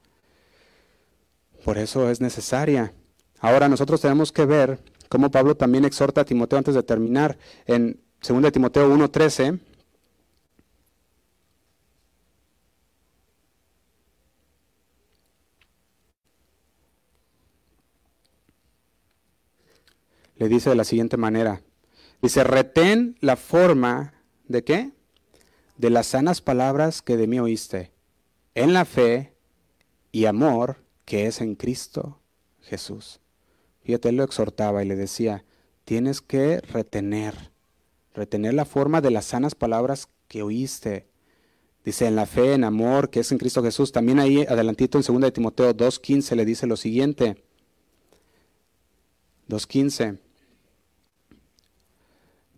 Por 1.65 1.79
eso 1.79 2.11
es 2.11 2.21
necesaria. 2.21 2.93
Ahora 3.41 3.69
nosotros 3.69 4.01
tenemos 4.01 4.33
que 4.33 4.45
ver 4.45 4.81
cómo 5.09 5.31
Pablo 5.31 5.57
también 5.57 5.85
exhorta 5.85 6.23
a 6.23 6.25
Timoteo 6.25 6.59
antes 6.59 6.75
de 6.75 6.83
terminar 6.83 7.39
en 7.67 8.01
2 8.27 8.53
Timoteo 8.53 8.93
1:13. 8.93 9.61
Le 20.39 20.49
dice 20.49 20.71
de 20.71 20.77
la 20.77 20.85
siguiente 20.85 21.17
manera. 21.17 21.63
Dice, 22.23 22.45
retén 22.45 23.17
la 23.21 23.37
forma 23.37 24.15
de 24.47 24.65
qué? 24.65 24.93
De 25.77 25.91
las 25.91 26.07
sanas 26.09 26.41
palabras 26.41 27.03
que 27.03 27.17
de 27.17 27.27
mí 27.27 27.39
oíste, 27.39 27.93
en 28.55 28.73
la 28.73 28.85
fe 28.85 29.35
y 30.11 30.25
amor 30.25 30.85
que 31.05 31.27
es 31.27 31.41
en 31.41 31.55
Cristo 31.55 32.21
Jesús. 32.61 33.21
Fíjate, 33.83 34.09
él 34.11 34.17
lo 34.17 34.25
exhortaba 34.25 34.83
y 34.83 34.89
le 34.89 34.97
decía, 34.97 35.45
tienes 35.85 36.21
que 36.21 36.61
retener, 36.61 37.53
retener 38.15 38.55
la 38.55 38.65
forma 38.65 39.01
de 39.01 39.11
las 39.11 39.27
sanas 39.27 39.55
palabras 39.55 40.09
que 40.29 40.43
oíste. 40.43 41.09
Dice, 41.85 42.07
en 42.07 42.17
la 42.17 42.27
fe, 42.27 42.55
en 42.55 42.65
amor, 42.65 43.11
que 43.11 43.21
es 43.21 43.33
en 43.33 43.39
Cristo 43.39 43.63
Jesús. 43.63 43.93
También 43.93 44.19
ahí, 44.19 44.45
adelantito 44.49 44.99
en 44.99 45.05
2 45.05 45.21
de 45.23 45.33
Timoteo 45.33 45.75
2.15, 45.75 46.37
le 46.37 46.45
dice 46.45 46.67
lo 46.67 46.77
siguiente. 46.77 47.43
2.15. 49.49 50.19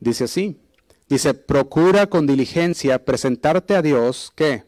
Dice 0.01 0.25
así. 0.25 0.61
Dice, 1.09 1.35
procura 1.35 2.07
con 2.07 2.27
diligencia 2.27 3.05
presentarte 3.05 3.75
a 3.75 3.83
Dios, 3.83 4.33
¿qué? 4.35 4.65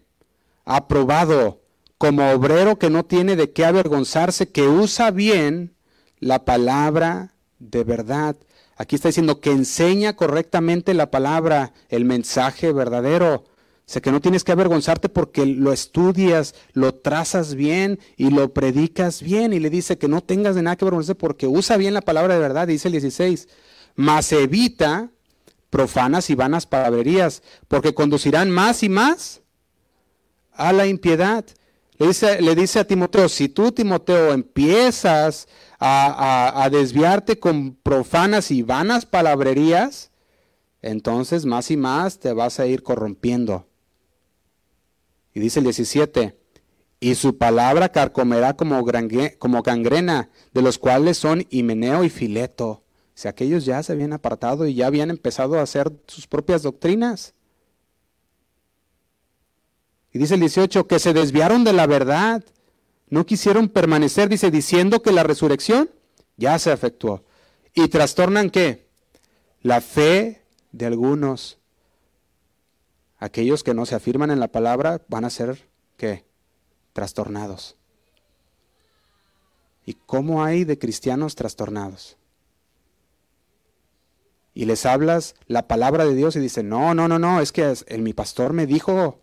Aprobado, 0.64 1.62
como 1.98 2.30
obrero 2.30 2.78
que 2.78 2.90
no 2.90 3.04
tiene 3.04 3.36
de 3.36 3.52
qué 3.52 3.64
avergonzarse, 3.64 4.50
que 4.50 4.66
usa 4.66 5.12
bien 5.12 5.76
la 6.18 6.44
palabra 6.44 7.34
de 7.60 7.84
verdad. 7.84 8.36
Aquí 8.76 8.96
está 8.96 9.08
diciendo 9.08 9.40
que 9.40 9.52
enseña 9.52 10.16
correctamente 10.16 10.94
la 10.94 11.12
palabra, 11.12 11.72
el 11.88 12.04
mensaje 12.04 12.72
verdadero. 12.72 13.44
Sé 13.86 14.00
que 14.00 14.10
no 14.10 14.20
tienes 14.20 14.42
que 14.42 14.50
avergonzarte 14.50 15.08
porque 15.08 15.46
lo 15.46 15.72
estudias, 15.72 16.56
lo 16.72 16.94
trazas 16.94 17.54
bien 17.54 18.00
y 18.16 18.30
lo 18.30 18.52
predicas 18.52 19.22
bien. 19.22 19.52
Y 19.52 19.60
le 19.60 19.70
dice 19.70 19.98
que 19.98 20.08
no 20.08 20.22
tengas 20.22 20.56
de 20.56 20.62
nada 20.62 20.74
que 20.74 20.84
avergonzarte 20.84 21.20
porque 21.20 21.46
usa 21.46 21.76
bien 21.76 21.94
la 21.94 22.00
palabra 22.00 22.34
de 22.34 22.40
verdad, 22.40 22.66
dice 22.66 22.88
el 22.88 22.92
16. 22.92 23.48
Mas 23.94 24.32
evita 24.32 25.12
profanas 25.72 26.28
y 26.28 26.34
vanas 26.34 26.66
palabrerías, 26.66 27.42
porque 27.66 27.94
conducirán 27.94 28.50
más 28.50 28.82
y 28.82 28.90
más 28.90 29.40
a 30.52 30.70
la 30.74 30.86
impiedad. 30.86 31.46
Le 31.96 32.08
dice, 32.08 32.42
le 32.42 32.54
dice 32.54 32.78
a 32.78 32.84
Timoteo, 32.86 33.26
si 33.30 33.48
tú, 33.48 33.72
Timoteo, 33.72 34.34
empiezas 34.34 35.48
a, 35.80 36.68
desviarte 36.70 37.38
con 37.40 37.74
profanas 37.74 38.50
y 38.50 38.62
vanas 38.62 39.06
palabrerías, 39.06 40.10
entonces 40.82 41.46
más 41.46 41.70
y 41.70 41.78
más 41.78 42.18
te 42.18 42.34
vas 42.34 42.60
a 42.60 42.66
ir 42.66 42.82
corrompiendo. 42.82 43.66
Y 45.32 45.40
dice 45.40 45.60
el 45.60 45.64
17, 45.64 46.38
y 47.00 47.14
su 47.14 47.38
palabra 47.38 47.88
carcomerá 47.88 48.56
como, 48.58 48.84
como 49.38 49.62
gangrena, 49.62 50.28
de 50.52 50.60
los 50.60 50.78
cuales 50.78 51.16
son 51.16 51.46
Himeneo 51.48 52.04
y 52.04 52.10
Fileto. 52.10 52.81
Si 53.14 53.28
aquellos 53.28 53.64
ya 53.64 53.82
se 53.82 53.92
habían 53.92 54.12
apartado 54.12 54.66
y 54.66 54.74
ya 54.74 54.86
habían 54.86 55.10
empezado 55.10 55.58
a 55.58 55.62
hacer 55.62 55.92
sus 56.06 56.26
propias 56.26 56.62
doctrinas. 56.62 57.34
Y 60.12 60.18
dice 60.18 60.34
el 60.34 60.40
18, 60.40 60.86
que 60.86 60.98
se 60.98 61.12
desviaron 61.12 61.64
de 61.64 61.72
la 61.72 61.86
verdad 61.86 62.44
no 63.12 63.26
quisieron 63.26 63.68
permanecer, 63.68 64.30
dice, 64.30 64.50
diciendo 64.50 65.02
que 65.02 65.12
la 65.12 65.22
resurrección 65.22 65.90
ya 66.38 66.58
se 66.58 66.72
efectuó. 66.72 67.22
¿Y 67.74 67.88
trastornan 67.88 68.48
qué? 68.48 68.88
La 69.60 69.82
fe 69.82 70.46
de 70.72 70.86
algunos. 70.86 71.58
Aquellos 73.18 73.62
que 73.62 73.74
no 73.74 73.84
se 73.84 73.96
afirman 73.96 74.30
en 74.30 74.40
la 74.40 74.48
palabra 74.48 75.02
van 75.08 75.26
a 75.26 75.30
ser, 75.30 75.68
¿qué? 75.98 76.24
Trastornados. 76.94 77.76
¿Y 79.84 79.92
cómo 79.92 80.42
hay 80.42 80.64
de 80.64 80.78
cristianos 80.78 81.34
trastornados? 81.34 82.16
Y 84.54 84.66
les 84.66 84.84
hablas 84.84 85.34
la 85.46 85.66
palabra 85.66 86.04
de 86.04 86.14
Dios 86.14 86.36
y 86.36 86.40
dicen, 86.40 86.68
no, 86.68 86.94
no, 86.94 87.08
no, 87.08 87.18
no, 87.18 87.40
es 87.40 87.52
que 87.52 87.74
el, 87.86 88.02
mi 88.02 88.12
pastor 88.12 88.52
me 88.52 88.66
dijo, 88.66 89.22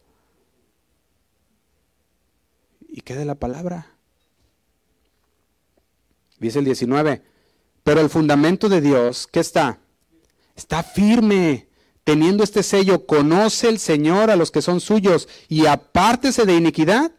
¿Y 2.92 3.02
qué 3.02 3.16
de 3.16 3.26
la 3.26 3.36
palabra? 3.36 3.94
Dice 6.40 6.60
el 6.60 6.66
19, 6.66 7.22
pero 7.84 8.02
el 8.02 8.10
fundamento 8.10 8.68
de 8.68 8.82
Dios, 8.82 9.28
¿qué 9.28 9.40
está? 9.40 9.80
Está 10.56 10.84
firme, 10.84 11.70
teniendo 12.04 12.44
este 12.44 12.64
sello, 12.64 13.06
conoce 13.06 13.70
el 13.70 13.78
Señor 13.78 14.32
a 14.32 14.36
los 14.36 14.52
que 14.52 14.62
son 14.62 14.82
suyos 14.82 15.30
y 15.48 15.68
apártese 15.68 16.46
de 16.46 16.56
iniquidad 16.56 17.12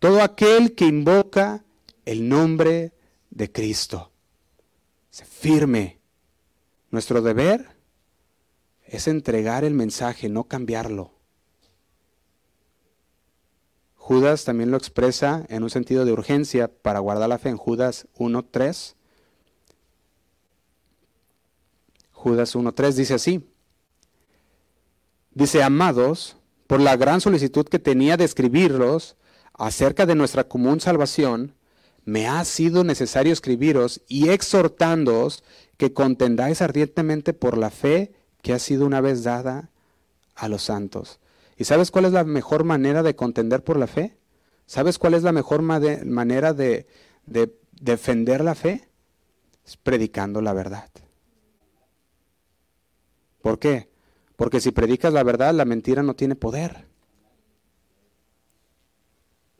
todo 0.00 0.22
aquel 0.22 0.74
que 0.74 0.86
invoca 0.86 1.64
el 2.04 2.28
nombre 2.28 2.92
de 3.30 3.52
Cristo. 3.52 4.10
Se 5.10 5.24
firme. 5.24 6.01
Nuestro 6.92 7.22
deber 7.22 7.74
es 8.84 9.08
entregar 9.08 9.64
el 9.64 9.72
mensaje, 9.72 10.28
no 10.28 10.44
cambiarlo. 10.44 11.10
Judas 13.94 14.44
también 14.44 14.70
lo 14.70 14.76
expresa 14.76 15.46
en 15.48 15.62
un 15.62 15.70
sentido 15.70 16.04
de 16.04 16.12
urgencia 16.12 16.68
para 16.68 16.98
guardar 16.98 17.30
la 17.30 17.38
fe 17.38 17.48
en 17.48 17.56
Judas 17.56 18.08
1.3. 18.18 18.94
Judas 22.10 22.54
1.3 22.54 22.92
dice 22.92 23.14
así. 23.14 23.48
Dice, 25.30 25.62
amados, 25.62 26.36
por 26.66 26.80
la 26.80 26.96
gran 26.96 27.22
solicitud 27.22 27.64
que 27.64 27.78
tenía 27.78 28.18
de 28.18 28.24
escribirlos 28.24 29.16
acerca 29.54 30.04
de 30.04 30.14
nuestra 30.14 30.44
común 30.44 30.78
salvación, 30.78 31.54
me 32.04 32.26
ha 32.26 32.44
sido 32.44 32.84
necesario 32.84 33.32
escribiros 33.32 34.02
y 34.08 34.28
exhortándoos 34.30 35.44
que 35.76 35.92
contendáis 35.92 36.62
ardientemente 36.62 37.32
por 37.32 37.56
la 37.56 37.70
fe 37.70 38.12
que 38.42 38.52
ha 38.52 38.58
sido 38.58 38.86
una 38.86 39.00
vez 39.00 39.22
dada 39.22 39.70
a 40.34 40.48
los 40.48 40.62
santos. 40.62 41.20
¿Y 41.56 41.64
sabes 41.64 41.90
cuál 41.90 42.06
es 42.06 42.12
la 42.12 42.24
mejor 42.24 42.64
manera 42.64 43.02
de 43.02 43.14
contender 43.14 43.62
por 43.62 43.76
la 43.76 43.86
fe? 43.86 44.16
¿Sabes 44.66 44.98
cuál 44.98 45.14
es 45.14 45.22
la 45.22 45.32
mejor 45.32 45.62
manera 45.62 46.54
de, 46.54 46.86
de 47.26 47.54
defender 47.72 48.42
la 48.42 48.54
fe? 48.54 48.88
Es 49.64 49.76
predicando 49.76 50.40
la 50.40 50.52
verdad. 50.52 50.88
¿Por 53.42 53.58
qué? 53.58 53.88
Porque 54.36 54.60
si 54.60 54.70
predicas 54.70 55.12
la 55.12 55.22
verdad, 55.22 55.54
la 55.54 55.64
mentira 55.64 56.02
no 56.02 56.14
tiene 56.14 56.36
poder. 56.36 56.91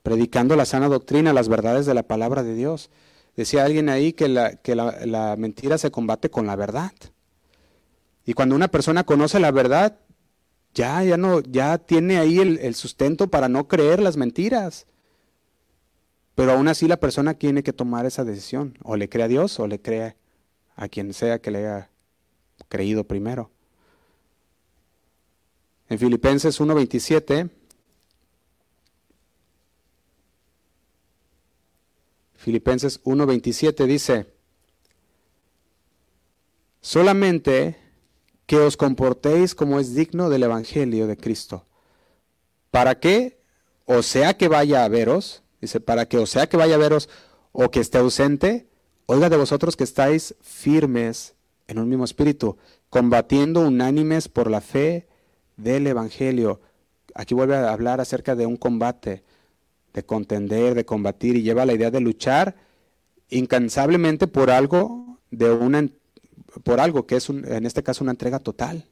Predicando 0.02 0.56
la 0.56 0.64
sana 0.64 0.88
doctrina, 0.88 1.32
las 1.32 1.48
verdades 1.48 1.86
de 1.86 1.94
la 1.94 2.02
palabra 2.02 2.42
de 2.42 2.54
Dios. 2.54 2.90
Decía 3.36 3.64
alguien 3.64 3.88
ahí 3.88 4.12
que, 4.12 4.28
la, 4.28 4.56
que 4.56 4.74
la, 4.74 5.06
la, 5.06 5.36
mentira 5.36 5.78
se 5.78 5.90
combate 5.90 6.30
con 6.30 6.46
la 6.46 6.56
verdad. 6.56 6.92
Y 8.24 8.34
cuando 8.34 8.54
una 8.54 8.68
persona 8.68 9.04
conoce 9.04 9.40
la 9.40 9.50
verdad, 9.50 9.98
ya, 10.74 11.02
ya 11.04 11.16
no, 11.16 11.40
ya 11.40 11.78
tiene 11.78 12.18
ahí 12.18 12.38
el, 12.38 12.74
sustento 12.74 13.28
para 13.28 13.48
no 13.48 13.68
creer 13.68 14.00
las 14.00 14.16
mentiras. 14.16 14.86
Pero 16.34 16.52
aún 16.52 16.68
así 16.68 16.88
la 16.88 16.98
persona 16.98 17.34
tiene 17.34 17.62
que 17.62 17.72
tomar 17.72 18.06
esa 18.06 18.24
decisión. 18.24 18.78
O 18.82 18.96
le 18.96 19.08
cree 19.08 19.24
a 19.24 19.28
Dios 19.28 19.58
o 19.60 19.66
le 19.66 19.80
cree 19.80 20.16
a 20.76 20.88
quien 20.88 21.12
sea 21.12 21.40
que 21.40 21.50
le 21.50 21.58
haya 21.58 21.90
creído 22.68 23.04
primero. 23.04 23.50
En 25.88 25.98
Filipenses 25.98 26.58
1.27, 26.58 27.50
Filipenses 32.42 33.00
1.27 33.04 33.86
dice, 33.86 34.26
solamente 36.80 37.76
que 38.46 38.56
os 38.56 38.76
comportéis 38.76 39.54
como 39.54 39.78
es 39.78 39.94
digno 39.94 40.28
del 40.28 40.42
Evangelio 40.42 41.06
de 41.06 41.16
Cristo. 41.16 41.64
¿Para 42.72 42.98
qué? 42.98 43.38
o 43.84 44.02
sea 44.02 44.36
que 44.36 44.48
vaya 44.48 44.84
a 44.84 44.88
veros, 44.88 45.44
dice, 45.60 45.78
para 45.78 46.06
que 46.06 46.18
o 46.18 46.26
sea 46.26 46.48
que 46.48 46.56
vaya 46.56 46.74
a 46.74 46.78
veros 46.78 47.08
o 47.52 47.70
que 47.70 47.78
esté 47.78 47.98
ausente, 47.98 48.66
oiga 49.06 49.28
de 49.28 49.36
vosotros 49.36 49.76
que 49.76 49.84
estáis 49.84 50.34
firmes 50.40 51.34
en 51.68 51.78
un 51.78 51.88
mismo 51.88 52.04
espíritu, 52.04 52.56
combatiendo 52.90 53.60
unánimes 53.60 54.26
por 54.26 54.50
la 54.50 54.60
fe 54.60 55.06
del 55.56 55.86
Evangelio. 55.86 56.60
Aquí 57.14 57.34
vuelve 57.34 57.54
a 57.54 57.72
hablar 57.72 58.00
acerca 58.00 58.34
de 58.34 58.46
un 58.46 58.56
combate, 58.56 59.22
de 59.92 60.04
contender, 60.04 60.74
de 60.74 60.84
combatir, 60.84 61.36
y 61.36 61.42
lleva 61.42 61.66
la 61.66 61.74
idea 61.74 61.90
de 61.90 62.00
luchar 62.00 62.56
incansablemente 63.28 64.26
por 64.26 64.50
algo, 64.50 65.18
de 65.30 65.50
una, 65.50 65.88
por 66.62 66.80
algo 66.80 67.06
que 67.06 67.16
es 67.16 67.28
en 67.30 67.66
este 67.66 67.82
caso 67.82 68.04
una 68.04 68.12
entrega 68.12 68.38
total. 68.38 68.88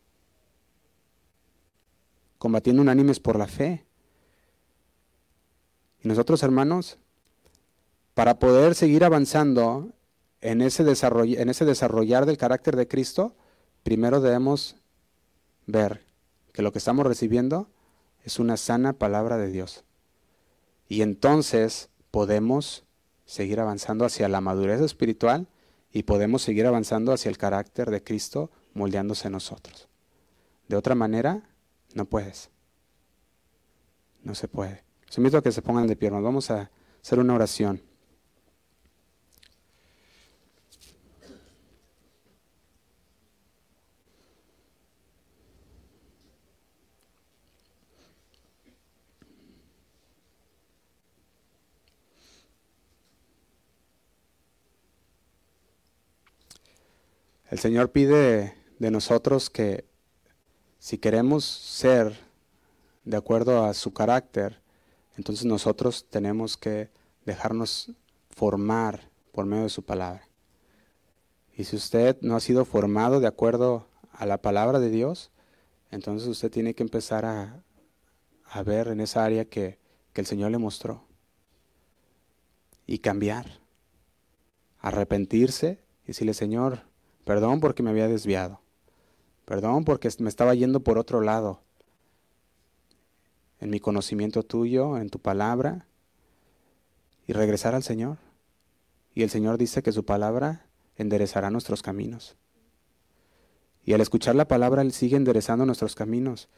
Combatiendo 2.39 2.81
unánimes 2.81 3.21
por 3.21 3.39
la 3.39 3.47
fe. 3.47 3.85
Y 6.03 6.09
nosotros, 6.09 6.43
hermanos, 6.43 6.99
para 8.15 8.39
poder 8.39 8.75
seguir 8.75 9.05
avanzando 9.05 9.93
en 10.41 10.63
ese, 10.63 10.83
en 10.83 11.49
ese 11.51 11.65
desarrollar 11.67 12.25
del 12.25 12.39
carácter 12.39 12.77
de 12.77 12.89
Cristo, 12.89 13.37
primero 13.83 14.23
debemos 14.23 14.77
ver 15.67 16.03
que 16.53 16.63
lo 16.63 16.73
que 16.73 16.79
estamos 16.79 17.07
recibiendo 17.07 17.69
es 18.25 18.39
una 18.39 18.57
sana 18.57 18.95
palabra 18.95 19.37
de 19.37 19.51
Dios. 19.51 19.85
Y 20.91 21.03
entonces 21.03 21.89
podemos 22.11 22.85
seguir 23.25 23.61
avanzando 23.61 24.05
hacia 24.05 24.29
la 24.29 24.41
madurez 24.41 24.81
espiritual 24.81 25.47
y 25.93 26.03
podemos 26.03 26.43
seguir 26.43 26.67
avanzando 26.67 27.13
hacia 27.13 27.29
el 27.29 27.39
carácter 27.39 27.93
de 27.93 28.03
Cristo 28.03 28.51
moldeándose 28.75 29.29
en 29.29 29.33
nosotros. 29.33 29.89
De 30.67 30.75
otra 30.75 30.97
manera, 30.97 31.49
no 31.95 32.07
puedes. 32.07 32.51
No 34.25 34.35
se 34.35 34.49
puede. 34.49 34.83
Invito 35.17 35.39
a 35.39 35.43
que 35.43 35.53
se 35.53 35.63
pongan 35.63 35.87
de 35.87 35.95
pie, 35.95 36.11
Vamos 36.11 36.51
a 36.51 36.73
hacer 37.01 37.21
una 37.21 37.35
oración. 37.35 37.81
El 57.51 57.59
Señor 57.59 57.91
pide 57.91 58.55
de 58.79 58.91
nosotros 58.93 59.51
que 59.51 59.85
si 60.79 60.99
queremos 60.99 61.45
ser 61.45 62.17
de 63.05 63.17
acuerdo 63.17 63.65
a 63.65 63.75
su 63.75 63.93
carácter, 63.93 64.61
entonces 65.17 65.45
nosotros 65.45 66.07
tenemos 66.09 66.57
que 66.57 66.91
dejarnos 67.27 67.91
formar 68.31 69.11
por 69.33 69.47
medio 69.47 69.65
de 69.65 69.69
su 69.69 69.83
palabra. 69.83 70.29
Y 71.57 71.65
si 71.65 71.75
usted 71.75 72.17
no 72.21 72.37
ha 72.37 72.41
sido 72.41 72.65
formado 72.65 73.19
de 73.19 73.27
acuerdo 73.27 73.89
a 74.13 74.27
la 74.27 74.41
palabra 74.41 74.79
de 74.79 74.91
Dios, 74.91 75.33
entonces 75.91 76.29
usted 76.29 76.53
tiene 76.53 76.75
que 76.75 76.85
empezar 76.85 77.25
a, 77.25 77.65
a 78.45 78.63
ver 78.63 78.87
en 78.87 79.01
esa 79.01 79.25
área 79.25 79.45
que, 79.45 79.81
que 80.13 80.21
el 80.21 80.27
Señor 80.29 80.53
le 80.53 80.59
mostró. 80.59 81.05
Y 82.87 82.99
cambiar. 82.99 83.59
Arrepentirse 84.79 85.83
y 86.05 86.07
decirle, 86.07 86.33
Señor, 86.33 86.90
Perdón 87.25 87.61
porque 87.61 87.83
me 87.83 87.91
había 87.91 88.09
desviado. 88.09 88.61
Perdón 89.45 89.85
porque 89.85 90.09
me 90.19 90.29
estaba 90.29 90.55
yendo 90.55 90.81
por 90.81 90.99
otro 90.99 91.21
lado. 91.21 91.61
En 93.61 93.71
mi 93.71 93.81
conocimiento 93.81 94.43
tuyo, 94.43 94.97
en 94.97 95.11
tu 95.11 95.19
palabra. 95.19 95.87
Y 97.27 97.33
regresar 97.33 97.75
al 97.75 97.83
Señor. 97.83 98.19
Y 99.15 99.23
el 99.23 99.31
Señor 99.31 99.59
dice 99.59 99.83
que 99.83 99.93
su 99.93 100.05
palabra 100.05 100.67
enderezará 100.97 101.51
nuestros 101.51 101.83
caminos. 101.83 102.37
Y 103.85 103.93
al 103.93 104.01
escuchar 104.01 104.35
la 104.35 104.47
palabra, 104.47 104.83
Él 104.83 104.93
sigue 104.93 105.17
enderezando 105.17 105.67
nuestros 105.67 105.95
caminos. 105.95 106.49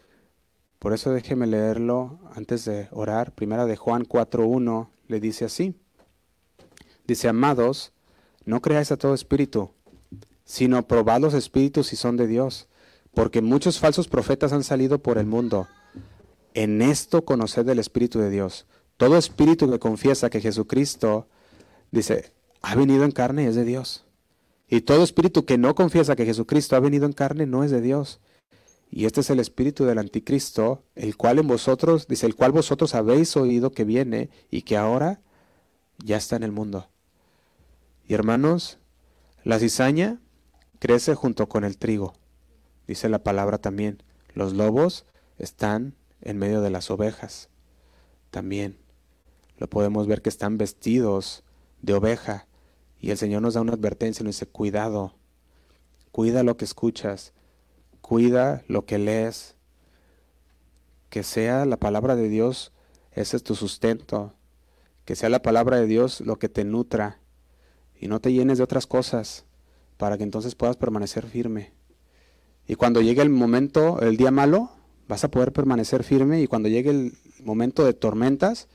Por 0.78 0.92
eso 0.92 1.12
déjeme 1.12 1.46
leerlo 1.46 2.18
antes 2.34 2.64
de 2.64 2.88
orar. 2.90 3.32
Primera 3.32 3.66
de 3.66 3.76
Juan 3.76 4.04
4.1 4.04 4.88
le 5.08 5.20
dice 5.20 5.44
así. 5.44 5.76
Dice, 7.06 7.28
amados, 7.28 7.92
no 8.44 8.60
creáis 8.60 8.90
a 8.92 8.96
todo 8.96 9.14
espíritu, 9.14 9.72
sino 10.53 10.86
probad 10.86 11.22
los 11.22 11.32
espíritus 11.32 11.86
si 11.86 11.96
son 11.96 12.18
de 12.18 12.26
Dios, 12.26 12.68
porque 13.14 13.40
muchos 13.40 13.78
falsos 13.78 14.07
profetas 14.07 14.53
han 14.53 14.64
salido 14.64 14.98
por 14.98 15.16
el 15.16 15.24
mundo. 15.24 15.66
En 16.53 16.82
esto 16.82 17.24
conoced 17.24 17.66
el 17.70 17.78
Espíritu 17.78 18.18
de 18.18 18.28
Dios. 18.28 18.66
Todo 18.98 19.16
espíritu 19.16 19.70
que 19.70 19.78
confiesa 19.78 20.28
que 20.28 20.42
Jesucristo, 20.42 21.26
dice, 21.90 22.34
ha 22.61 22.74
venido 22.74 23.05
en 23.05 23.12
carne 23.12 23.48
es 23.48 23.55
de 23.55 23.64
Dios. 23.64 24.05
Y 24.68 24.82
todo 24.82 25.05
espíritu 25.05 25.46
que 25.46 25.57
no 25.57 25.74
confiesa 25.74 26.16
que 26.16 26.26
Jesucristo 26.26 26.76
ha 26.76 26.80
venido 26.80 27.07
en 27.07 27.14
carne 27.14 27.46
no 27.46 27.64
es 27.64 27.70
de 27.70 27.80
Dios. 27.80 28.20
Y 28.90 29.07
este 29.07 29.22
es 29.22 29.30
el 29.30 29.40
espíritu 29.40 29.86
del 29.86 29.96
anticristo, 29.96 30.82
el 30.96 31.16
cual 31.16 31.38
en 31.38 31.46
vosotros, 31.46 32.09
dice, 32.09 32.26
el 32.26 32.36
cual 32.36 32.53
vosotros 32.53 32.94
habéis 32.94 33.38
oído 33.38 33.72
que 33.72 33.84
viene 33.84 34.28
y 34.50 34.62
que 34.62 34.76
ahora 34.76 35.22
ya 36.05 36.18
está 36.18 36.36
en 36.36 36.42
el 36.42 36.53
mundo. 36.53 36.90
Y 38.07 38.12
hermanos, 38.12 38.76
la 39.44 39.59
cizaña 39.59 40.18
crece 40.82 41.14
junto 41.14 41.48
con 41.48 41.62
el 41.62 41.78
trigo. 41.78 42.12
Dice 42.88 43.08
la 43.08 43.22
palabra 43.22 43.58
también, 43.58 44.02
los 44.34 44.52
lobos 44.52 45.06
están 45.38 45.94
en 46.20 46.38
medio 46.38 46.60
de 46.60 46.70
las 46.70 46.90
ovejas. 46.90 47.50
También 48.32 48.76
lo 49.58 49.70
podemos 49.70 50.08
ver 50.08 50.22
que 50.22 50.28
están 50.28 50.58
vestidos 50.58 51.44
de 51.82 51.94
oveja. 51.94 52.48
Y 52.98 53.12
el 53.12 53.16
Señor 53.16 53.42
nos 53.42 53.54
da 53.54 53.60
una 53.60 53.74
advertencia, 53.74 54.24
nos 54.24 54.34
dice, 54.34 54.46
cuidado, 54.46 55.14
cuida 56.10 56.42
lo 56.42 56.56
que 56.56 56.64
escuchas, 56.64 57.32
cuida 58.00 58.64
lo 58.66 58.84
que 58.84 58.98
lees, 58.98 59.54
que 61.10 61.22
sea 61.22 61.64
la 61.64 61.76
palabra 61.76 62.16
de 62.16 62.28
Dios, 62.28 62.72
ese 63.12 63.36
es 63.36 63.44
tu 63.44 63.54
sustento, 63.54 64.34
que 65.04 65.14
sea 65.14 65.28
la 65.28 65.42
palabra 65.42 65.76
de 65.76 65.86
Dios 65.86 66.20
lo 66.22 66.40
que 66.40 66.48
te 66.48 66.64
nutra 66.64 67.20
y 67.94 68.08
no 68.08 68.20
te 68.20 68.32
llenes 68.32 68.58
de 68.58 68.64
otras 68.64 68.88
cosas 68.88 69.44
para 69.97 70.16
que 70.16 70.24
entonces 70.24 70.55
puedas 70.55 70.76
permanecer 70.76 71.26
firme. 71.26 71.72
Y 72.66 72.74
cuando 72.74 73.01
llegue 73.01 73.22
el 73.22 73.30
momento, 73.30 74.01
el 74.01 74.16
día 74.16 74.30
malo, 74.30 74.70
vas 75.09 75.24
a 75.24 75.30
poder 75.30 75.53
permanecer 75.53 76.05
firme 76.05 76.40
y 76.40 76.47
cuando 76.47 76.68
llegue 76.68 76.90
el 76.90 77.12
momento 77.43 77.84
de 77.84 77.93
tormentas, 77.93 78.68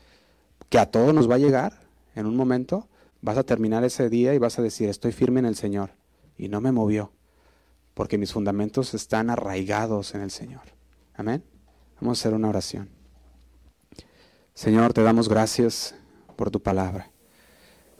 que 0.69 0.79
a 0.79 0.91
todos 0.91 1.13
nos 1.13 1.29
va 1.29 1.35
a 1.35 1.39
llegar 1.39 1.81
en 2.15 2.25
un 2.25 2.35
momento, 2.35 2.89
vas 3.21 3.37
a 3.37 3.43
terminar 3.43 3.83
ese 3.83 4.09
día 4.09 4.33
y 4.33 4.37
vas 4.37 4.59
a 4.59 4.61
decir, 4.61 4.89
estoy 4.89 5.11
firme 5.11 5.39
en 5.39 5.45
el 5.45 5.55
Señor 5.55 5.91
y 6.37 6.49
no 6.49 6.61
me 6.61 6.71
movió, 6.71 7.11
porque 7.93 8.17
mis 8.17 8.33
fundamentos 8.33 8.93
están 8.93 9.29
arraigados 9.29 10.13
en 10.15 10.21
el 10.21 10.31
Señor. 10.31 10.63
Amén. 11.15 11.43
Vamos 11.99 12.19
a 12.19 12.21
hacer 12.21 12.33
una 12.33 12.49
oración. 12.49 12.89
Señor, 14.53 14.93
te 14.93 15.03
damos 15.03 15.29
gracias 15.29 15.95
por 16.35 16.51
tu 16.51 16.61
palabra. 16.61 17.11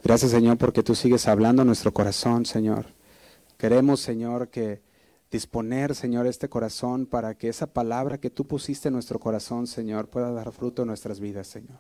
Gracias, 0.04 0.32
Señor, 0.32 0.58
porque 0.58 0.84
tú 0.84 0.96
sigues 0.96 1.28
hablando 1.28 1.62
a 1.62 1.66
nuestro 1.66 1.94
corazón, 1.94 2.46
Señor. 2.46 2.97
Queremos, 3.58 4.02
Señor, 4.02 4.50
que 4.50 4.84
disponer, 5.32 5.96
Señor, 5.96 6.28
este 6.28 6.48
corazón 6.48 7.08
para 7.08 7.36
que 7.36 7.50
esa 7.50 7.74
palabra 7.74 8.20
que 8.20 8.30
tú 8.30 8.46
pusiste 8.46 8.90
en 8.90 8.94
nuestro 8.94 9.20
corazón, 9.20 9.66
Señor, 9.66 10.10
pueda 10.10 10.32
dar 10.32 10.52
fruto 10.52 10.84
en 10.84 10.90
nuestras 10.90 11.20
vidas, 11.20 11.48
Señor. 11.48 11.80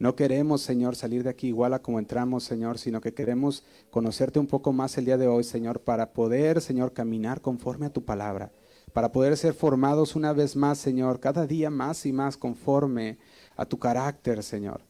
No 0.00 0.16
queremos, 0.16 0.62
Señor, 0.62 0.96
salir 0.96 1.22
de 1.22 1.30
aquí 1.30 1.46
igual 1.46 1.72
a 1.72 1.78
como 1.78 2.00
entramos, 2.00 2.42
Señor, 2.42 2.78
sino 2.78 3.00
que 3.00 3.14
queremos 3.14 3.62
conocerte 3.90 4.40
un 4.40 4.48
poco 4.48 4.72
más 4.72 4.98
el 4.98 5.04
día 5.04 5.16
de 5.16 5.28
hoy, 5.28 5.44
Señor, 5.44 5.80
para 5.80 6.12
poder, 6.12 6.60
Señor, 6.60 6.92
caminar 6.92 7.40
conforme 7.40 7.86
a 7.86 7.92
tu 7.92 8.04
palabra, 8.04 8.50
para 8.92 9.12
poder 9.12 9.36
ser 9.36 9.54
formados 9.54 10.16
una 10.16 10.32
vez 10.32 10.56
más, 10.56 10.78
Señor, 10.78 11.20
cada 11.20 11.46
día 11.46 11.70
más 11.70 12.06
y 12.06 12.12
más 12.12 12.36
conforme 12.36 13.18
a 13.56 13.66
tu 13.66 13.78
carácter, 13.78 14.42
Señor. 14.42 14.82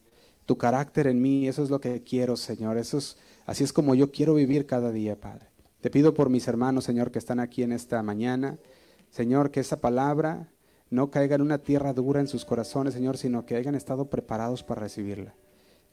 Tu 0.47 0.57
carácter 0.57 1.05
en 1.05 1.21
mí, 1.21 1.47
eso 1.47 1.61
es 1.61 1.69
lo 1.69 1.79
que 1.79 2.01
quiero, 2.01 2.35
Señor. 2.35 2.79
Eso 2.79 2.97
es, 2.97 3.15
así 3.45 3.63
es 3.63 3.71
como 3.71 3.93
yo 3.93 4.11
quiero 4.11 4.33
vivir 4.33 4.65
cada 4.65 4.91
día, 4.91 5.19
Padre. 5.19 5.54
Te 5.85 5.91
pido 5.91 6.15
por 6.15 6.31
mis 6.31 6.47
hermanos, 6.47 6.83
Señor, 6.83 7.11
que 7.11 7.19
están 7.19 7.39
aquí 7.39 7.61
en 7.61 7.71
esta 7.71 8.01
mañana. 8.01 8.57
Señor, 9.11 9.51
que 9.51 9.59
esa 9.59 9.81
palabra 9.81 10.49
no 10.89 11.11
caiga 11.11 11.35
en 11.35 11.43
una 11.43 11.59
tierra 11.59 11.93
dura 11.93 12.19
en 12.19 12.27
sus 12.27 12.43
corazones, 12.43 12.95
Señor, 12.95 13.17
sino 13.17 13.45
que 13.45 13.55
hayan 13.55 13.75
estado 13.75 14.09
preparados 14.09 14.63
para 14.63 14.81
recibirla. 14.81 15.35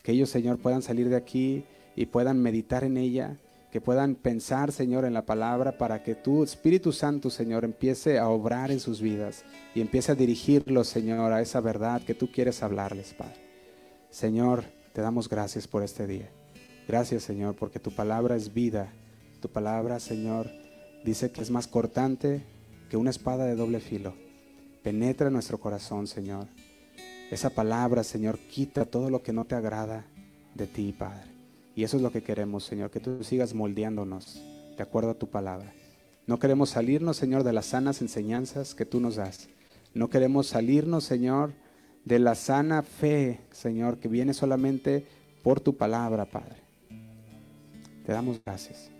Que 0.03 0.13
ellos, 0.13 0.31
Señor, 0.31 0.57
puedan 0.57 0.81
salir 0.81 1.11
de 1.11 1.17
aquí 1.17 1.67
y 1.95 2.07
puedan 2.07 2.41
meditar 2.41 2.85
en 2.85 2.97
ella, 2.97 3.37
que 3.71 3.83
puedan 3.83 4.15
pensar, 4.15 4.73
Señor, 4.73 5.05
en 5.05 5.13
la 5.13 5.27
palabra 5.27 5.77
para 5.77 6.03
que 6.03 6.15
tu 6.15 6.43
Espíritu 6.43 6.91
Santo, 6.93 7.29
Señor, 7.29 7.63
empiece 7.63 8.19
a 8.19 8.31
obrar 8.31 8.71
en 8.71 8.81
sus 8.81 9.03
vidas 9.03 9.45
y 9.75 9.83
empiece 9.83 10.13
a 10.13 10.15
dirigirlos, 10.15 10.89
Señor, 10.89 11.35
a 11.35 11.43
esa 11.43 11.61
verdad 11.61 12.01
que 12.01 12.15
tú 12.15 12.33
quieres 12.33 12.63
hablarles, 12.63 13.13
Padre. 13.13 13.43
Señor, 14.09 14.65
te 14.95 15.03
damos 15.03 15.29
gracias 15.29 15.69
por 15.69 15.83
este 15.83 16.07
día. 16.07 16.31
Gracias, 16.89 17.25
Señor, 17.25 17.57
porque 17.57 17.79
tu 17.79 17.91
palabra 17.91 18.37
es 18.37 18.55
vida 18.55 18.91
tu 19.43 19.51
palabra, 19.51 20.01
Señor, 20.01 20.51
dice 21.05 21.33
que 21.33 21.43
es 21.43 21.51
más 21.51 21.67
cortante 21.67 22.47
que 22.89 22.97
una 22.97 23.11
espada 23.11 23.45
de 23.45 23.57
doble 23.57 23.81
filo. 23.81 24.15
Penetra 24.83 25.31
nuestro 25.31 25.59
corazón, 25.59 26.07
Señor. 26.07 26.47
Esa 27.31 27.51
palabra, 27.51 28.05
Señor, 28.05 28.39
quita 28.39 28.87
todo 28.87 29.11
lo 29.11 29.23
que 29.23 29.33
no 29.33 29.45
te 29.45 29.55
agrada 29.55 30.07
de 30.55 30.67
ti, 30.67 30.95
Padre. 30.97 31.31
Y 31.75 31.83
eso 31.83 31.97
es 31.97 32.03
lo 32.03 32.13
que 32.13 32.23
queremos, 32.23 32.65
Señor, 32.65 32.91
que 32.91 33.01
tú 33.01 33.25
sigas 33.25 33.53
moldeándonos 33.53 34.41
de 34.77 34.83
acuerdo 34.83 35.11
a 35.11 35.19
tu 35.19 35.29
palabra. 35.29 35.73
No 36.27 36.39
queremos 36.39 36.71
salirnos, 36.71 37.17
Señor, 37.17 37.43
de 37.43 37.53
las 37.53 37.67
sanas 37.67 38.01
enseñanzas 38.01 38.75
que 38.75 38.87
tú 38.87 39.01
nos 39.01 39.17
das. 39.17 39.49
No 39.93 40.09
queremos 40.09 40.47
salirnos, 40.47 41.05
Señor, 41.05 41.53
de 42.05 42.21
la 42.21 42.37
sana 42.37 42.83
fe, 42.83 43.41
Señor, 43.51 43.99
que 43.99 44.09
viene 44.09 44.35
solamente 44.35 45.05
por 45.43 45.61
tu 45.61 45.77
palabra, 45.77 46.27
Padre. 46.27 46.63
Te 48.07 48.13
damos 48.13 48.41
gracias. 48.45 48.93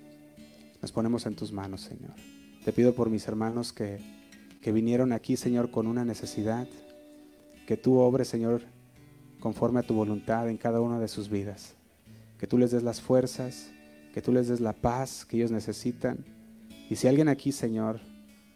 Nos 0.83 0.91
ponemos 0.91 1.27
en 1.27 1.37
tus 1.37 1.53
manos, 1.53 1.83
Señor. 1.83 2.15
Te 2.65 2.73
pido 2.73 2.93
por 2.93 3.09
mis 3.09 3.27
hermanos 3.29 3.73
que, 3.73 4.01
que 4.61 4.73
vinieron 4.73 5.13
aquí, 5.13 5.37
Señor, 5.37 5.71
con 5.71 5.87
una 5.87 6.05
necesidad, 6.05 6.67
que 7.69 7.77
tú 7.77 7.99
obres, 7.99 8.27
Señor, 8.27 8.63
conforme 9.39 9.79
a 9.79 9.85
tu 9.85 9.95
voluntad 9.95 10.49
en 10.49 10.57
cada 10.57 10.81
una 10.81 10.99
de 10.99 11.07
sus 11.07 11.29
vidas. 11.29 11.77
Que 12.37 12.49
tú 12.49 12.59
les 12.59 12.73
des 12.73 12.83
las 12.83 13.01
fuerzas, 13.01 13.71
que 14.13 14.21
tú 14.21 14.33
les 14.33 14.49
des 14.49 14.61
la 14.61 14.73
paz 14.73 15.25
que 15.25 15.37
ellos 15.37 15.53
necesitan. 15.53 16.25
Y 16.91 16.97
si 16.97 17.07
alguien 17.07 17.29
aquí, 17.29 17.53
Señor, 17.53 18.01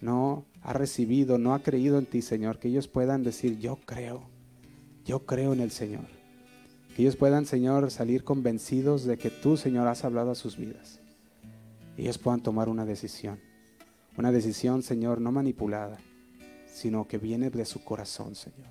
no 0.00 0.46
ha 0.62 0.72
recibido, 0.72 1.38
no 1.38 1.54
ha 1.54 1.62
creído 1.62 1.96
en 1.96 2.06
ti, 2.06 2.22
Señor, 2.22 2.58
que 2.58 2.68
ellos 2.68 2.88
puedan 2.88 3.22
decir, 3.22 3.58
yo 3.60 3.78
creo, 3.86 4.28
yo 5.04 5.26
creo 5.26 5.52
en 5.52 5.60
el 5.60 5.70
Señor. 5.70 6.06
Que 6.96 7.02
ellos 7.02 7.14
puedan, 7.14 7.46
Señor, 7.46 7.92
salir 7.92 8.24
convencidos 8.24 9.04
de 9.04 9.16
que 9.16 9.30
tú, 9.30 9.56
Señor, 9.56 9.86
has 9.86 10.04
hablado 10.04 10.32
a 10.32 10.34
sus 10.34 10.56
vidas. 10.56 11.00
Ellos 11.96 12.18
puedan 12.18 12.42
tomar 12.42 12.68
una 12.68 12.84
decisión. 12.84 13.40
Una 14.16 14.32
decisión, 14.32 14.82
Señor, 14.82 15.20
no 15.20 15.32
manipulada, 15.32 15.98
sino 16.66 17.06
que 17.06 17.18
viene 17.18 17.50
de 17.50 17.64
su 17.64 17.84
corazón, 17.84 18.34
Señor. 18.34 18.70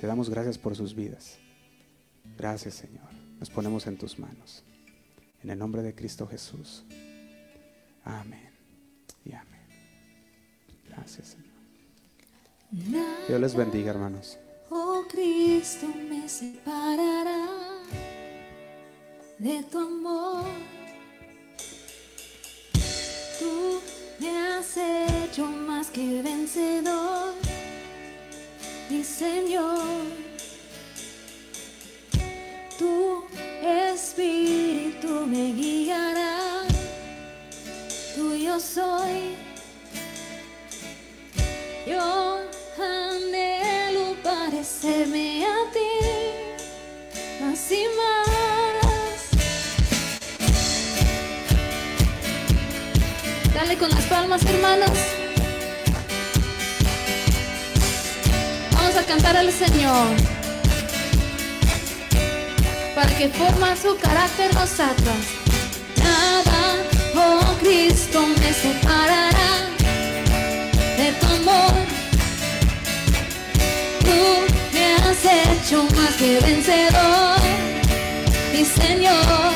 Te 0.00 0.06
damos 0.06 0.30
gracias 0.30 0.58
por 0.58 0.74
sus 0.76 0.94
vidas. 0.94 1.38
Gracias, 2.36 2.74
Señor. 2.74 3.08
Nos 3.38 3.50
ponemos 3.50 3.86
en 3.86 3.96
tus 3.96 4.18
manos. 4.18 4.64
En 5.42 5.50
el 5.50 5.58
nombre 5.58 5.82
de 5.82 5.94
Cristo 5.94 6.26
Jesús. 6.26 6.84
Amén. 8.04 8.50
Y 9.24 9.32
amén. 9.32 9.60
Gracias, 10.88 11.28
Señor. 11.28 11.54
Dios 13.28 13.40
les 13.40 13.54
bendiga, 13.54 13.90
hermanos. 13.90 14.38
Oh 14.70 15.04
Cristo 15.08 15.86
me 16.08 16.28
separará 16.28 17.46
de 19.38 19.62
tu 19.64 19.78
amor. 19.78 20.44
Tú 23.44 23.93
hermanos. 54.42 54.90
a 58.96 59.02
cantar 59.06 59.36
al 59.36 59.50
Señor 59.50 60.06
para 62.94 63.10
que 63.16 63.28
forma 63.28 63.74
su 63.74 63.96
carácter 63.96 64.54
nosotros. 64.54 65.16
Nada, 65.96 66.76
oh 67.16 67.58
Cristo, 67.60 68.24
me 68.24 68.52
separará 68.52 69.52
de 70.96 71.12
tu 71.20 71.26
amor. 71.26 71.72
Tú 74.04 74.20
me 74.72 74.94
has 74.94 75.24
hecho 75.24 75.82
más 75.96 76.14
que 76.14 76.38
vencedor, 76.40 77.40
mi 78.52 78.64
Señor. 78.64 79.53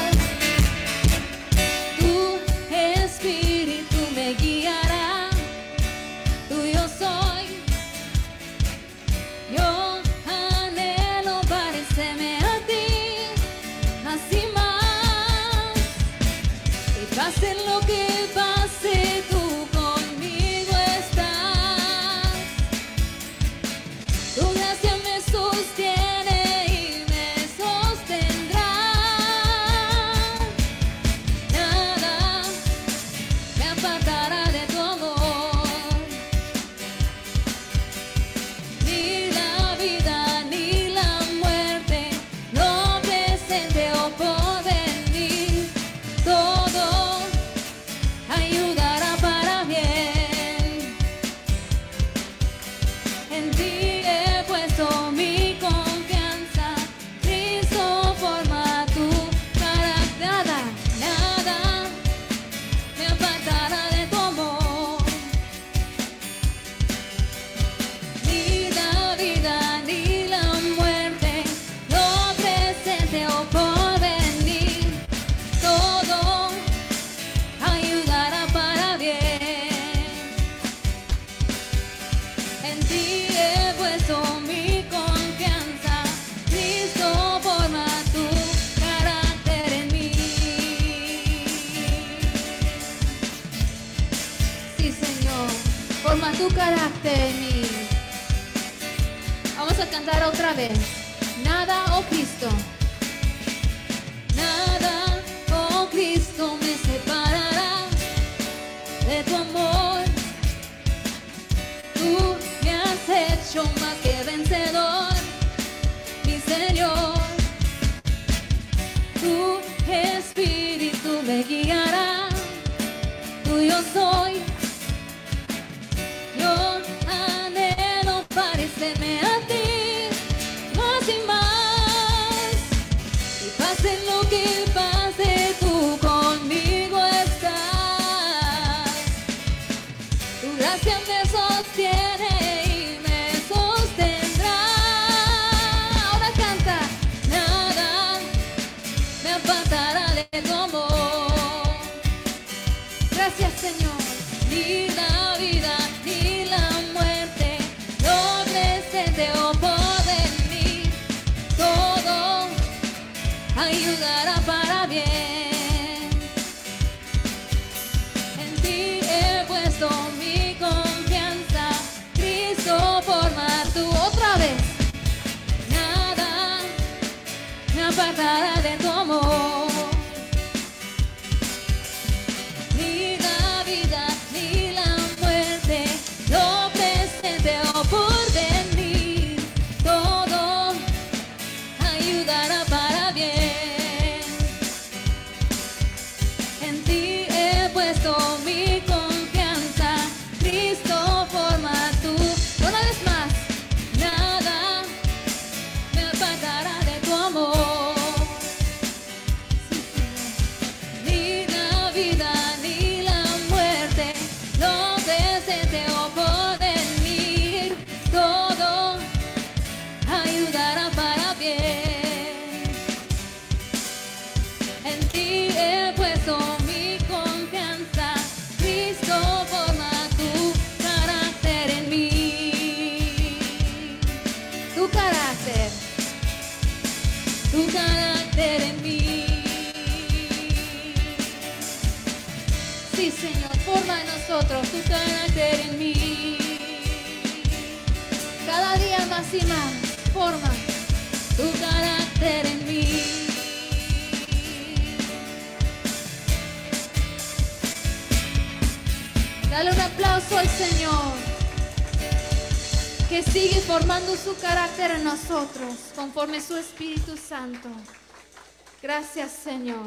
Gracias, 268.83 269.31
Señor. 269.31 269.87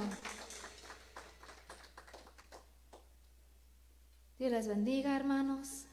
Dios 4.39 4.51
les 4.51 4.67
bendiga, 4.67 5.17
hermanos. 5.17 5.85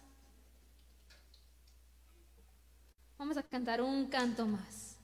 Vamos 3.19 3.37
a 3.37 3.43
cantar 3.43 3.83
un 3.83 4.07
canto 4.07 4.47
más. 4.47 4.97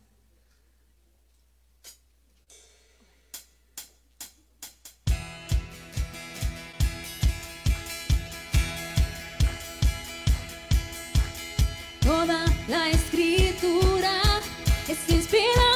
Toda 12.00 12.44
la 12.68 12.90
escritura 12.90 14.22
es 14.88 15.10
inspirada. 15.10 15.73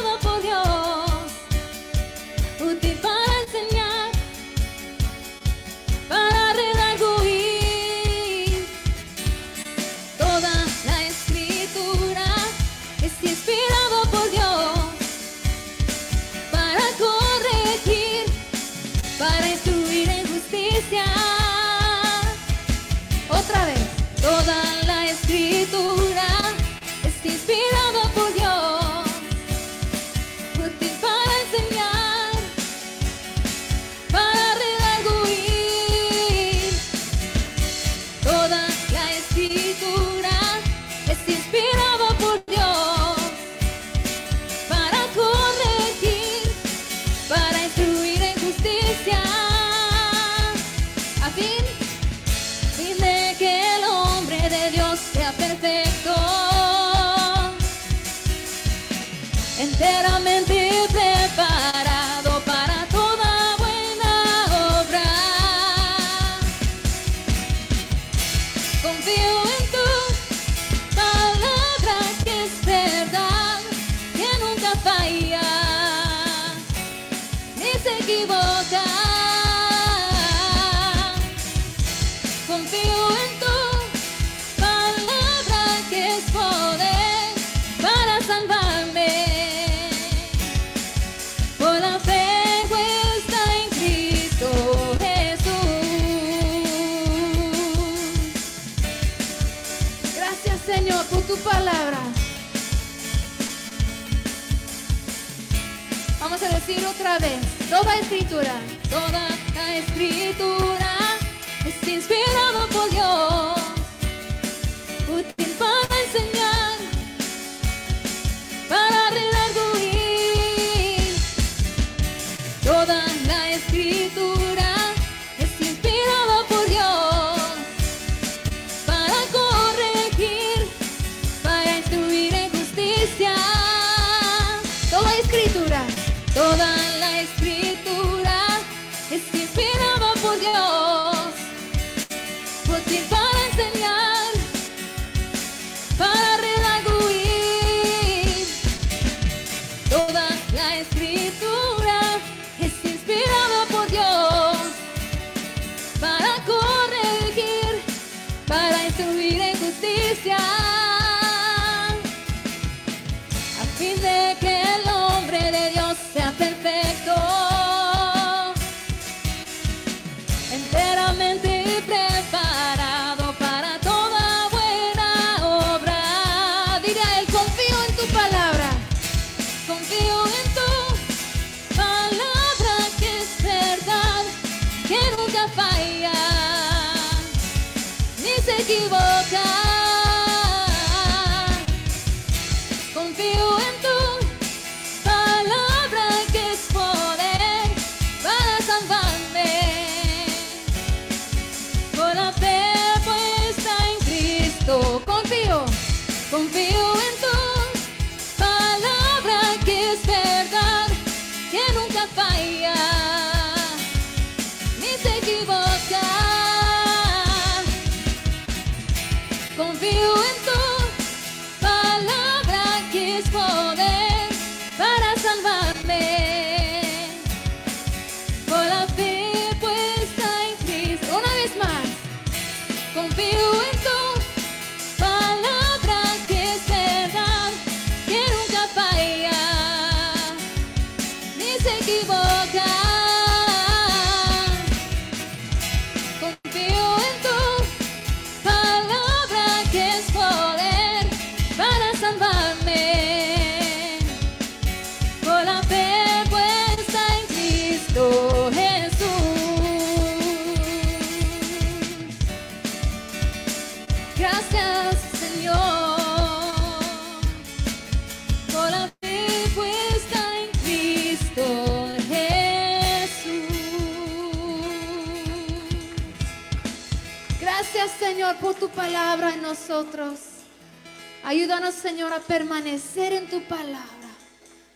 Ayúdanos, 281.59 281.83
Señor, 281.83 282.13
a 282.13 282.21
permanecer 282.21 283.13
en 283.13 283.29
tu 283.29 283.43
palabra 283.49 284.09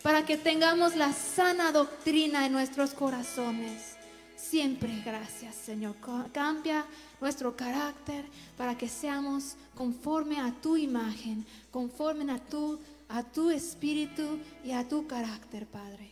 para 0.01 0.25
que 0.25 0.35
tengamos 0.35 0.97
la 0.97 1.13
sana 1.13 1.71
doctrina 1.71 2.45
en 2.45 2.51
nuestros 2.51 2.89
corazones. 2.89 3.95
Siempre 4.35 5.01
gracias, 5.05 5.55
Señor. 5.55 5.95
Cambia 6.33 6.85
nuestro 7.21 7.55
carácter 7.55 8.25
para 8.57 8.77
que 8.77 8.89
seamos 8.89 9.55
conforme 9.75 10.41
a 10.41 10.51
tu 10.61 10.75
imagen, 10.75 11.45
conforme 11.71 12.29
a 12.33 12.37
tu, 12.37 12.77
a 13.07 13.23
tu 13.23 13.49
espíritu 13.49 14.39
y 14.65 14.71
a 14.71 14.85
tu 14.85 15.07
carácter, 15.07 15.65
Padre. 15.67 16.11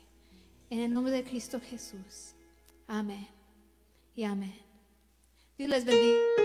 En 0.69 0.79
el 0.79 0.93
nombre 0.93 1.11
de 1.11 1.25
Cristo 1.25 1.59
Jesús. 1.59 2.33
Amén. 2.87 3.27
Y 4.15 4.23
amén. 4.23 4.55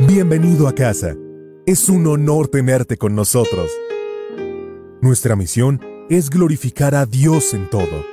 Bienvenido 0.00 0.66
a 0.66 0.74
casa. 0.74 1.14
Es 1.64 1.88
un 1.88 2.08
honor 2.08 2.48
tenerte 2.48 2.96
con 2.96 3.14
nosotros. 3.14 3.70
Nuestra 5.06 5.36
misión 5.36 5.80
es 6.10 6.30
glorificar 6.30 6.96
a 6.96 7.06
Dios 7.06 7.54
en 7.54 7.70
todo 7.70 8.04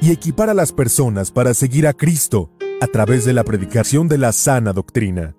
y 0.00 0.12
equipar 0.12 0.48
a 0.48 0.54
las 0.54 0.70
personas 0.70 1.32
para 1.32 1.52
seguir 1.52 1.84
a 1.84 1.94
Cristo 1.94 2.52
a 2.80 2.86
través 2.86 3.24
de 3.24 3.32
la 3.32 3.42
predicación 3.42 4.06
de 4.06 4.18
la 4.18 4.30
sana 4.30 4.72
doctrina. 4.72 5.34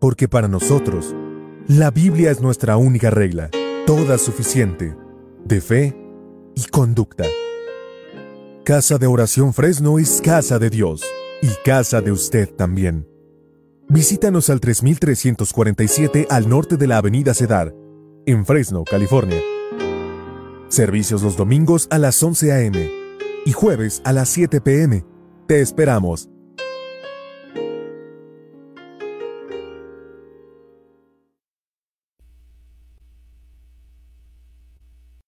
Porque 0.00 0.26
para 0.26 0.48
nosotros, 0.48 1.14
la 1.68 1.92
Biblia 1.92 2.32
es 2.32 2.40
nuestra 2.40 2.76
única 2.76 3.10
regla, 3.10 3.48
toda 3.86 4.18
suficiente, 4.18 4.96
de 5.44 5.60
fe 5.60 5.96
y 6.56 6.64
conducta. 6.64 7.22
Casa 8.64 8.98
de 8.98 9.06
Oración 9.06 9.54
Fresno 9.54 10.00
es 10.00 10.20
casa 10.24 10.58
de 10.58 10.70
Dios 10.70 11.04
y 11.40 11.50
casa 11.64 12.00
de 12.00 12.10
usted 12.10 12.52
también. 12.52 13.06
Visítanos 13.88 14.50
al 14.50 14.58
3347 14.58 16.26
al 16.30 16.48
norte 16.48 16.76
de 16.76 16.88
la 16.88 16.96
Avenida 16.96 17.32
Cedar, 17.32 17.72
en 18.26 18.44
Fresno, 18.44 18.84
California. 18.84 19.40
Servicios 20.68 21.22
los 21.22 21.36
domingos 21.36 21.86
a 21.90 21.98
las 21.98 22.20
11 22.22 22.52
a.m. 22.52 22.90
y 23.44 23.52
jueves 23.52 24.02
a 24.04 24.12
las 24.12 24.28
7 24.28 24.60
p.m. 24.60 25.04
Te 25.46 25.60
esperamos. 25.60 26.28